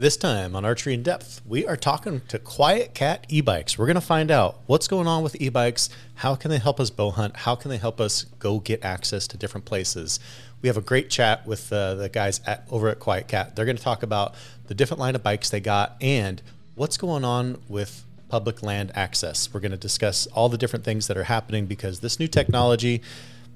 This 0.00 0.16
time 0.16 0.56
on 0.56 0.64
Archery 0.64 0.94
in 0.94 1.02
Depth, 1.02 1.42
we 1.44 1.66
are 1.66 1.76
talking 1.76 2.22
to 2.28 2.38
QuietKat 2.38 3.24
e-bikes. 3.28 3.76
We're 3.76 3.84
going 3.84 3.96
to 3.96 4.00
find 4.00 4.30
out 4.30 4.60
what's 4.64 4.88
going 4.88 5.06
on 5.06 5.22
with 5.22 5.38
e-bikes, 5.38 5.90
how 6.14 6.34
can 6.36 6.50
they 6.50 6.56
help 6.56 6.80
us 6.80 6.88
bow 6.88 7.10
hunt, 7.10 7.36
how 7.36 7.54
can 7.54 7.70
they 7.70 7.76
help 7.76 8.00
us 8.00 8.24
go 8.38 8.60
get 8.60 8.82
access 8.82 9.26
to 9.26 9.36
different 9.36 9.66
places. 9.66 10.18
We 10.62 10.68
have 10.70 10.78
a 10.78 10.80
great 10.80 11.10
chat 11.10 11.46
with 11.46 11.70
uh, 11.70 11.96
the 11.96 12.08
guys 12.08 12.40
at, 12.46 12.66
over 12.70 12.88
at 12.88 12.98
QuietKat. 12.98 13.54
They're 13.54 13.66
going 13.66 13.76
to 13.76 13.82
talk 13.82 14.02
about 14.02 14.34
the 14.68 14.74
different 14.74 15.00
line 15.00 15.14
of 15.14 15.22
bikes 15.22 15.50
they 15.50 15.60
got 15.60 15.98
and 16.00 16.40
what's 16.76 16.96
going 16.96 17.22
on 17.22 17.60
with 17.68 18.06
public 18.30 18.62
land 18.62 18.92
access. 18.94 19.52
We're 19.52 19.60
going 19.60 19.72
to 19.72 19.76
discuss 19.76 20.26
all 20.28 20.48
the 20.48 20.56
different 20.56 20.86
things 20.86 21.08
that 21.08 21.18
are 21.18 21.24
happening 21.24 21.66
because 21.66 22.00
this 22.00 22.18
new 22.18 22.26
technology 22.26 23.02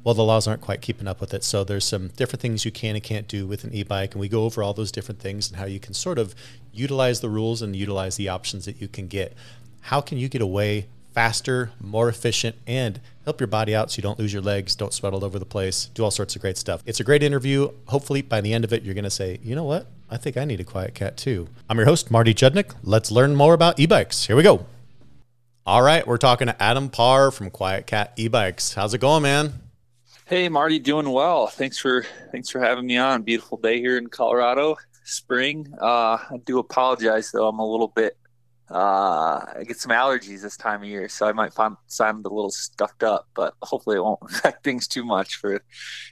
well, 0.05 0.15
the 0.15 0.23
laws 0.23 0.47
aren't 0.47 0.61
quite 0.61 0.83
keeping 0.83 1.09
up 1.09 1.21
with 1.21 1.35
it. 1.35 1.43
So 1.43 1.65
there's 1.65 1.85
some 1.85 2.09
different 2.09 2.43
things 2.43 2.65
you 2.65 2.71
can 2.71 2.95
and 2.95 3.03
can't 3.03 3.27
do 3.27 3.47
with 3.47 3.65
an 3.65 3.73
e-bike, 3.73 4.13
and 4.13 4.21
we 4.21 4.29
go 4.29 4.45
over 4.45 4.63
all 4.63 4.75
those 4.75 4.93
different 4.93 5.21
things 5.21 5.49
and 5.49 5.59
how 5.59 5.65
you 5.65 5.81
can 5.81 5.95
sort 5.95 6.19
of 6.19 6.35
utilize 6.73 7.21
the 7.21 7.31
rules 7.31 7.63
and 7.63 7.75
utilize 7.75 8.17
the 8.17 8.29
options 8.29 8.67
that 8.67 8.81
you 8.81 8.87
can 8.87 9.09
get. 9.09 9.33
How 9.81 10.01
can 10.01 10.19
you 10.19 10.29
get 10.29 10.43
away 10.43 10.87
faster, 11.15 11.71
more 11.81 12.09
efficient, 12.09 12.57
and 12.67 13.01
help 13.25 13.41
your 13.41 13.47
body 13.47 13.75
out 13.75 13.91
so 13.91 13.99
you 13.99 14.03
don't 14.03 14.19
lose 14.19 14.33
your 14.33 14.43
legs, 14.43 14.75
don't 14.75 14.93
sweat 14.93 15.15
all 15.15 15.25
over 15.25 15.39
the 15.39 15.45
place, 15.47 15.87
do 15.95 16.03
all 16.03 16.11
sorts 16.11 16.35
of 16.35 16.43
great 16.43 16.59
stuff. 16.59 16.83
It's 16.85 17.01
a 17.01 17.05
great 17.05 17.23
interview. 17.23 17.71
Hopefully, 17.87 18.21
by 18.21 18.41
the 18.41 18.53
end 18.53 18.65
of 18.65 18.73
it, 18.73 18.83
you're 18.83 18.95
going 18.95 19.05
to 19.05 19.11
say, 19.11 19.39
you 19.43 19.55
know 19.55 19.65
what? 19.65 19.87
I 20.11 20.17
think 20.17 20.37
I 20.37 20.45
need 20.45 20.61
a 20.61 20.65
QuietKat 20.65 21.17
too. 21.17 21.49
I'm 21.71 21.79
your 21.79 21.87
host, 21.87 22.11
Marty 22.11 22.35
Judnick. 22.35 22.75
Let's 22.83 23.11
learn 23.11 23.37
more 23.37 23.55
about 23.55 23.79
e 23.79 23.87
bikes. 23.87 24.27
Here 24.27 24.37
we 24.37 24.43
go. 24.43 24.67
All 25.67 25.81
right, 25.81 26.07
we're 26.07 26.19
talking 26.19 26.49
to 26.49 26.63
Adam 26.63 26.91
Parr 26.91 27.31
from 27.31 27.51
QuietKat 27.51 28.11
e 28.17 28.29
bikes. 28.29 28.75
How's 28.75 28.93
it 28.93 29.01
going, 29.01 29.23
man? 29.23 29.64
Hey 30.27 30.49
Marty, 30.49 30.79
doing 30.79 31.11
well. 31.11 31.49
Thanks 31.49 31.79
for 31.79 32.07
thanks 32.33 32.49
for 32.49 32.59
having 32.59 32.87
me 32.87 32.97
on. 32.97 33.23
Beautiful 33.23 33.59
day 33.59 33.79
here 33.79 33.99
in 33.99 34.07
Colorado, 34.07 34.77
spring. 35.05 35.71
Uh, 35.79 36.17
I 36.17 36.39
do 36.47 36.59
apologize 36.59 37.31
though. 37.31 37.47
I'm 37.47 37.59
a 37.59 37.71
little 37.71 37.89
bit. 37.89 38.17
Uh, 38.71 39.45
I 39.55 39.65
get 39.69 39.77
some 39.77 39.93
allergies 39.93 40.41
this 40.41 40.57
time 40.57 40.83
of 40.83 40.89
year, 40.89 41.11
so 41.11 41.27
I 41.27 41.33
might 41.33 41.53
find 41.53 41.77
sound 41.89 42.25
a 42.25 42.31
little 42.31 42.51
stuffed 42.51 43.03
up. 43.03 43.29
But 43.35 43.53
hopefully, 43.61 43.97
it 43.99 44.01
won't 44.01 44.21
affect 44.31 44.65
things 44.65 44.89
too 44.89 45.05
much 45.05 45.37
for 45.37 45.63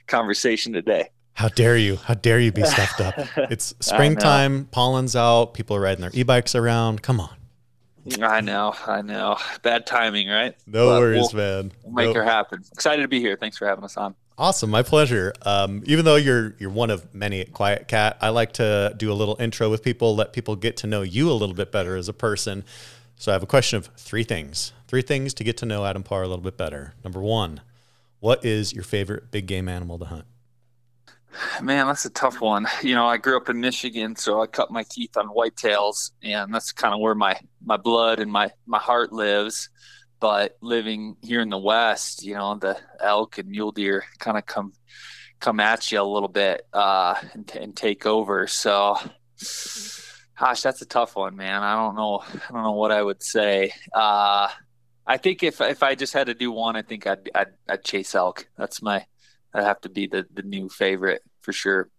conversation 0.05 0.73
today. 0.73 1.09
How 1.33 1.47
dare 1.47 1.77
you? 1.77 1.95
How 1.95 2.13
dare 2.13 2.39
you 2.39 2.51
be 2.51 2.63
stuffed 2.65 3.01
up? 3.01 3.15
It's 3.51 3.73
springtime, 3.79 4.65
pollen's 4.65 5.15
out, 5.15 5.55
people 5.55 5.75
are 5.75 5.81
riding 5.81 6.01
their 6.01 6.11
e-bikes 6.13 6.53
around. 6.53 7.01
Come 7.01 7.19
on. 7.19 7.35
I 8.21 8.41
know, 8.41 8.73
I 8.85 9.01
know. 9.01 9.37
Bad 9.61 9.85
timing, 9.85 10.27
right? 10.27 10.55
No 10.67 10.89
but 10.89 10.99
worries, 10.99 11.33
we'll, 11.33 11.63
man. 11.63 11.71
We'll 11.83 11.93
make 12.05 12.15
her 12.15 12.23
happen. 12.23 12.63
Excited 12.73 13.01
to 13.01 13.07
be 13.07 13.19
here. 13.19 13.37
Thanks 13.37 13.57
for 13.57 13.67
having 13.67 13.83
us 13.83 13.95
on. 13.97 14.15
Awesome, 14.37 14.71
my 14.71 14.81
pleasure. 14.81 15.33
Um, 15.43 15.83
even 15.85 16.05
though 16.05 16.15
you're 16.15 16.55
you're 16.57 16.69
one 16.69 16.89
of 16.89 17.13
many 17.13 17.39
at 17.39 17.53
QuietKat, 17.53 18.17
I 18.19 18.29
like 18.29 18.53
to 18.53 18.93
do 18.97 19.11
a 19.11 19.13
little 19.13 19.37
intro 19.39 19.69
with 19.69 19.83
people, 19.83 20.15
let 20.15 20.33
people 20.33 20.55
get 20.55 20.75
to 20.77 20.87
know 20.87 21.01
you 21.01 21.29
a 21.29 21.33
little 21.33 21.55
bit 21.55 21.71
better 21.71 21.95
as 21.95 22.09
a 22.09 22.13
person. 22.13 22.63
So 23.15 23.31
I 23.31 23.33
have 23.33 23.43
a 23.43 23.47
question 23.47 23.77
of 23.77 23.87
three 23.95 24.23
things. 24.23 24.73
Three 24.87 25.03
things 25.03 25.33
to 25.35 25.43
get 25.43 25.55
to 25.57 25.65
know 25.65 25.85
Adam 25.85 26.03
Parr 26.03 26.23
a 26.23 26.27
little 26.27 26.43
bit 26.43 26.57
better. 26.57 26.93
Number 27.03 27.21
one, 27.21 27.61
what 28.19 28.43
is 28.43 28.73
your 28.73 28.83
favorite 28.83 29.31
big 29.31 29.45
game 29.45 29.69
animal 29.69 29.99
to 29.99 30.05
hunt? 30.05 30.25
Man, 31.61 31.87
that's 31.87 32.05
a 32.05 32.09
tough 32.09 32.41
one. 32.41 32.67
You 32.81 32.95
know, 32.95 33.07
I 33.07 33.17
grew 33.17 33.37
up 33.37 33.49
in 33.49 33.59
Michigan, 33.59 34.15
so 34.15 34.41
I 34.41 34.47
cut 34.47 34.71
my 34.71 34.83
teeth 34.89 35.17
on 35.17 35.27
whitetails, 35.27 36.11
and 36.21 36.53
that's 36.53 36.71
kind 36.71 36.93
of 36.93 36.99
where 36.99 37.15
my 37.15 37.39
my 37.63 37.77
blood 37.77 38.19
and 38.19 38.31
my 38.31 38.51
my 38.65 38.79
heart 38.79 39.11
lives. 39.11 39.69
But 40.19 40.57
living 40.61 41.17
here 41.21 41.41
in 41.41 41.49
the 41.49 41.57
West, 41.57 42.23
you 42.23 42.35
know, 42.35 42.55
the 42.55 42.77
elk 43.01 43.37
and 43.37 43.49
mule 43.49 43.71
deer 43.71 44.03
kind 44.19 44.37
of 44.37 44.45
come 44.45 44.73
come 45.39 45.59
at 45.59 45.91
you 45.91 46.01
a 46.01 46.03
little 46.03 46.29
bit 46.29 46.65
uh, 46.71 47.15
and, 47.33 47.51
and 47.55 47.75
take 47.75 48.05
over. 48.05 48.47
So, 48.47 48.97
gosh, 50.39 50.61
that's 50.61 50.81
a 50.81 50.85
tough 50.85 51.15
one, 51.15 51.35
man. 51.35 51.61
I 51.61 51.75
don't 51.75 51.95
know. 51.95 52.23
I 52.25 52.53
don't 52.53 52.63
know 52.63 52.71
what 52.71 52.91
I 52.91 53.01
would 53.01 53.21
say. 53.21 53.73
Uh, 53.93 54.49
I 55.05 55.17
think 55.17 55.43
if 55.43 55.59
if 55.61 55.83
I 55.83 55.95
just 55.95 56.13
had 56.13 56.27
to 56.27 56.33
do 56.33 56.51
one, 56.51 56.75
I 56.75 56.81
think 56.81 57.07
I'd 57.07 57.29
I'd, 57.35 57.53
I'd 57.67 57.83
chase 57.83 58.15
elk. 58.15 58.47
That's 58.57 58.81
my 58.81 59.05
that 59.53 59.63
have 59.63 59.81
to 59.81 59.89
be 59.89 60.07
the 60.07 60.25
the 60.33 60.43
new 60.43 60.69
favorite 60.69 61.21
for 61.41 61.53
sure. 61.53 61.89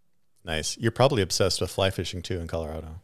Nice. 0.44 0.76
You're 0.76 0.92
probably 0.92 1.22
obsessed 1.22 1.60
with 1.60 1.70
fly 1.70 1.90
fishing 1.90 2.22
too 2.22 2.38
in 2.38 2.46
Colorado. 2.46 3.00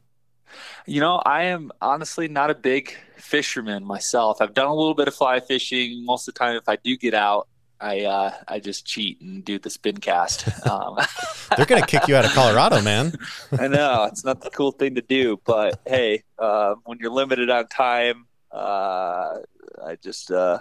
You 0.86 1.00
know, 1.00 1.16
I 1.24 1.44
am 1.44 1.70
honestly 1.80 2.28
not 2.28 2.50
a 2.50 2.54
big 2.54 2.94
fisherman 3.16 3.84
myself. 3.84 4.40
I've 4.40 4.54
done 4.54 4.66
a 4.66 4.74
little 4.74 4.94
bit 4.94 5.08
of 5.08 5.14
fly 5.14 5.40
fishing. 5.40 6.04
Most 6.04 6.26
of 6.28 6.34
the 6.34 6.38
time, 6.38 6.56
if 6.56 6.68
I 6.68 6.76
do 6.76 6.96
get 6.96 7.14
out, 7.14 7.48
I 7.80 8.02
uh, 8.02 8.34
I 8.46 8.60
just 8.60 8.84
cheat 8.84 9.20
and 9.20 9.44
do 9.44 9.58
the 9.58 9.70
spin 9.70 9.98
cast. 9.98 10.48
Um, 10.70 10.98
They're 11.56 11.66
gonna 11.66 11.86
kick 11.86 12.06
you 12.06 12.16
out 12.16 12.24
of 12.24 12.32
Colorado, 12.32 12.82
man. 12.82 13.14
I 13.58 13.66
know 13.66 14.04
it's 14.04 14.24
not 14.24 14.42
the 14.42 14.50
cool 14.50 14.72
thing 14.72 14.94
to 14.96 15.02
do, 15.02 15.40
but 15.44 15.80
hey, 15.86 16.22
uh, 16.38 16.74
when 16.84 16.98
you're 16.98 17.10
limited 17.10 17.50
on 17.50 17.66
time, 17.68 18.26
uh, 18.52 19.38
I 19.82 19.96
just 20.02 20.30
uh, 20.30 20.58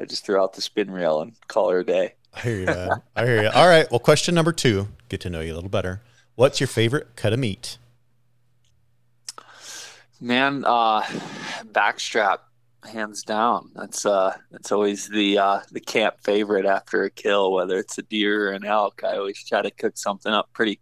I 0.00 0.04
just 0.06 0.24
throw 0.24 0.42
out 0.42 0.54
the 0.54 0.62
spin 0.62 0.90
reel 0.90 1.20
and 1.20 1.34
call 1.46 1.70
her 1.70 1.80
a 1.80 1.84
day. 1.86 2.14
I 2.38 2.40
hear 2.40 2.58
you, 2.60 2.66
man. 2.66 2.90
I 3.16 3.26
hear 3.26 3.42
you. 3.42 3.48
All 3.48 3.66
right. 3.66 3.90
Well, 3.90 3.98
question 3.98 4.34
number 4.34 4.52
two. 4.52 4.88
Get 5.08 5.20
to 5.22 5.30
know 5.30 5.40
you 5.40 5.52
a 5.52 5.56
little 5.56 5.70
better. 5.70 6.02
What's 6.36 6.60
your 6.60 6.68
favorite 6.68 7.16
cut 7.16 7.32
of 7.32 7.40
meat? 7.40 7.78
Man, 10.20 10.64
uh, 10.64 11.02
backstrap, 11.72 12.38
hands 12.84 13.24
down. 13.24 13.70
That's 13.74 14.06
uh, 14.06 14.36
that's 14.52 14.70
always 14.70 15.08
the 15.08 15.38
uh, 15.38 15.60
the 15.72 15.80
camp 15.80 16.16
favorite 16.22 16.64
after 16.64 17.02
a 17.04 17.10
kill, 17.10 17.52
whether 17.52 17.76
it's 17.76 17.98
a 17.98 18.02
deer 18.02 18.50
or 18.50 18.52
an 18.52 18.64
elk. 18.64 19.02
I 19.04 19.16
always 19.16 19.42
try 19.44 19.62
to 19.62 19.70
cook 19.72 19.96
something 19.96 20.32
up 20.32 20.48
pretty, 20.52 20.80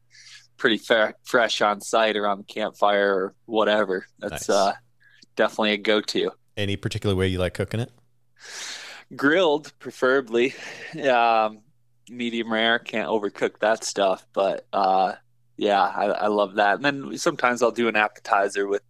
pretty 0.58 0.76
fair, 0.76 1.14
fresh 1.24 1.62
on 1.62 1.80
site 1.80 2.16
around 2.16 2.38
the 2.38 2.52
campfire 2.52 3.14
or 3.14 3.34
whatever. 3.46 4.06
That's 4.18 4.50
nice. 4.50 4.56
uh, 4.56 4.72
definitely 5.36 5.72
a 5.72 5.78
go-to. 5.78 6.32
Any 6.56 6.76
particular 6.76 7.16
way 7.16 7.28
you 7.28 7.38
like 7.38 7.54
cooking 7.54 7.80
it? 7.80 7.90
Grilled 9.14 9.72
preferably. 9.78 10.54
Um, 11.10 11.60
medium 12.08 12.52
rare 12.52 12.78
can't 12.78 13.08
overcook 13.08 13.58
that 13.58 13.82
stuff 13.82 14.26
but 14.32 14.66
uh, 14.72 15.12
yeah 15.56 15.82
I, 15.82 16.04
I, 16.04 16.26
love 16.28 16.54
that. 16.54 16.76
And 16.76 16.84
then 16.84 17.18
sometimes 17.18 17.62
i'll 17.62 17.72
do 17.72 17.88
an 17.88 17.96
appetizer 17.96 18.66
with 18.66 18.82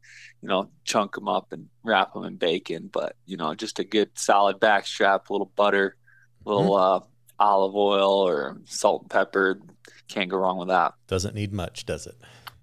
you 0.42 0.48
know 0.48 0.68
chunk 0.84 1.14
them 1.14 1.28
up 1.28 1.52
and 1.52 1.66
wrap 1.82 2.12
them 2.12 2.24
in 2.24 2.36
bacon 2.36 2.90
but 2.92 3.16
you 3.24 3.36
know 3.36 3.54
just 3.54 3.78
a 3.78 3.84
good 3.84 4.10
solid 4.14 4.60
backstrap 4.60 5.28
a 5.28 5.32
little 5.32 5.50
butter 5.56 5.96
a 6.44 6.48
little 6.48 6.72
mm-hmm. 6.72 7.02
uh, 7.02 7.06
olive 7.38 7.74
oil 7.74 8.28
or 8.28 8.60
salt 8.64 9.02
and 9.02 9.10
pepper. 9.10 9.60
Can't 10.08 10.30
go 10.30 10.38
wrong 10.38 10.58
with 10.58 10.68
that. 10.68 10.94
Doesn't 11.06 11.34
need 11.34 11.52
much 11.52 11.86
does 11.86 12.06
it? 12.06 12.16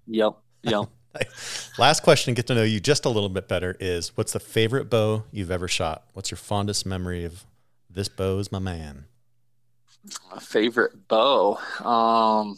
Yep 0.07 0.33
yep 0.63 0.89
Last 1.77 2.03
question, 2.03 2.33
get 2.33 2.47
to 2.47 2.55
know 2.55 2.63
you 2.63 2.79
just 2.79 3.05
a 3.05 3.09
little 3.09 3.29
bit 3.29 3.47
better 3.47 3.75
is 3.79 4.15
what's 4.17 4.33
the 4.33 4.39
favorite 4.39 4.89
bow 4.89 5.23
you've 5.31 5.51
ever 5.51 5.67
shot? 5.67 6.05
What's 6.13 6.31
your 6.31 6.37
fondest 6.37 6.85
memory 6.85 7.25
of 7.25 7.45
this 7.89 8.09
bow 8.09 8.39
is 8.39 8.51
my 8.51 8.59
man? 8.59 9.05
My 10.31 10.39
favorite 10.39 11.07
bow. 11.07 11.57
Um 11.79 12.57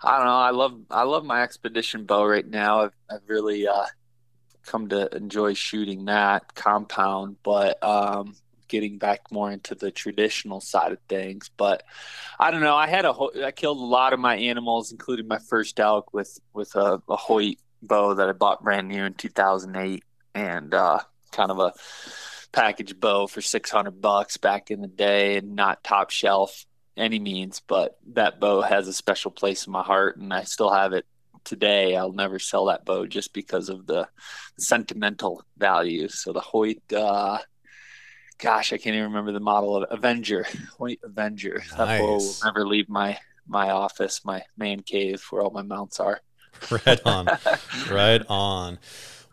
I 0.00 0.16
don't 0.16 0.26
know. 0.26 0.32
I 0.32 0.50
love 0.50 0.80
I 0.90 1.02
love 1.02 1.24
my 1.24 1.42
expedition 1.42 2.04
bow 2.04 2.24
right 2.24 2.46
now. 2.46 2.82
I've, 2.82 2.92
I've 3.10 3.28
really 3.28 3.66
uh, 3.66 3.86
come 4.64 4.88
to 4.88 5.14
enjoy 5.14 5.54
shooting 5.54 6.04
that 6.04 6.54
compound, 6.54 7.36
but 7.42 7.82
um, 7.82 8.36
getting 8.68 8.98
back 8.98 9.32
more 9.32 9.50
into 9.50 9.74
the 9.74 9.90
traditional 9.90 10.60
side 10.60 10.92
of 10.92 10.98
things. 11.08 11.50
But 11.56 11.82
I 12.38 12.50
don't 12.50 12.60
know. 12.60 12.76
I 12.76 12.86
had 12.86 13.04
a 13.04 13.14
I 13.44 13.50
killed 13.50 13.78
a 13.78 13.84
lot 13.84 14.12
of 14.12 14.20
my 14.20 14.36
animals, 14.36 14.92
including 14.92 15.28
my 15.28 15.38
first 15.38 15.80
elk 15.80 16.12
with 16.12 16.38
with 16.52 16.74
a, 16.76 17.02
a 17.08 17.16
Hoyt 17.16 17.58
bow 17.82 18.14
that 18.14 18.28
I 18.28 18.32
bought 18.32 18.62
brand 18.62 18.88
new 18.88 19.04
in 19.04 19.14
2008, 19.14 20.04
and 20.34 20.74
uh, 20.74 21.00
kind 21.32 21.50
of 21.50 21.58
a 21.58 21.72
package 22.52 22.98
bow 22.98 23.26
for 23.26 23.40
600 23.40 24.00
bucks 24.00 24.36
back 24.36 24.70
in 24.70 24.80
the 24.80 24.88
day, 24.88 25.36
and 25.36 25.54
not 25.54 25.84
top 25.84 26.10
shelf 26.10 26.66
any 26.96 27.18
means, 27.18 27.60
but 27.66 27.98
that 28.14 28.40
bow 28.40 28.60
has 28.60 28.88
a 28.88 28.92
special 28.92 29.30
place 29.30 29.66
in 29.66 29.72
my 29.72 29.82
heart, 29.82 30.16
and 30.16 30.34
I 30.34 30.42
still 30.42 30.70
have 30.70 30.92
it 30.92 31.06
today. 31.44 31.96
I'll 31.96 32.12
never 32.12 32.38
sell 32.38 32.66
that 32.66 32.84
bow 32.84 33.06
just 33.06 33.32
because 33.32 33.68
of 33.68 33.86
the 33.86 34.08
sentimental 34.58 35.42
value. 35.56 36.08
So 36.08 36.32
the 36.32 36.40
Hoyt 36.40 36.92
uh, 36.92 37.38
gosh, 38.38 38.72
I 38.72 38.78
can't 38.78 38.94
even 38.94 39.08
remember 39.08 39.32
the 39.32 39.40
model 39.40 39.76
of 39.76 39.86
Avenger. 39.90 40.46
Wait, 40.78 41.00
Avenger. 41.02 41.62
Nice. 41.70 41.76
That 41.76 42.00
will 42.00 42.34
never 42.44 42.66
leave 42.66 42.88
my 42.88 43.18
my 43.46 43.70
office, 43.70 44.24
my 44.24 44.42
man 44.58 44.80
cave 44.80 45.24
where 45.30 45.42
all 45.42 45.50
my 45.50 45.62
mounts 45.62 46.00
are. 46.00 46.20
right 46.86 47.00
on. 47.04 47.26
right 47.90 48.22
on. 48.28 48.78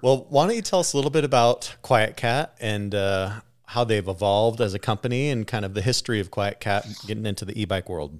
Well, 0.02 0.26
why 0.30 0.48
don't 0.48 0.56
you 0.56 0.62
tell 0.62 0.80
us 0.80 0.94
a 0.94 0.98
little 0.98 1.12
bit 1.12 1.24
about 1.24 1.76
QuietKat 1.84 2.50
and 2.60 2.94
uh, 2.94 3.42
how 3.66 3.84
they've 3.84 4.08
evolved 4.08 4.62
as 4.62 4.74
a 4.74 4.80
company 4.80 5.30
and 5.30 5.46
kind 5.46 5.66
of 5.66 5.74
the 5.74 5.82
history 5.82 6.20
of 6.20 6.32
QuietKat 6.32 7.08
getting 7.08 7.26
into 7.26 7.44
the 7.44 7.60
e-bike 7.60 7.90
world? 7.90 8.20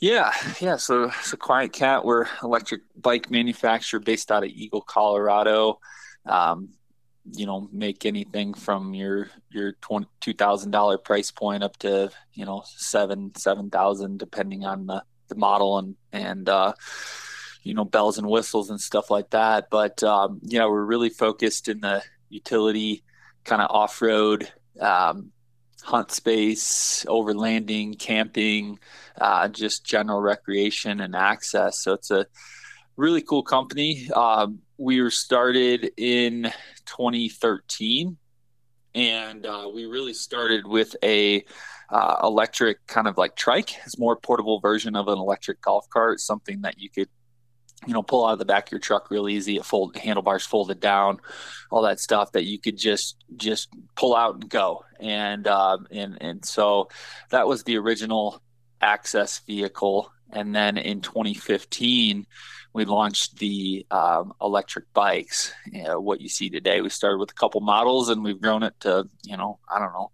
Yeah, 0.00 0.32
yeah. 0.60 0.76
So, 0.76 1.10
so 1.22 1.36
QuietKat, 1.36 2.04
we're 2.04 2.26
electric 2.42 2.82
bike 3.00 3.30
manufacturer 3.30 3.98
based 3.98 4.30
out 4.30 4.44
of 4.44 4.50
Eagle, 4.50 4.82
Colorado. 4.82 5.80
Um, 6.26 6.68
you 7.32 7.46
know 7.46 7.68
make 7.72 8.06
anything 8.06 8.54
from 8.54 8.94
your 8.94 9.28
your 9.50 9.74
two 10.20 10.34
thousand 10.34 10.70
dollar 10.70 10.98
price 10.98 11.30
point 11.30 11.62
up 11.62 11.76
to 11.78 12.10
you 12.32 12.44
know 12.44 12.62
seven 12.66 13.32
seven 13.36 13.70
thousand 13.70 14.18
depending 14.18 14.64
on 14.64 14.86
the 14.86 15.02
the 15.28 15.34
model 15.34 15.78
and 15.78 15.96
and 16.12 16.48
uh, 16.48 16.72
you 17.62 17.74
know 17.74 17.84
bells 17.84 18.18
and 18.18 18.26
whistles 18.26 18.70
and 18.70 18.80
stuff 18.80 19.10
like 19.10 19.30
that. 19.30 19.68
But 19.70 20.02
um, 20.02 20.40
yeah, 20.42 20.66
we're 20.66 20.84
really 20.84 21.10
focused 21.10 21.68
in 21.68 21.80
the 21.80 22.02
utility 22.28 23.04
kind 23.44 23.62
of 23.62 23.70
off 23.70 24.00
road. 24.02 24.50
Um, 24.80 25.32
hunt 25.82 26.10
space, 26.10 27.04
overlanding, 27.08 27.98
camping, 27.98 28.78
uh, 29.20 29.48
just 29.48 29.84
general 29.84 30.20
recreation 30.20 31.00
and 31.00 31.14
access. 31.16 31.78
So 31.78 31.94
it's 31.94 32.10
a 32.10 32.26
really 32.98 33.22
cool 33.22 33.44
company. 33.44 34.10
Um, 34.10 34.58
we 34.76 35.00
were 35.00 35.10
started 35.10 35.92
in 35.96 36.52
2013, 36.84 38.18
and 38.94 39.46
uh, 39.46 39.70
we 39.72 39.86
really 39.86 40.12
started 40.12 40.66
with 40.66 40.94
a 41.02 41.44
uh, 41.90 42.16
electric 42.24 42.84
kind 42.86 43.06
of 43.06 43.16
like 43.16 43.36
trike. 43.36 43.76
It's 43.86 43.98
more 43.98 44.16
portable 44.16 44.60
version 44.60 44.96
of 44.96 45.08
an 45.08 45.16
electric 45.16 45.62
golf 45.62 45.88
cart, 45.88 46.20
something 46.20 46.60
that 46.62 46.78
you 46.78 46.90
could 46.90 47.08
you 47.86 47.94
know 47.94 48.02
pull 48.02 48.26
out 48.26 48.32
of 48.32 48.40
the 48.40 48.44
back 48.44 48.66
of 48.66 48.72
your 48.72 48.80
truck 48.80 49.08
real 49.08 49.28
easy 49.28 49.56
it 49.56 49.64
fold 49.64 49.96
handlebars 49.96 50.44
folded 50.44 50.80
down 50.80 51.20
all 51.70 51.82
that 51.82 52.00
stuff 52.00 52.32
that 52.32 52.44
you 52.44 52.58
could 52.58 52.76
just 52.76 53.22
just 53.36 53.68
pull 53.94 54.16
out 54.16 54.34
and 54.34 54.50
go 54.50 54.84
and 54.98 55.46
um, 55.46 55.86
and 55.92 56.18
and 56.20 56.44
so 56.44 56.88
that 57.30 57.46
was 57.46 57.62
the 57.62 57.78
original 57.78 58.42
access 58.80 59.38
vehicle 59.46 60.10
and 60.32 60.52
then 60.52 60.76
in 60.76 61.00
2015 61.00 62.26
we 62.72 62.84
launched 62.84 63.38
the 63.38 63.86
um, 63.90 64.32
electric 64.40 64.92
bikes 64.92 65.52
you 65.72 65.84
know, 65.84 66.00
what 66.00 66.20
you 66.20 66.28
see 66.28 66.50
today. 66.50 66.80
We 66.80 66.90
started 66.90 67.18
with 67.18 67.30
a 67.30 67.34
couple 67.34 67.60
models 67.60 68.08
and 68.08 68.22
we've 68.22 68.40
grown 68.40 68.62
it 68.62 68.74
to 68.80 69.08
you 69.24 69.36
know 69.36 69.58
i 69.68 69.78
don't 69.78 69.92
know 69.92 70.10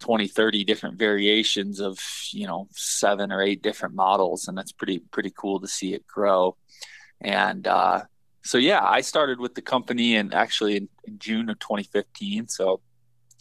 20 0.00 0.28
30 0.28 0.64
different 0.64 0.98
variations 0.98 1.80
of 1.80 1.98
you 2.30 2.46
know 2.46 2.68
seven 2.72 3.32
or 3.32 3.42
eight 3.42 3.62
different 3.62 3.94
models. 3.94 4.48
And 4.48 4.56
that's 4.56 4.72
pretty 4.72 4.98
pretty 4.98 5.32
cool 5.34 5.60
to 5.60 5.68
see 5.68 5.94
it 5.94 6.06
grow. 6.06 6.56
And 7.20 7.66
uh, 7.66 8.02
so, 8.42 8.58
yeah, 8.58 8.84
I 8.84 9.00
started 9.00 9.40
with 9.40 9.54
the 9.54 9.62
company 9.62 10.16
and 10.16 10.32
actually 10.32 10.76
in, 10.76 10.88
in, 11.04 11.18
June 11.18 11.50
of 11.50 11.58
2015. 11.58 12.46
So, 12.46 12.80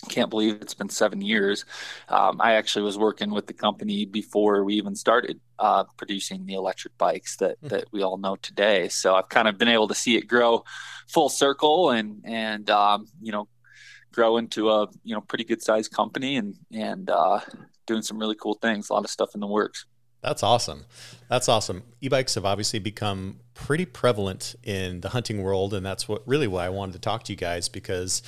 can't 0.08 0.30
believe 0.30 0.56
it's 0.62 0.74
been 0.74 0.90
seven 0.90 1.22
years. 1.22 1.66
Um, 2.10 2.40
I 2.42 2.54
actually 2.54 2.84
was 2.84 2.98
working 2.98 3.32
with 3.32 3.48
the 3.48 3.54
company 3.54 4.06
before 4.06 4.64
we 4.64 4.76
even 4.76 4.96
started 4.96 5.40
uh, 5.60 5.86
producing 5.98 6.46
the 6.46 6.54
electric 6.54 6.98
bikes 6.98 7.38
that 7.38 7.58
mm-hmm. 7.58 7.68
that 7.70 7.86
we 7.92 8.02
all 8.04 8.18
know 8.18 8.36
today. 8.36 8.88
So 8.90 9.16
I've 9.16 9.30
kind 9.30 9.48
of 9.48 9.58
been 9.58 9.68
able 9.68 9.88
to 9.88 9.96
see 9.96 10.16
it 10.18 10.28
grow 10.28 10.64
full 11.08 11.30
circle 11.30 11.92
and 11.92 12.22
and 12.26 12.70
um, 12.70 13.08
you 13.22 13.32
know 13.32 13.48
grow 14.12 14.38
into 14.38 14.70
a 14.70 14.88
you 15.04 15.14
know 15.14 15.22
pretty 15.22 15.44
good 15.44 15.62
sized 15.62 15.92
company 15.92 16.38
and 16.38 16.56
and 16.72 17.10
uh, 17.10 17.40
doing 17.86 18.02
some 18.02 18.18
really 18.18 18.36
cool 18.36 18.56
things. 18.56 18.90
A 18.90 18.94
lot 18.94 19.04
of 19.04 19.10
stuff 19.10 19.36
in 19.36 19.42
the 19.42 19.48
works. 19.48 19.86
That's 20.22 20.42
awesome. 20.42 20.86
That's 21.30 21.48
awesome. 21.48 21.84
E-bikes 22.02 22.34
have 22.34 22.46
obviously 22.46 22.80
become 22.80 23.42
pretty 23.54 23.86
prevalent 23.86 24.56
in 24.64 25.02
the 25.02 25.10
hunting 25.10 25.44
world, 25.44 25.72
and 25.72 25.86
that's 25.86 26.08
what 26.08 26.28
really 26.28 26.48
why 26.48 26.66
I 26.66 26.70
wanted 26.70 26.94
to 26.94 27.00
talk 27.00 27.24
to 27.26 27.34
you 27.34 27.38
guys 27.38 27.70
because 27.70 28.24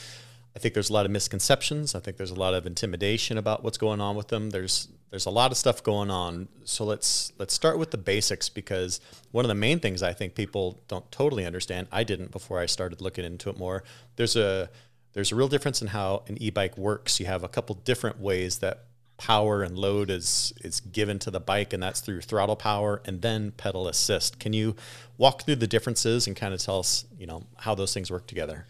I 0.58 0.60
think 0.60 0.74
there's 0.74 0.90
a 0.90 0.94
lot 0.94 1.06
of 1.06 1.12
misconceptions. 1.12 1.94
I 1.94 2.00
think 2.00 2.18
there's 2.18 2.32
a 2.32 2.36
lot 2.36 2.56
of 2.56 2.66
intimidation 2.66 3.38
about 3.38 3.64
what's 3.64 3.78
going 3.78 4.02
on 4.02 4.16
with 4.16 4.30
them. 4.30 4.50
There's 4.50 4.88
there's 5.12 5.28
a 5.28 5.30
lot 5.30 5.52
of 5.52 5.58
stuff 5.58 5.84
going 5.84 6.10
on. 6.10 6.48
So 6.64 6.84
let's 6.84 7.32
let's 7.38 7.54
start 7.54 7.78
with 7.78 7.92
the 7.92 7.98
basics 8.00 8.50
because 8.50 9.00
one 9.30 9.46
of 9.46 9.50
the 9.50 9.56
main 9.56 9.80
things 9.80 10.02
I 10.02 10.14
think 10.14 10.34
people 10.34 10.82
don't 10.88 11.12
totally 11.12 11.46
understand. 11.46 11.90
I 11.92 12.04
didn't 12.04 12.32
before 12.32 12.60
I 12.60 12.66
started 12.66 13.02
looking 13.02 13.24
into 13.24 13.52
it 13.52 13.58
more. 13.60 13.84
There's 14.16 14.36
a 14.36 14.72
there's 15.14 15.32
a 15.32 15.36
real 15.36 15.48
difference 15.48 15.84
in 15.84 15.90
how 15.90 16.24
an 16.26 16.42
e-bike 16.42 16.76
works. 16.76 17.20
You 17.20 17.28
have 17.28 17.44
a 17.44 17.50
couple 17.50 17.76
different 17.76 18.20
ways 18.20 18.58
that 18.58 18.86
power 19.18 19.62
and 19.62 19.78
load 19.78 20.10
is 20.10 20.54
is 20.62 20.80
given 20.80 21.20
to 21.20 21.30
the 21.30 21.40
bike 21.40 21.72
and 21.72 21.84
that's 21.84 22.00
through 22.00 22.22
throttle 22.22 22.56
power 22.56 23.00
and 23.06 23.22
then 23.22 23.52
pedal 23.52 23.88
assist 23.88 24.40
can 24.40 24.54
you 24.54 24.76
walk 25.18 25.44
through 25.44 25.56
the 25.56 25.68
differences 25.68 26.28
and 26.28 26.36
kind 26.36 26.54
of 26.54 26.60
tell 26.60 26.80
us 26.80 27.06
you 27.18 27.26
know 27.26 27.44
how 27.58 27.74
those 27.74 27.94
things 27.94 28.12
work 28.12 28.28
together 28.28 28.68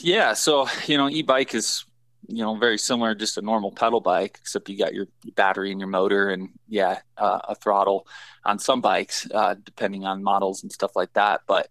yeah 0.00 0.32
so 0.32 0.66
you 0.86 0.96
know 0.96 1.08
e-bike 1.08 1.54
is 1.54 1.84
you 2.28 2.42
know 2.42 2.54
very 2.56 2.78
similar 2.78 3.14
just 3.14 3.38
a 3.38 3.42
normal 3.42 3.70
pedal 3.70 4.00
bike 4.00 4.38
except 4.40 4.68
you 4.68 4.78
got 4.78 4.94
your 4.94 5.06
battery 5.34 5.70
and 5.70 5.80
your 5.80 5.88
motor 5.88 6.30
and 6.30 6.48
yeah 6.68 7.00
uh, 7.18 7.40
a 7.48 7.54
throttle 7.54 8.06
on 8.44 8.58
some 8.58 8.80
bikes 8.80 9.28
uh, 9.32 9.54
depending 9.64 10.04
on 10.04 10.22
models 10.22 10.62
and 10.62 10.72
stuff 10.72 10.92
like 10.96 11.12
that. 11.12 11.42
But 11.46 11.68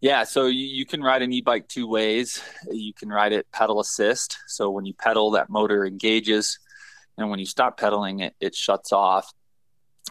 yeah 0.00 0.24
so 0.24 0.46
you, 0.46 0.66
you 0.66 0.86
can 0.86 1.02
ride 1.02 1.22
an 1.22 1.32
e-bike 1.32 1.68
two 1.68 1.88
ways. 1.88 2.42
You 2.70 2.92
can 2.92 3.08
ride 3.08 3.32
it 3.32 3.50
pedal 3.52 3.80
assist 3.80 4.38
so 4.46 4.70
when 4.70 4.84
you 4.84 4.94
pedal 4.94 5.32
that 5.32 5.50
motor 5.50 5.84
engages 5.86 6.58
and 7.16 7.30
when 7.30 7.38
you 7.38 7.46
stop 7.46 7.78
pedaling 7.78 8.20
it 8.20 8.34
it 8.40 8.54
shuts 8.54 8.92
off 8.92 9.32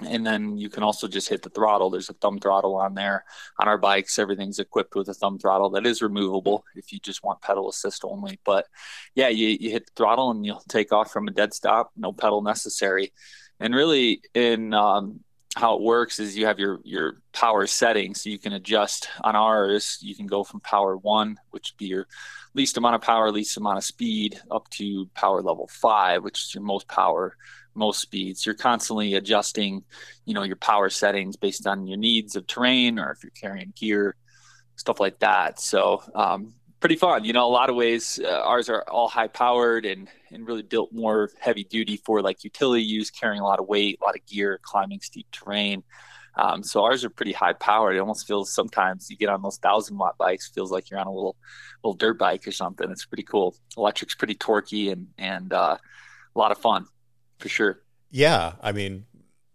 and 0.01 0.25
then 0.25 0.57
you 0.57 0.69
can 0.69 0.81
also 0.81 1.07
just 1.07 1.29
hit 1.29 1.43
the 1.43 1.49
throttle. 1.49 1.89
There's 1.89 2.09
a 2.09 2.13
thumb 2.13 2.39
throttle 2.39 2.75
on 2.75 2.95
there. 2.95 3.25
On 3.59 3.67
our 3.67 3.77
bikes 3.77 4.17
everything's 4.17 4.59
equipped 4.59 4.95
with 4.95 5.07
a 5.09 5.13
thumb 5.13 5.37
throttle 5.37 5.69
that 5.71 5.85
is 5.85 6.01
removable 6.01 6.65
if 6.75 6.91
you 6.91 6.99
just 6.99 7.23
want 7.23 7.41
pedal 7.41 7.69
assist 7.69 8.03
only. 8.03 8.39
But 8.43 8.67
yeah 9.13 9.29
you, 9.29 9.49
you 9.49 9.69
hit 9.69 9.85
the 9.85 9.91
throttle 9.95 10.31
and 10.31 10.45
you'll 10.45 10.63
take 10.67 10.91
off 10.91 11.11
from 11.11 11.27
a 11.27 11.31
dead 11.31 11.53
stop 11.53 11.91
no 11.95 12.11
pedal 12.11 12.41
necessary. 12.41 13.13
And 13.59 13.75
really 13.75 14.21
in 14.33 14.73
um, 14.73 15.19
how 15.55 15.75
it 15.75 15.81
works 15.83 16.19
is 16.19 16.35
you 16.35 16.47
have 16.47 16.57
your 16.57 16.79
your 16.83 17.21
power 17.31 17.67
settings 17.67 18.23
so 18.23 18.29
you 18.31 18.39
can 18.39 18.53
adjust. 18.53 19.09
On 19.23 19.35
ours 19.35 19.99
you 20.01 20.15
can 20.15 20.25
go 20.25 20.43
from 20.43 20.59
power 20.61 20.97
one 20.97 21.37
which 21.51 21.71
would 21.71 21.77
be 21.77 21.85
your 21.85 22.07
least 22.55 22.77
amount 22.77 22.95
of 22.95 23.01
power 23.01 23.31
least 23.31 23.57
amount 23.57 23.77
of 23.77 23.83
speed 23.83 24.41
up 24.49 24.67
to 24.71 25.07
power 25.13 25.43
level 25.43 25.67
five 25.71 26.23
which 26.23 26.45
is 26.45 26.55
your 26.55 26.63
most 26.63 26.87
power 26.87 27.37
most 27.75 27.99
speeds 27.99 28.45
you're 28.45 28.55
constantly 28.55 29.15
adjusting 29.15 29.83
you 30.25 30.33
know 30.33 30.43
your 30.43 30.55
power 30.55 30.89
settings 30.89 31.35
based 31.35 31.65
on 31.67 31.87
your 31.87 31.97
needs 31.97 32.35
of 32.35 32.45
terrain 32.47 32.99
or 32.99 33.11
if 33.11 33.23
you're 33.23 33.31
carrying 33.31 33.73
gear 33.75 34.15
stuff 34.75 34.99
like 34.99 35.19
that 35.19 35.59
so 35.59 36.01
um, 36.15 36.53
pretty 36.83 36.97
fun. 36.97 37.23
You 37.23 37.31
know, 37.31 37.47
a 37.47 37.47
lot 37.47 37.69
of 37.69 37.77
ways 37.77 38.19
uh, 38.21 38.41
ours 38.41 38.67
are 38.67 38.83
all 38.89 39.07
high 39.07 39.29
powered 39.29 39.85
and 39.85 40.09
and 40.31 40.45
really 40.45 40.63
built 40.63 40.91
more 40.91 41.29
heavy 41.39 41.63
duty 41.63 41.95
for 41.95 42.21
like 42.21 42.43
utility 42.43 42.83
use, 42.83 43.09
carrying 43.09 43.39
a 43.39 43.45
lot 43.45 43.61
of 43.61 43.69
weight, 43.69 43.99
a 44.01 44.05
lot 44.05 44.17
of 44.17 44.25
gear, 44.25 44.59
climbing 44.61 44.99
steep 44.99 45.25
terrain. 45.31 45.81
Um, 46.35 46.61
so 46.61 46.83
ours 46.83 47.05
are 47.05 47.09
pretty 47.09 47.31
high 47.31 47.53
powered. 47.53 47.95
It 47.95 47.99
almost 47.99 48.27
feels 48.27 48.53
sometimes 48.53 49.09
you 49.09 49.15
get 49.15 49.29
on 49.29 49.41
those 49.41 49.59
thousand 49.59 49.97
watt 49.97 50.17
bikes, 50.17 50.49
feels 50.49 50.73
like 50.73 50.89
you're 50.89 50.99
on 50.99 51.07
a 51.07 51.13
little 51.13 51.37
little 51.85 51.95
dirt 51.95 52.19
bike 52.19 52.45
or 52.45 52.51
something. 52.51 52.91
It's 52.91 53.05
pretty 53.05 53.23
cool. 53.23 53.55
Electric's 53.77 54.15
pretty 54.15 54.35
torquey 54.35 54.91
and 54.91 55.07
and 55.17 55.53
uh, 55.53 55.77
a 56.35 56.37
lot 56.37 56.51
of 56.51 56.57
fun 56.57 56.85
for 57.43 57.49
sure. 57.49 57.79
Yeah, 58.09 58.53
I 58.61 58.71
mean, 58.71 59.05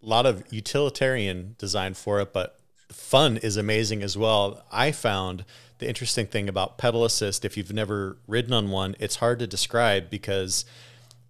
a 0.03 0.07
lot 0.07 0.27
of 0.27 0.45
utilitarian 0.53 1.57
design 1.57 1.95
for 1.95 2.21
it, 2.21 2.35
but 2.35 2.59
fun 2.93 3.39
is 3.39 3.57
amazing 3.57 4.03
as 4.03 4.15
well. 4.15 4.63
I 4.71 4.93
found 4.93 5.47
the 5.79 5.89
interesting 5.89 6.27
thing 6.27 6.51
about 6.51 6.77
pedal 6.77 7.03
assist, 7.07 7.47
if 7.47 7.57
you've 7.57 7.73
never 7.73 8.19
ridden 8.27 8.53
on 8.53 8.71
one, 8.71 8.95
it's 8.99 9.17
hard 9.17 9.39
to 9.39 9.47
describe 9.47 10.11
because 10.11 10.67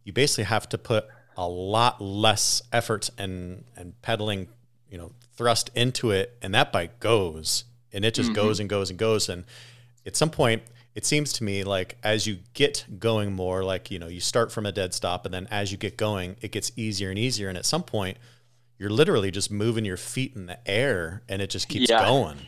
you 0.03 0.13
basically 0.13 0.45
have 0.45 0.69
to 0.71 0.79
put 0.79 1.07
a 1.37 1.47
lot 1.47 2.01
less 2.01 2.61
effort 2.73 3.09
and 3.17 3.65
and 3.77 3.95
pedaling, 4.03 4.49
you 4.91 4.99
know, 4.99 5.13
thrust 5.37 5.71
into 5.77 6.11
it, 6.11 6.37
and 6.43 6.53
that 6.55 6.73
bike 6.73 6.99
goes, 6.99 7.65
and 7.93 8.05
it 8.05 8.15
just 8.15 8.31
mm-hmm. 8.31 8.47
goes 8.47 8.59
and 8.59 8.69
goes 8.69 8.91
and 8.91 8.99
goes, 8.99 9.29
and 9.29 9.45
at 10.05 10.17
some 10.17 10.31
point. 10.31 10.63
It 10.99 11.07
seems 11.07 11.33
to 11.35 11.45
me 11.45 11.63
like 11.63 11.97
as 12.03 12.27
you 12.27 12.41
get 12.55 12.85
going 12.99 13.33
more, 13.33 13.63
like 13.63 13.89
you 13.89 14.01
know, 14.01 14.09
you 14.09 14.19
start 14.19 14.51
from 14.51 14.67
a 14.67 14.73
dead 14.73 14.93
stop, 14.93 15.25
and 15.25 15.33
then 15.33 15.47
as 15.49 15.71
you 15.71 15.79
get 15.79 15.97
going, 15.97 16.35
it 16.41 16.51
gets 16.51 16.73
easier 16.75 17.09
and 17.09 17.17
easier. 17.17 17.49
And 17.49 17.57
at 17.57 17.65
some 17.65 17.85
point, 17.85 18.17
you're 18.79 18.91
literally 18.91 19.31
just 19.31 19.49
moving 19.49 19.85
your 19.85 19.97
feet 19.97 20.35
in 20.35 20.47
the 20.47 20.59
air, 20.69 21.23
and 21.29 21.41
it 21.41 21.51
just 21.51 21.69
keeps 21.69 21.89
yeah. 21.89 22.05
going. 22.05 22.39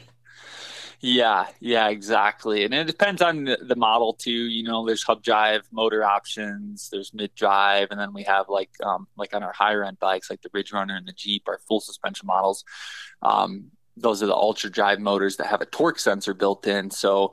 Yeah, 0.99 1.47
yeah, 1.61 1.90
exactly. 1.90 2.64
And 2.64 2.75
it 2.75 2.88
depends 2.88 3.23
on 3.23 3.45
the, 3.45 3.57
the, 3.62 3.76
model 3.76 4.14
too. 4.14 4.33
You 4.33 4.64
know, 4.64 4.85
there's 4.85 5.04
hub 5.04 5.23
drive 5.23 5.62
motor 5.71 6.02
options, 6.02 6.90
there's 6.90 7.14
mid 7.14 7.33
drive, 7.37 7.92
and 7.92 8.00
then 8.00 8.12
we 8.12 8.25
have 8.25 8.49
like 8.49 8.71
um, 8.83 9.07
like 9.16 9.33
on 9.33 9.45
our 9.45 9.52
higher 9.52 9.85
end 9.85 10.00
bikes, 10.00 10.28
like 10.28 10.42
the 10.42 10.50
Ridge 10.52 10.73
Runner 10.73 10.97
and 10.97 11.07
the 11.07 11.12
Jeep, 11.12 11.45
our 11.47 11.61
full 11.69 11.78
suspension 11.78 12.26
models. 12.26 12.64
Um, 13.23 13.71
those 13.97 14.23
are 14.23 14.26
the 14.26 14.35
ultra 14.35 14.70
drive 14.70 15.00
motors 15.00 15.37
that 15.37 15.47
have 15.47 15.61
a 15.61 15.66
torque 15.66 15.99
sensor 15.99 16.35
built 16.35 16.66
in. 16.66 16.90
So, 16.90 17.32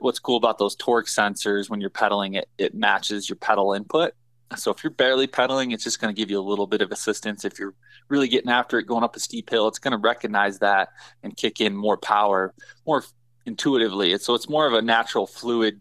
what's 0.00 0.18
cool 0.18 0.36
about 0.36 0.58
those 0.58 0.74
torque 0.76 1.06
sensors 1.06 1.68
when 1.68 1.80
you're 1.80 1.90
pedaling 1.90 2.34
it, 2.34 2.48
it 2.58 2.74
matches 2.74 3.28
your 3.28 3.36
pedal 3.36 3.72
input. 3.72 4.12
So 4.54 4.70
if 4.70 4.84
you're 4.84 4.92
barely 4.92 5.26
pedaling, 5.26 5.72
it's 5.72 5.82
just 5.82 6.00
going 6.00 6.14
to 6.14 6.18
give 6.18 6.30
you 6.30 6.38
a 6.38 6.42
little 6.42 6.68
bit 6.68 6.80
of 6.80 6.92
assistance. 6.92 7.44
If 7.44 7.58
you're 7.58 7.74
really 8.08 8.28
getting 8.28 8.50
after 8.50 8.78
it, 8.78 8.86
going 8.86 9.02
up 9.02 9.16
a 9.16 9.20
steep 9.20 9.50
hill, 9.50 9.66
it's 9.66 9.80
going 9.80 9.92
to 9.92 9.98
recognize 9.98 10.60
that 10.60 10.90
and 11.24 11.36
kick 11.36 11.60
in 11.60 11.74
more 11.76 11.96
power 11.96 12.54
more 12.86 13.02
intuitively. 13.44 14.16
So 14.18 14.34
it's 14.34 14.48
more 14.48 14.66
of 14.66 14.72
a 14.72 14.82
natural 14.82 15.26
fluid, 15.26 15.80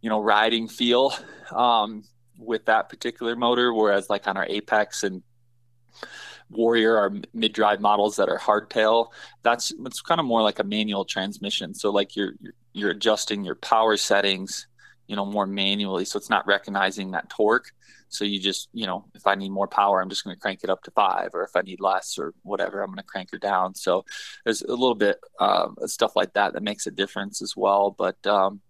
you 0.00 0.08
know, 0.08 0.20
riding 0.20 0.68
feel 0.68 1.12
um, 1.50 2.04
with 2.38 2.66
that 2.66 2.88
particular 2.88 3.34
motor. 3.34 3.74
Whereas 3.74 4.08
like 4.08 4.28
on 4.28 4.36
our 4.36 4.46
Apex 4.48 5.02
and 5.02 5.22
Warrior, 6.56 6.96
our 6.96 7.12
mid-drive 7.32 7.80
models 7.80 8.16
that 8.16 8.28
are 8.28 8.38
hardtail, 8.38 9.08
that's 9.42 9.72
it's 9.86 10.00
kind 10.00 10.20
of 10.20 10.26
more 10.26 10.42
like 10.42 10.58
a 10.58 10.64
manual 10.64 11.04
transmission. 11.04 11.74
So 11.74 11.90
like 11.90 12.16
you're 12.16 12.32
you're, 12.40 12.54
you're 12.72 12.90
adjusting 12.90 13.44
your 13.44 13.54
power 13.56 13.96
settings 13.96 14.66
you 15.06 15.16
know, 15.16 15.26
more 15.26 15.46
manually. 15.46 16.04
So 16.04 16.16
it's 16.16 16.30
not 16.30 16.46
recognizing 16.46 17.10
that 17.12 17.28
torque. 17.28 17.72
So 18.08 18.24
you 18.24 18.38
just, 18.40 18.68
you 18.72 18.86
know, 18.86 19.04
if 19.14 19.26
I 19.26 19.34
need 19.34 19.50
more 19.50 19.66
power, 19.66 20.00
I'm 20.00 20.08
just 20.08 20.24
going 20.24 20.36
to 20.36 20.40
crank 20.40 20.60
it 20.62 20.70
up 20.70 20.82
to 20.84 20.90
five, 20.92 21.30
or 21.34 21.42
if 21.42 21.56
I 21.56 21.62
need 21.62 21.80
less 21.80 22.16
or 22.18 22.32
whatever, 22.42 22.80
I'm 22.80 22.90
going 22.90 22.98
to 22.98 23.02
crank 23.02 23.30
her 23.32 23.38
down. 23.38 23.74
So 23.74 24.04
there's 24.44 24.62
a 24.62 24.70
little 24.70 24.94
bit 24.94 25.18
uh, 25.40 25.68
stuff 25.86 26.14
like 26.14 26.32
that 26.34 26.52
that 26.52 26.62
makes 26.62 26.86
a 26.86 26.90
difference 26.90 27.42
as 27.42 27.56
well. 27.56 27.90
But 27.90 28.24
um, 28.26 28.60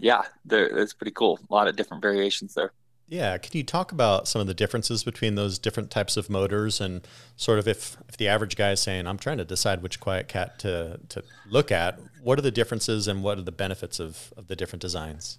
yeah, 0.00 0.22
it's 0.50 0.94
pretty 0.94 1.12
cool. 1.12 1.38
A 1.48 1.54
lot 1.54 1.68
of 1.68 1.76
different 1.76 2.02
variations 2.02 2.54
there. 2.54 2.72
Yeah, 3.10 3.38
can 3.38 3.56
you 3.56 3.64
talk 3.64 3.90
about 3.90 4.28
some 4.28 4.42
of 4.42 4.46
the 4.46 4.54
differences 4.54 5.02
between 5.02 5.34
those 5.34 5.58
different 5.58 5.90
types 5.90 6.18
of 6.18 6.28
motors 6.28 6.78
and 6.78 7.06
sort 7.36 7.58
of 7.58 7.66
if, 7.66 7.96
if 8.06 8.18
the 8.18 8.28
average 8.28 8.54
guy 8.54 8.72
is 8.72 8.80
saying, 8.80 9.06
I'm 9.06 9.16
trying 9.16 9.38
to 9.38 9.46
decide 9.46 9.82
which 9.82 9.98
QuietKat 9.98 10.58
to, 10.58 11.00
to 11.08 11.24
look 11.48 11.72
at, 11.72 11.98
what 12.22 12.38
are 12.38 12.42
the 12.42 12.50
differences 12.50 13.08
and 13.08 13.22
what 13.22 13.38
are 13.38 13.42
the 13.42 13.52
benefits 13.52 13.98
of, 13.98 14.34
of 14.36 14.48
the 14.48 14.56
different 14.56 14.82
designs? 14.82 15.38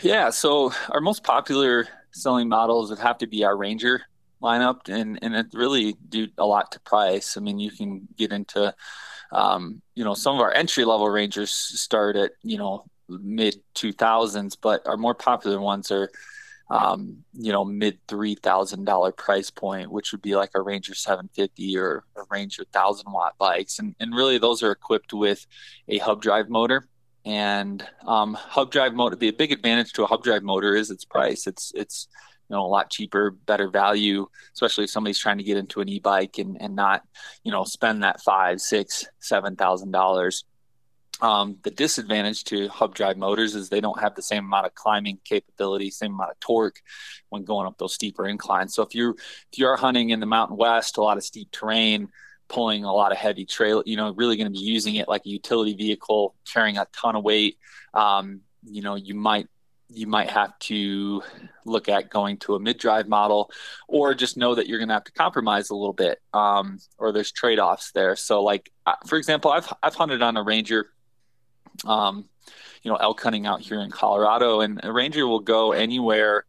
Yeah, 0.00 0.30
so 0.30 0.72
our 0.90 1.00
most 1.00 1.22
popular 1.22 1.86
selling 2.10 2.48
models 2.48 2.90
would 2.90 2.98
have 2.98 3.18
to 3.18 3.28
be 3.28 3.44
our 3.44 3.56
Ranger 3.56 4.02
lineup, 4.42 4.88
and, 4.88 5.20
and 5.22 5.36
it 5.36 5.46
really 5.52 5.94
do 6.08 6.26
a 6.36 6.44
lot 6.44 6.72
to 6.72 6.80
price. 6.80 7.36
I 7.36 7.40
mean, 7.40 7.60
you 7.60 7.70
can 7.70 8.08
get 8.16 8.32
into, 8.32 8.74
um, 9.30 9.80
you 9.94 10.02
know, 10.02 10.14
some 10.14 10.34
of 10.34 10.40
our 10.40 10.52
entry 10.52 10.84
level 10.84 11.08
Rangers 11.08 11.52
start 11.52 12.16
at, 12.16 12.32
you 12.42 12.58
know, 12.58 12.86
mid 13.08 13.60
2000s, 13.76 14.56
but 14.60 14.84
our 14.86 14.96
more 14.96 15.14
popular 15.14 15.60
ones 15.60 15.92
are 15.92 16.10
um, 16.70 17.24
you 17.34 17.52
know, 17.52 17.64
mid 17.64 17.98
three 18.08 18.34
thousand 18.34 18.84
dollar 18.84 19.12
price 19.12 19.50
point, 19.50 19.90
which 19.90 20.12
would 20.12 20.22
be 20.22 20.36
like 20.36 20.50
a 20.54 20.60
Ranger 20.60 20.94
750 20.94 21.78
or 21.78 22.04
a 22.16 22.22
Ranger 22.30 22.64
thousand 22.72 23.12
watt 23.12 23.34
bikes, 23.38 23.78
and 23.78 23.94
and 24.00 24.14
really 24.14 24.38
those 24.38 24.62
are 24.62 24.72
equipped 24.72 25.12
with 25.12 25.46
a 25.88 25.98
hub 25.98 26.22
drive 26.22 26.48
motor. 26.48 26.88
And 27.24 27.86
um, 28.06 28.34
hub 28.34 28.72
drive 28.72 28.94
motor, 28.94 29.16
the 29.16 29.30
big 29.30 29.52
advantage 29.52 29.92
to 29.94 30.04
a 30.04 30.06
hub 30.06 30.24
drive 30.24 30.42
motor 30.42 30.74
is 30.74 30.90
its 30.90 31.04
price. 31.04 31.46
It's 31.46 31.72
it's 31.74 32.08
you 32.48 32.56
know 32.56 32.64
a 32.64 32.66
lot 32.66 32.90
cheaper, 32.90 33.30
better 33.30 33.68
value, 33.68 34.26
especially 34.54 34.84
if 34.84 34.90
somebody's 34.90 35.18
trying 35.18 35.38
to 35.38 35.44
get 35.44 35.56
into 35.56 35.80
an 35.80 35.88
e-bike 35.88 36.38
and 36.38 36.60
and 36.60 36.74
not 36.74 37.02
you 37.44 37.52
know 37.52 37.64
spend 37.64 38.02
that 38.02 38.20
five, 38.20 38.60
six, 38.60 39.06
seven 39.20 39.56
thousand 39.56 39.90
dollars 39.90 40.44
um, 41.22 41.56
the 41.62 41.70
disadvantage 41.70 42.42
to 42.44 42.68
hub 42.68 42.96
drive 42.96 43.16
motors 43.16 43.54
is 43.54 43.68
they 43.68 43.80
don't 43.80 44.00
have 44.00 44.16
the 44.16 44.22
same 44.22 44.44
amount 44.44 44.66
of 44.66 44.74
climbing 44.74 45.20
capability, 45.24 45.88
same 45.88 46.14
amount 46.14 46.32
of 46.32 46.40
torque 46.40 46.82
when 47.28 47.44
going 47.44 47.66
up 47.66 47.78
those 47.78 47.94
steeper 47.94 48.26
inclines. 48.26 48.74
So 48.74 48.82
if 48.82 48.92
you 48.92 49.10
if 49.52 49.58
you 49.58 49.66
are 49.68 49.76
hunting 49.76 50.10
in 50.10 50.18
the 50.18 50.26
Mountain 50.26 50.56
West, 50.56 50.96
a 50.96 51.00
lot 51.00 51.16
of 51.16 51.22
steep 51.22 51.52
terrain, 51.52 52.08
pulling 52.48 52.84
a 52.84 52.92
lot 52.92 53.12
of 53.12 53.18
heavy 53.18 53.46
trail, 53.46 53.84
you 53.86 53.96
know, 53.96 54.12
really 54.14 54.36
going 54.36 54.52
to 54.52 54.58
be 54.58 54.64
using 54.64 54.96
it 54.96 55.08
like 55.08 55.24
a 55.24 55.28
utility 55.28 55.74
vehicle, 55.74 56.34
carrying 56.52 56.76
a 56.76 56.88
ton 56.92 57.14
of 57.14 57.22
weight. 57.22 57.56
Um, 57.94 58.40
you 58.64 58.82
know, 58.82 58.96
you 58.96 59.14
might 59.14 59.46
you 59.94 60.08
might 60.08 60.30
have 60.30 60.58
to 60.58 61.22
look 61.64 61.88
at 61.88 62.10
going 62.10 62.38
to 62.38 62.54
a 62.54 62.58
mid-drive 62.58 63.06
model 63.06 63.50
or 63.88 64.14
just 64.14 64.36
know 64.36 64.54
that 64.54 64.66
you're 64.66 64.78
going 64.78 64.88
to 64.88 64.94
have 64.94 65.04
to 65.04 65.12
compromise 65.12 65.70
a 65.70 65.74
little 65.74 65.92
bit 65.92 66.18
um, 66.32 66.78
or 66.96 67.12
there's 67.12 67.30
trade-offs 67.30 67.92
there 67.92 68.16
so 68.16 68.42
like 68.42 68.72
uh, 68.86 68.94
for 69.06 69.18
example 69.18 69.50
I've, 69.50 69.70
I've 69.82 69.94
hunted 69.94 70.22
on 70.22 70.38
a 70.38 70.42
ranger 70.42 70.88
um, 71.84 72.28
you 72.82 72.90
know, 72.90 72.96
elk 72.96 73.22
hunting 73.22 73.46
out 73.46 73.60
here 73.60 73.80
in 73.80 73.90
Colorado, 73.90 74.60
and 74.60 74.80
a 74.82 74.92
Ranger 74.92 75.26
will 75.26 75.40
go 75.40 75.72
anywhere 75.72 76.44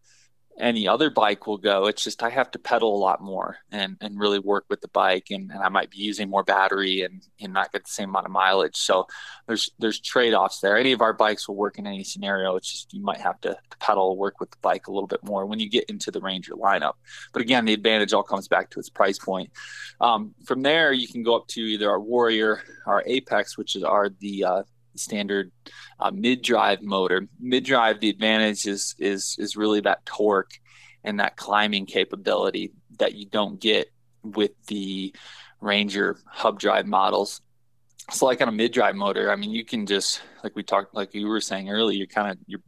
any 0.58 0.88
other 0.88 1.10
bike 1.10 1.48
will 1.48 1.58
go. 1.58 1.88
It's 1.88 2.03
just 2.03 2.22
I 2.22 2.30
have 2.30 2.51
to 2.51 2.60
pedal 2.60 2.96
a 2.96 2.98
lot 2.98 3.22
more 3.22 3.58
and 3.72 3.98
and 4.01 4.20
really 4.20 4.39
work 4.39 4.65
with 4.70 4.82
the 4.82 4.88
bike, 4.89 5.27
and, 5.32 5.51
and 5.51 5.62
I 5.62 5.70
might 5.70 5.89
be 5.89 5.98
using 5.98 6.30
more 6.30 6.44
battery 6.44 7.01
and 7.01 7.25
and 7.42 7.53
not 7.53 7.72
get 7.72 7.86
the 7.86 7.92
same 7.92 8.10
amount 8.10 8.25
of 8.25 8.32
mileage. 8.32 8.75
So 8.75 9.08
there's 9.48 9.72
there's 9.80 10.00
trade 10.00 10.34
offs 10.34 10.60
there. 10.60 10.77
Any 10.77 10.92
of 10.92 11.01
our 11.01 11.13
bikes 11.13 11.48
will 11.48 11.56
work 11.56 11.80
in 11.80 11.88
any 11.88 12.03
scenario. 12.03 12.56
It's 12.56 12.72
just 12.72 12.94
you 12.94 13.01
might 13.01 13.22
have 13.22 13.39
to, 13.42 13.50
to 13.50 13.77
pedal, 13.80 14.18
work 14.18 14.39
with 14.39 14.51
the 14.51 14.58
bike 14.62 14.88
a 14.88 14.92
little 14.92 15.08
bit 15.08 15.24
more 15.24 15.46
when 15.46 15.60
you 15.60 15.70
get 15.70 15.86
into 15.86 16.12
the 16.12 16.22
Ranger 16.22 16.53
lineup. 16.53 16.94
But 17.32 17.42
again, 17.42 17.65
the 17.65 17.74
advantage 17.74 18.13
all 18.13 18.24
comes 18.24 18.48
back 18.48 18.70
to 18.72 18.80
its 18.80 18.89
price 18.89 19.18
point. 19.18 19.51
Um, 20.01 20.36
from 20.46 20.62
there, 20.62 20.94
you 20.94 21.08
can 21.08 21.24
go 21.24 21.36
up 21.36 21.48
to 21.50 21.62
either 21.62 21.89
our 21.89 22.00
Warrior, 22.00 22.62
our 22.86 23.03
Apex, 23.06 23.58
which 23.58 23.75
is 23.75 23.84
are 23.84 24.10
the 24.10 24.44
uh, 24.44 24.63
standard 24.96 25.52
uh, 26.00 26.12
mid-drive 26.12 26.82
motor. 26.82 27.28
Mid-drive, 27.40 28.00
the 28.00 28.10
advantage 28.10 28.66
is 28.66 28.96
is 29.00 29.36
is 29.40 29.56
really 29.56 29.82
that 29.82 30.06
torque 30.06 30.54
and 31.04 31.20
that 31.20 31.36
climbing 31.36 31.86
capability 31.86 32.72
that 33.00 33.16
you 33.16 33.26
don't 33.26 33.60
get 33.60 33.92
with 34.24 34.52
the 34.68 35.14
Ranger 35.60 36.18
hub 36.26 36.60
drive 36.60 36.86
models. 36.86 37.42
So, 38.12 38.26
like 38.26 38.42
on 38.42 38.50
a 38.50 38.52
mid-drive 38.52 38.96
motor, 38.96 39.32
I 39.32 39.36
mean, 39.36 39.52
you 39.52 39.64
can 39.64 39.86
just 39.86 40.22
like 40.44 40.56
we 40.56 40.64
talked, 40.64 40.94
like 40.94 41.14
you 41.14 41.28
were 41.28 41.42
saying 41.42 41.70
earlier, 41.70 41.98
you're 41.98 42.08
kind 42.08 42.32
of 42.32 42.38
you're 42.48 42.62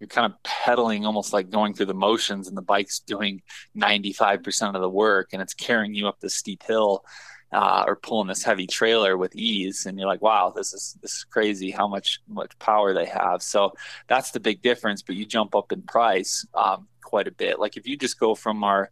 you're 0.00 0.08
kind 0.08 0.32
of 0.32 0.42
pedaling 0.42 1.04
almost 1.04 1.32
like 1.32 1.50
going 1.50 1.74
through 1.74 1.86
the 1.86 1.94
motions 1.94 2.48
and 2.48 2.56
the 2.56 2.62
bike's 2.62 3.00
doing 3.00 3.42
95% 3.76 4.74
of 4.74 4.80
the 4.80 4.88
work 4.88 5.30
and 5.32 5.42
it's 5.42 5.54
carrying 5.54 5.94
you 5.94 6.06
up 6.06 6.20
the 6.20 6.30
steep 6.30 6.62
hill 6.62 7.04
uh, 7.52 7.84
or 7.86 7.96
pulling 7.96 8.28
this 8.28 8.42
heavy 8.42 8.66
trailer 8.66 9.16
with 9.16 9.34
ease 9.34 9.86
and 9.86 9.98
you're 9.98 10.08
like 10.08 10.20
wow 10.20 10.52
this 10.54 10.72
is 10.72 10.98
this 11.00 11.12
is 11.12 11.24
crazy 11.24 11.70
how 11.70 11.88
much 11.88 12.20
much 12.28 12.58
power 12.58 12.92
they 12.92 13.06
have. 13.06 13.42
So 13.42 13.72
that's 14.06 14.30
the 14.32 14.40
big 14.40 14.62
difference 14.62 15.02
but 15.02 15.16
you 15.16 15.24
jump 15.24 15.54
up 15.54 15.72
in 15.72 15.82
price 15.82 16.46
um, 16.54 16.88
quite 17.02 17.28
a 17.28 17.32
bit. 17.32 17.58
Like 17.58 17.76
if 17.76 17.86
you 17.86 17.96
just 17.96 18.18
go 18.20 18.34
from 18.34 18.64
our 18.64 18.90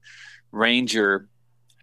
ranger 0.53 1.29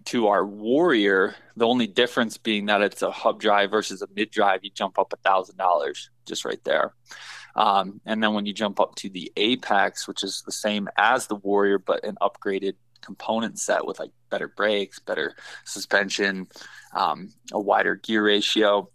to 0.06 0.28
our 0.28 0.46
warrior 0.46 1.36
the 1.56 1.68
only 1.68 1.88
difference 1.88 2.38
being 2.38 2.66
that 2.66 2.82
it's 2.82 3.02
a 3.02 3.12
hub 3.12 3.40
drive 3.40 3.72
versus 3.72 4.02
a 4.02 4.08
mid 4.16 4.32
drive 4.32 4.62
you 4.64 4.72
jump 4.72 4.98
up 4.98 5.14
a 5.14 5.18
thousand 5.18 5.58
dollars 5.58 6.10
just 6.26 6.44
right 6.44 6.64
there. 6.64 6.94
Um, 7.56 8.02
and 8.08 8.24
then 8.24 8.34
when 8.34 8.48
you 8.48 8.54
jump 8.54 8.80
up 8.80 8.96
to 8.96 9.10
the 9.10 9.32
apex 9.38 10.08
which 10.08 10.24
is 10.24 10.42
the 10.44 10.52
same 10.52 10.90
as 10.98 11.28
the 11.28 11.36
warrior 11.36 11.78
but 11.78 12.04
an 12.04 12.18
upgraded 12.20 12.74
component 13.04 13.60
set 13.60 13.86
with 13.86 14.00
like 14.00 14.12
better 14.30 14.48
brakes, 14.48 15.00
better 15.00 15.36
suspension, 15.66 16.48
um, 16.94 17.34
a 17.52 17.60
wider 17.60 17.96
gear 17.96 18.24
ratio, 18.26 18.90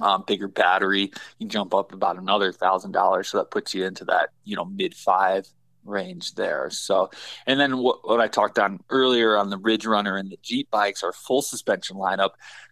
um, 0.00 0.24
bigger 0.26 0.48
battery. 0.48 1.12
You 1.38 1.48
jump 1.48 1.74
up 1.74 1.92
about 1.92 2.18
another 2.18 2.52
thousand 2.52 2.92
dollars, 2.92 3.28
so 3.28 3.38
that 3.38 3.50
puts 3.50 3.74
you 3.74 3.84
into 3.84 4.04
that 4.06 4.30
you 4.44 4.56
know 4.56 4.64
mid 4.64 4.94
five 4.94 5.46
range 5.84 6.34
there. 6.34 6.70
So, 6.70 7.10
and 7.46 7.58
then 7.58 7.78
what, 7.78 8.06
what 8.06 8.20
I 8.20 8.28
talked 8.28 8.58
on 8.58 8.80
earlier 8.90 9.36
on 9.36 9.50
the 9.50 9.58
Ridge 9.58 9.86
Runner 9.86 10.16
and 10.16 10.30
the 10.30 10.38
Jeep 10.42 10.70
bikes, 10.70 11.02
our 11.02 11.12
full 11.12 11.42
suspension 11.42 11.96
lineup, 11.96 12.30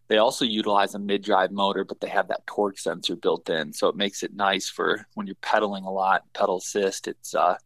they 0.08 0.18
also 0.18 0.44
utilize 0.44 0.94
a 0.94 0.98
mid-drive 0.98 1.52
motor, 1.52 1.84
but 1.84 2.00
they 2.00 2.08
have 2.08 2.28
that 2.28 2.46
torque 2.46 2.78
sensor 2.78 3.16
built 3.16 3.48
in, 3.48 3.72
so 3.72 3.88
it 3.88 3.96
makes 3.96 4.22
it 4.22 4.34
nice 4.34 4.68
for 4.68 5.06
when 5.14 5.26
you're 5.26 5.36
pedaling 5.36 5.84
a 5.84 5.90
lot, 5.90 6.24
pedal 6.34 6.58
assist. 6.58 7.08
It's 7.08 7.34
uh, 7.34 7.56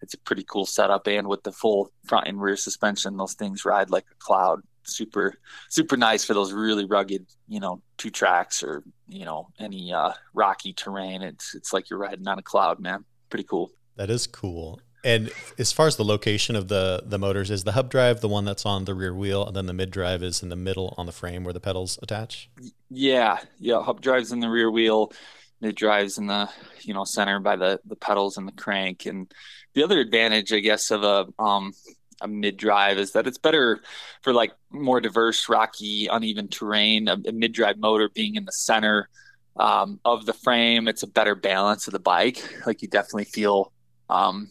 it's 0.00 0.14
a 0.14 0.18
pretty 0.18 0.42
cool 0.42 0.66
setup, 0.66 1.06
and 1.06 1.28
with 1.28 1.44
the 1.44 1.52
full 1.52 1.92
front 2.04 2.26
and 2.26 2.40
rear 2.40 2.56
suspension, 2.56 3.16
those 3.16 3.34
things 3.34 3.64
ride 3.64 3.90
like 3.90 4.06
a 4.10 4.16
cloud. 4.18 4.62
Super, 4.84 5.34
super 5.68 5.96
nice 5.96 6.24
for 6.24 6.34
those 6.34 6.52
really 6.52 6.86
rugged, 6.86 7.24
you 7.46 7.60
know, 7.60 7.80
two 7.98 8.10
tracks 8.10 8.64
or 8.64 8.82
you 9.06 9.24
know 9.24 9.46
any 9.60 9.92
uh, 9.92 10.12
rocky 10.34 10.72
terrain. 10.72 11.22
It's 11.22 11.54
it's 11.54 11.72
like 11.72 11.88
you're 11.88 12.00
riding 12.00 12.26
on 12.26 12.40
a 12.40 12.42
cloud, 12.42 12.80
man. 12.80 13.04
Pretty 13.30 13.44
cool. 13.44 13.70
That 13.94 14.10
is 14.10 14.26
cool. 14.26 14.80
And 15.04 15.32
as 15.58 15.72
far 15.72 15.86
as 15.86 15.96
the 15.96 16.04
location 16.04 16.54
of 16.54 16.68
the 16.68 17.02
the 17.04 17.18
motors, 17.18 17.50
is 17.50 17.64
the 17.64 17.72
hub 17.72 17.90
drive 17.90 18.20
the 18.20 18.28
one 18.28 18.44
that's 18.44 18.64
on 18.64 18.84
the 18.84 18.94
rear 18.94 19.14
wheel, 19.14 19.46
and 19.46 19.56
then 19.56 19.66
the 19.66 19.72
mid 19.72 19.90
drive 19.90 20.22
is 20.22 20.42
in 20.42 20.48
the 20.48 20.56
middle 20.56 20.94
on 20.96 21.06
the 21.06 21.12
frame 21.12 21.42
where 21.44 21.52
the 21.52 21.60
pedals 21.60 21.98
attach? 22.02 22.48
Yeah, 22.88 23.38
yeah. 23.58 23.82
Hub 23.82 24.00
drive's 24.00 24.30
in 24.30 24.40
the 24.40 24.48
rear 24.48 24.70
wheel, 24.70 25.12
mid 25.60 25.74
drive's 25.74 26.18
in 26.18 26.26
the 26.26 26.48
you 26.82 26.94
know 26.94 27.04
center 27.04 27.40
by 27.40 27.56
the 27.56 27.80
the 27.84 27.96
pedals 27.96 28.36
and 28.36 28.46
the 28.46 28.52
crank. 28.52 29.06
And 29.06 29.32
the 29.74 29.82
other 29.82 29.98
advantage, 29.98 30.52
I 30.52 30.60
guess, 30.60 30.90
of 30.90 31.02
a 31.02 31.26
um, 31.42 31.72
a 32.20 32.28
mid 32.28 32.56
drive 32.56 32.98
is 32.98 33.12
that 33.12 33.26
it's 33.26 33.38
better 33.38 33.80
for 34.22 34.32
like 34.32 34.52
more 34.70 35.00
diverse, 35.00 35.48
rocky, 35.48 36.06
uneven 36.06 36.48
terrain. 36.48 37.08
A, 37.08 37.18
a 37.26 37.32
mid 37.32 37.52
drive 37.52 37.78
motor 37.78 38.08
being 38.08 38.36
in 38.36 38.44
the 38.44 38.52
center 38.52 39.08
um, 39.56 40.00
of 40.04 40.26
the 40.26 40.32
frame, 40.32 40.88
it's 40.88 41.02
a 41.02 41.08
better 41.08 41.34
balance 41.34 41.86
of 41.86 41.92
the 41.92 41.98
bike. 41.98 42.42
Like 42.66 42.82
you 42.82 42.88
definitely 42.88 43.24
feel 43.24 43.72
um, 44.08 44.50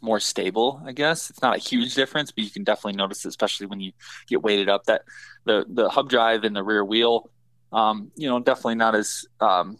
more 0.00 0.20
stable, 0.20 0.82
I 0.84 0.92
guess. 0.92 1.30
It's 1.30 1.42
not 1.42 1.56
a 1.56 1.58
huge 1.58 1.94
difference, 1.94 2.30
but 2.30 2.44
you 2.44 2.50
can 2.50 2.64
definitely 2.64 2.96
notice 2.96 3.24
it, 3.24 3.28
especially 3.28 3.66
when 3.66 3.80
you 3.80 3.92
get 4.26 4.42
weighted 4.42 4.68
up 4.68 4.84
that 4.84 5.02
the 5.44 5.64
the 5.68 5.88
hub 5.88 6.08
drive 6.08 6.44
and 6.44 6.54
the 6.54 6.62
rear 6.62 6.84
wheel, 6.84 7.30
um, 7.72 8.10
you 8.16 8.28
know, 8.28 8.40
definitely 8.40 8.76
not 8.76 8.94
as 8.94 9.24
um, 9.40 9.78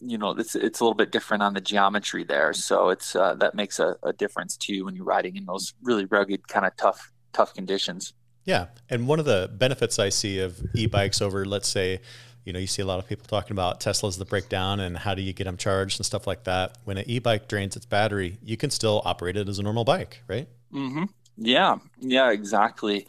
you 0.00 0.18
know, 0.18 0.30
it's 0.30 0.54
it's 0.54 0.80
a 0.80 0.84
little 0.84 0.94
bit 0.94 1.12
different 1.12 1.42
on 1.42 1.54
the 1.54 1.60
geometry 1.60 2.24
there. 2.24 2.52
So 2.52 2.90
it's 2.90 3.16
uh, 3.16 3.34
that 3.36 3.54
makes 3.54 3.78
a, 3.78 3.96
a 4.02 4.12
difference 4.12 4.56
too 4.56 4.84
when 4.84 4.94
you're 4.94 5.04
riding 5.04 5.36
in 5.36 5.46
those 5.46 5.74
really 5.82 6.04
rugged, 6.04 6.46
kind 6.48 6.66
of 6.66 6.76
tough 6.76 7.12
tough 7.32 7.54
conditions. 7.54 8.12
Yeah, 8.44 8.66
and 8.90 9.08
one 9.08 9.18
of 9.18 9.24
the 9.24 9.50
benefits 9.54 9.98
I 9.98 10.10
see 10.10 10.38
of 10.38 10.60
e-bikes 10.74 11.22
over, 11.22 11.46
let's 11.46 11.68
say, 11.68 12.00
you 12.44 12.52
know, 12.52 12.58
you 12.58 12.66
see 12.66 12.82
a 12.82 12.86
lot 12.86 12.98
of 12.98 13.08
people 13.08 13.26
talking 13.26 13.52
about 13.52 13.80
Teslas 13.80 14.18
that 14.18 14.28
break 14.28 14.48
down 14.48 14.80
and 14.80 14.96
how 14.98 15.14
do 15.14 15.22
you 15.22 15.32
get 15.32 15.44
them 15.44 15.56
charged 15.56 15.98
and 15.98 16.06
stuff 16.06 16.26
like 16.26 16.44
that. 16.44 16.76
When 16.84 16.98
an 16.98 17.04
e-bike 17.06 17.48
drains 17.48 17.76
its 17.76 17.86
battery, 17.86 18.38
you 18.42 18.56
can 18.56 18.70
still 18.70 19.02
operate 19.04 19.36
it 19.36 19.48
as 19.48 19.58
a 19.58 19.62
normal 19.62 19.84
bike, 19.84 20.22
right? 20.28 20.48
Mm-hmm. 20.72 21.04
Yeah, 21.36 21.78
yeah, 22.00 22.30
exactly, 22.30 23.08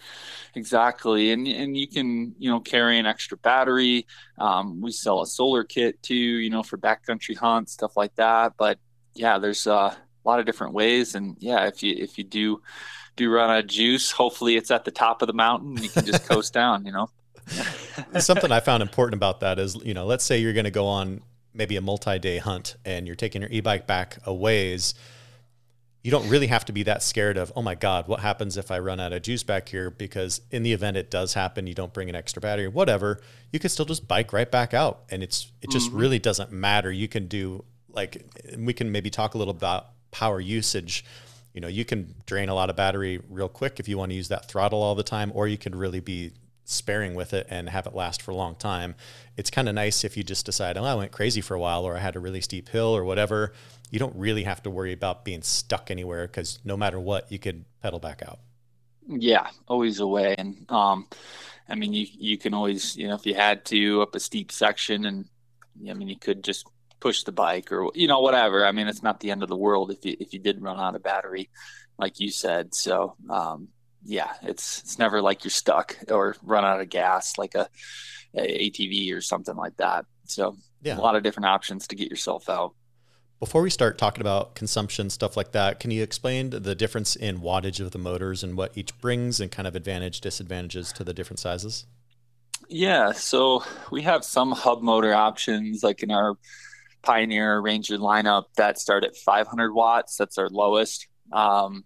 exactly. 0.56 1.32
And 1.32 1.48
and 1.48 1.78
you 1.78 1.88
can 1.88 2.34
you 2.40 2.50
know 2.50 2.60
carry 2.60 2.98
an 2.98 3.06
extra 3.06 3.38
battery. 3.38 4.08
Um, 4.40 4.82
we 4.82 4.92
sell 4.92 5.22
a 5.22 5.28
solar 5.28 5.64
kit 5.64 6.02
too, 6.02 6.16
you 6.16 6.50
know, 6.50 6.64
for 6.64 6.78
backcountry 6.78 7.38
hunts, 7.38 7.74
stuff 7.74 7.96
like 7.96 8.16
that. 8.16 8.54
But 8.58 8.80
yeah, 9.14 9.38
there's 9.38 9.68
uh, 9.68 9.94
a 9.94 10.28
lot 10.28 10.40
of 10.40 10.48
different 10.48 10.74
ways, 10.74 11.14
and 11.14 11.36
yeah, 11.40 11.68
if 11.68 11.84
you 11.84 11.94
if 11.96 12.18
you 12.18 12.24
do 12.24 12.62
do 13.16 13.32
run 13.32 13.52
out 13.52 13.60
of 13.60 13.68
juice, 13.68 14.12
hopefully 14.12 14.56
it's 14.56 14.72
at 14.72 14.86
the 14.86 14.92
top 14.92 15.22
of 15.22 15.28
the 15.28 15.34
mountain. 15.34 15.78
You 15.78 15.90
can 15.90 16.06
just 16.06 16.28
coast 16.28 16.52
down, 16.52 16.86
you 16.86 16.92
know. 16.92 17.10
Something 18.20 18.52
I 18.52 18.60
found 18.60 18.84
important 18.84 19.16
about 19.16 19.40
that 19.42 19.60
is, 19.60 19.76
you 19.84 19.94
know, 19.94 20.06
let's 20.06 20.24
say 20.24 20.40
you're 20.40 20.54
going 20.54 20.66
to 20.66 20.72
go 20.72 20.88
on 20.88 21.22
maybe 21.54 21.78
a 21.78 21.82
multi-day 21.82 22.38
hunt 22.38 22.76
and 22.84 23.08
you're 23.08 23.16
taking 23.16 23.42
your 23.42 23.52
e-bike 23.52 23.88
back 23.88 24.18
a 24.26 24.34
ways 24.34 24.94
you 26.06 26.12
don't 26.12 26.30
really 26.30 26.46
have 26.46 26.64
to 26.66 26.72
be 26.72 26.84
that 26.84 27.02
scared 27.02 27.36
of, 27.36 27.52
oh 27.56 27.64
my 27.64 27.74
God, 27.74 28.08
what 28.08 28.20
happens 28.20 28.58
if 28.58 28.70
I 28.70 28.78
run 28.78 29.00
out 29.00 29.12
of 29.12 29.24
juice 29.24 29.42
back 29.42 29.68
here? 29.68 29.90
Because 29.90 30.40
in 30.52 30.62
the 30.62 30.72
event 30.72 30.98
it 30.98 31.10
does 31.10 31.34
happen, 31.34 31.66
you 31.66 31.74
don't 31.74 31.92
bring 31.96 32.12
an 32.12 32.16
extra 32.16 32.40
battery, 32.40 32.68
whatever, 32.68 33.22
you 33.52 33.58
can 33.58 33.72
still 33.72 33.86
just 33.86 34.08
bike 34.08 34.32
right 34.32 34.52
back 34.52 34.76
out. 34.76 35.02
And 35.10 35.24
it's 35.24 35.52
it 35.64 35.72
just 35.72 35.90
mm-hmm. 35.90 35.98
really 35.98 36.20
doesn't 36.20 36.52
matter. 36.52 36.92
You 36.92 37.08
can 37.08 37.26
do 37.26 37.64
like 37.90 38.24
we 38.56 38.72
can 38.72 38.92
maybe 38.92 39.10
talk 39.10 39.34
a 39.34 39.40
little 39.40 39.56
about 39.56 39.88
power 40.12 40.40
usage. 40.40 41.04
You 41.56 41.62
know, 41.62 41.68
you 41.68 41.84
can 41.84 42.14
drain 42.28 42.50
a 42.50 42.54
lot 42.54 42.70
of 42.70 42.76
battery 42.76 43.20
real 43.28 43.50
quick 43.50 43.80
if 43.80 43.88
you 43.88 43.98
want 43.98 44.12
to 44.12 44.16
use 44.16 44.28
that 44.28 44.48
throttle 44.48 44.84
all 44.84 44.94
the 44.94 45.02
time, 45.02 45.32
or 45.34 45.48
you 45.48 45.58
can 45.58 45.74
really 45.74 46.02
be 46.02 46.34
sparing 46.66 47.16
with 47.16 47.34
it 47.34 47.48
and 47.50 47.70
have 47.70 47.88
it 47.88 47.96
last 47.96 48.22
for 48.22 48.32
a 48.32 48.36
long 48.36 48.56
time. 48.56 48.96
It's 49.38 49.50
kind 49.50 49.70
of 49.70 49.76
nice 49.76 50.04
if 50.04 50.18
you 50.18 50.24
just 50.24 50.46
decide, 50.46 50.78
oh, 50.78 50.84
I 50.84 50.96
went 50.96 51.12
crazy 51.12 51.42
for 51.42 51.54
a 51.54 51.60
while 51.60 51.84
or 51.86 51.96
I 51.96 52.00
had 52.00 52.16
a 52.16 52.20
really 52.20 52.42
steep 52.42 52.70
hill 52.70 52.96
or 52.96 53.04
whatever 53.04 53.54
you 53.92 54.00
don't 54.00 54.16
really 54.16 54.44
have 54.44 54.64
to 54.64 54.70
worry 54.70 54.94
about 54.94 55.26
being 55.26 55.42
stuck 55.42 55.92
anywhere 55.92 56.28
because 56.28 56.60
no 56.64 56.76
matter 56.76 57.00
what, 57.00 57.32
you 57.32 57.40
could 57.40 57.66
pedal 57.82 58.00
back 58.00 58.22
out. 58.28 58.40
Yeah, 59.08 59.48
always 59.68 60.00
a 60.00 60.08
way. 60.08 60.36
And 60.38 60.66
um, 60.70 61.08
I 61.70 61.76
mean, 61.76 61.94
you 61.94 62.08
you 62.12 62.38
can 62.38 62.54
always, 62.54 62.98
you 62.98 63.08
know, 63.08 63.16
if 63.16 63.26
you 63.26 63.36
had 63.36 63.64
to 63.66 64.02
up 64.02 64.16
a 64.16 64.20
steep 64.20 64.52
section, 64.52 65.06
and 65.06 65.26
I 65.90 65.94
mean, 65.94 66.08
you 66.08 66.18
could 66.18 66.44
just 66.44 66.68
push 67.00 67.24
the 67.24 67.32
bike 67.32 67.72
or 67.72 67.92
you 67.94 68.08
know 68.08 68.20
whatever. 68.20 68.66
I 68.66 68.72
mean, 68.72 68.88
it's 68.88 69.04
not 69.04 69.20
the 69.20 69.32
end 69.32 69.44
of 69.44 69.50
the 69.50 69.56
world 69.56 69.92
if 69.92 70.04
you 70.04 70.18
if 70.20 70.34
you 70.34 70.40
did 70.40 70.62
run 70.62 70.80
out 70.80 70.96
of 70.96 71.04
battery, 71.04 71.50
like 71.98 72.20
you 72.20 72.32
said. 72.32 72.74
So 72.74 73.16
um, 73.30 73.68
yeah, 74.06 74.34
it's 74.44 74.80
it's 74.82 75.00
never 75.00 75.22
like 75.22 75.44
you're 75.44 75.52
stuck 75.52 75.98
or 76.10 76.36
run 76.44 76.64
out 76.64 76.80
of 76.80 76.90
gas 76.90 77.38
like 77.38 77.56
a, 77.56 77.68
a 78.36 78.70
ATV 78.70 79.14
or 79.16 79.22
something 79.22 79.56
like 79.56 79.76
that. 79.78 80.06
So 80.26 80.58
yeah. 80.84 80.98
a 80.98 81.02
lot 81.02 81.16
of 81.16 81.24
different 81.24 81.48
options 81.48 81.88
to 81.88 81.96
get 81.96 82.10
yourself 82.10 82.50
out. 82.50 82.74
Before 83.40 83.62
we 83.62 83.70
start 83.70 83.98
talking 83.98 84.22
about 84.22 84.56
consumption, 84.56 85.10
stuff 85.10 85.36
like 85.36 85.52
that, 85.52 85.80
can 85.80 85.92
you 85.92 86.02
explain 86.02 86.52
the 86.52 86.74
difference 86.74 87.16
in 87.16 87.42
wattage 87.42 87.80
of 87.80 87.92
the 87.92 87.98
motors 87.98 88.44
and 88.44 88.56
what 88.56 88.78
each 88.78 88.98
brings 89.00 89.42
and 89.42 89.52
kind 89.52 89.68
of 89.68 89.76
advantage, 89.76 90.22
disadvantages 90.22 90.94
to 90.94 91.04
the 91.04 91.14
different 91.14 91.40
sizes? 91.40 91.86
Yeah, 92.70 93.12
so 93.12 93.64
we 93.92 94.04
have 94.04 94.24
some 94.24 94.52
hub 94.52 94.82
motor 94.82 95.14
options 95.14 95.84
like 95.84 96.02
in 96.02 96.12
our 96.12 96.38
Pioneer 97.02 97.60
Ranger 97.60 97.98
lineup 97.98 98.46
that 98.56 98.80
start 98.80 99.04
at 99.04 99.16
500 99.16 99.74
watts. 99.74 100.16
That's 100.16 100.38
our 100.38 100.50
lowest. 100.50 101.08
Um, 101.32 101.84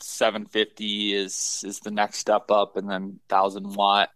750 0.00 1.14
is 1.14 1.62
is 1.66 1.80
the 1.80 1.90
next 1.90 2.18
step 2.18 2.50
up, 2.50 2.76
and 2.76 2.88
then 2.88 3.20
1000 3.28 3.74
watt. 3.74 4.10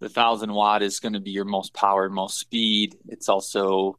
The 0.00 0.06
1000 0.06 0.52
watt 0.52 0.82
is 0.82 1.00
going 1.00 1.12
to 1.14 1.20
be 1.20 1.30
your 1.30 1.44
most 1.44 1.72
power, 1.72 2.10
most 2.10 2.38
speed. 2.38 2.96
It's 3.08 3.28
also 3.28 3.98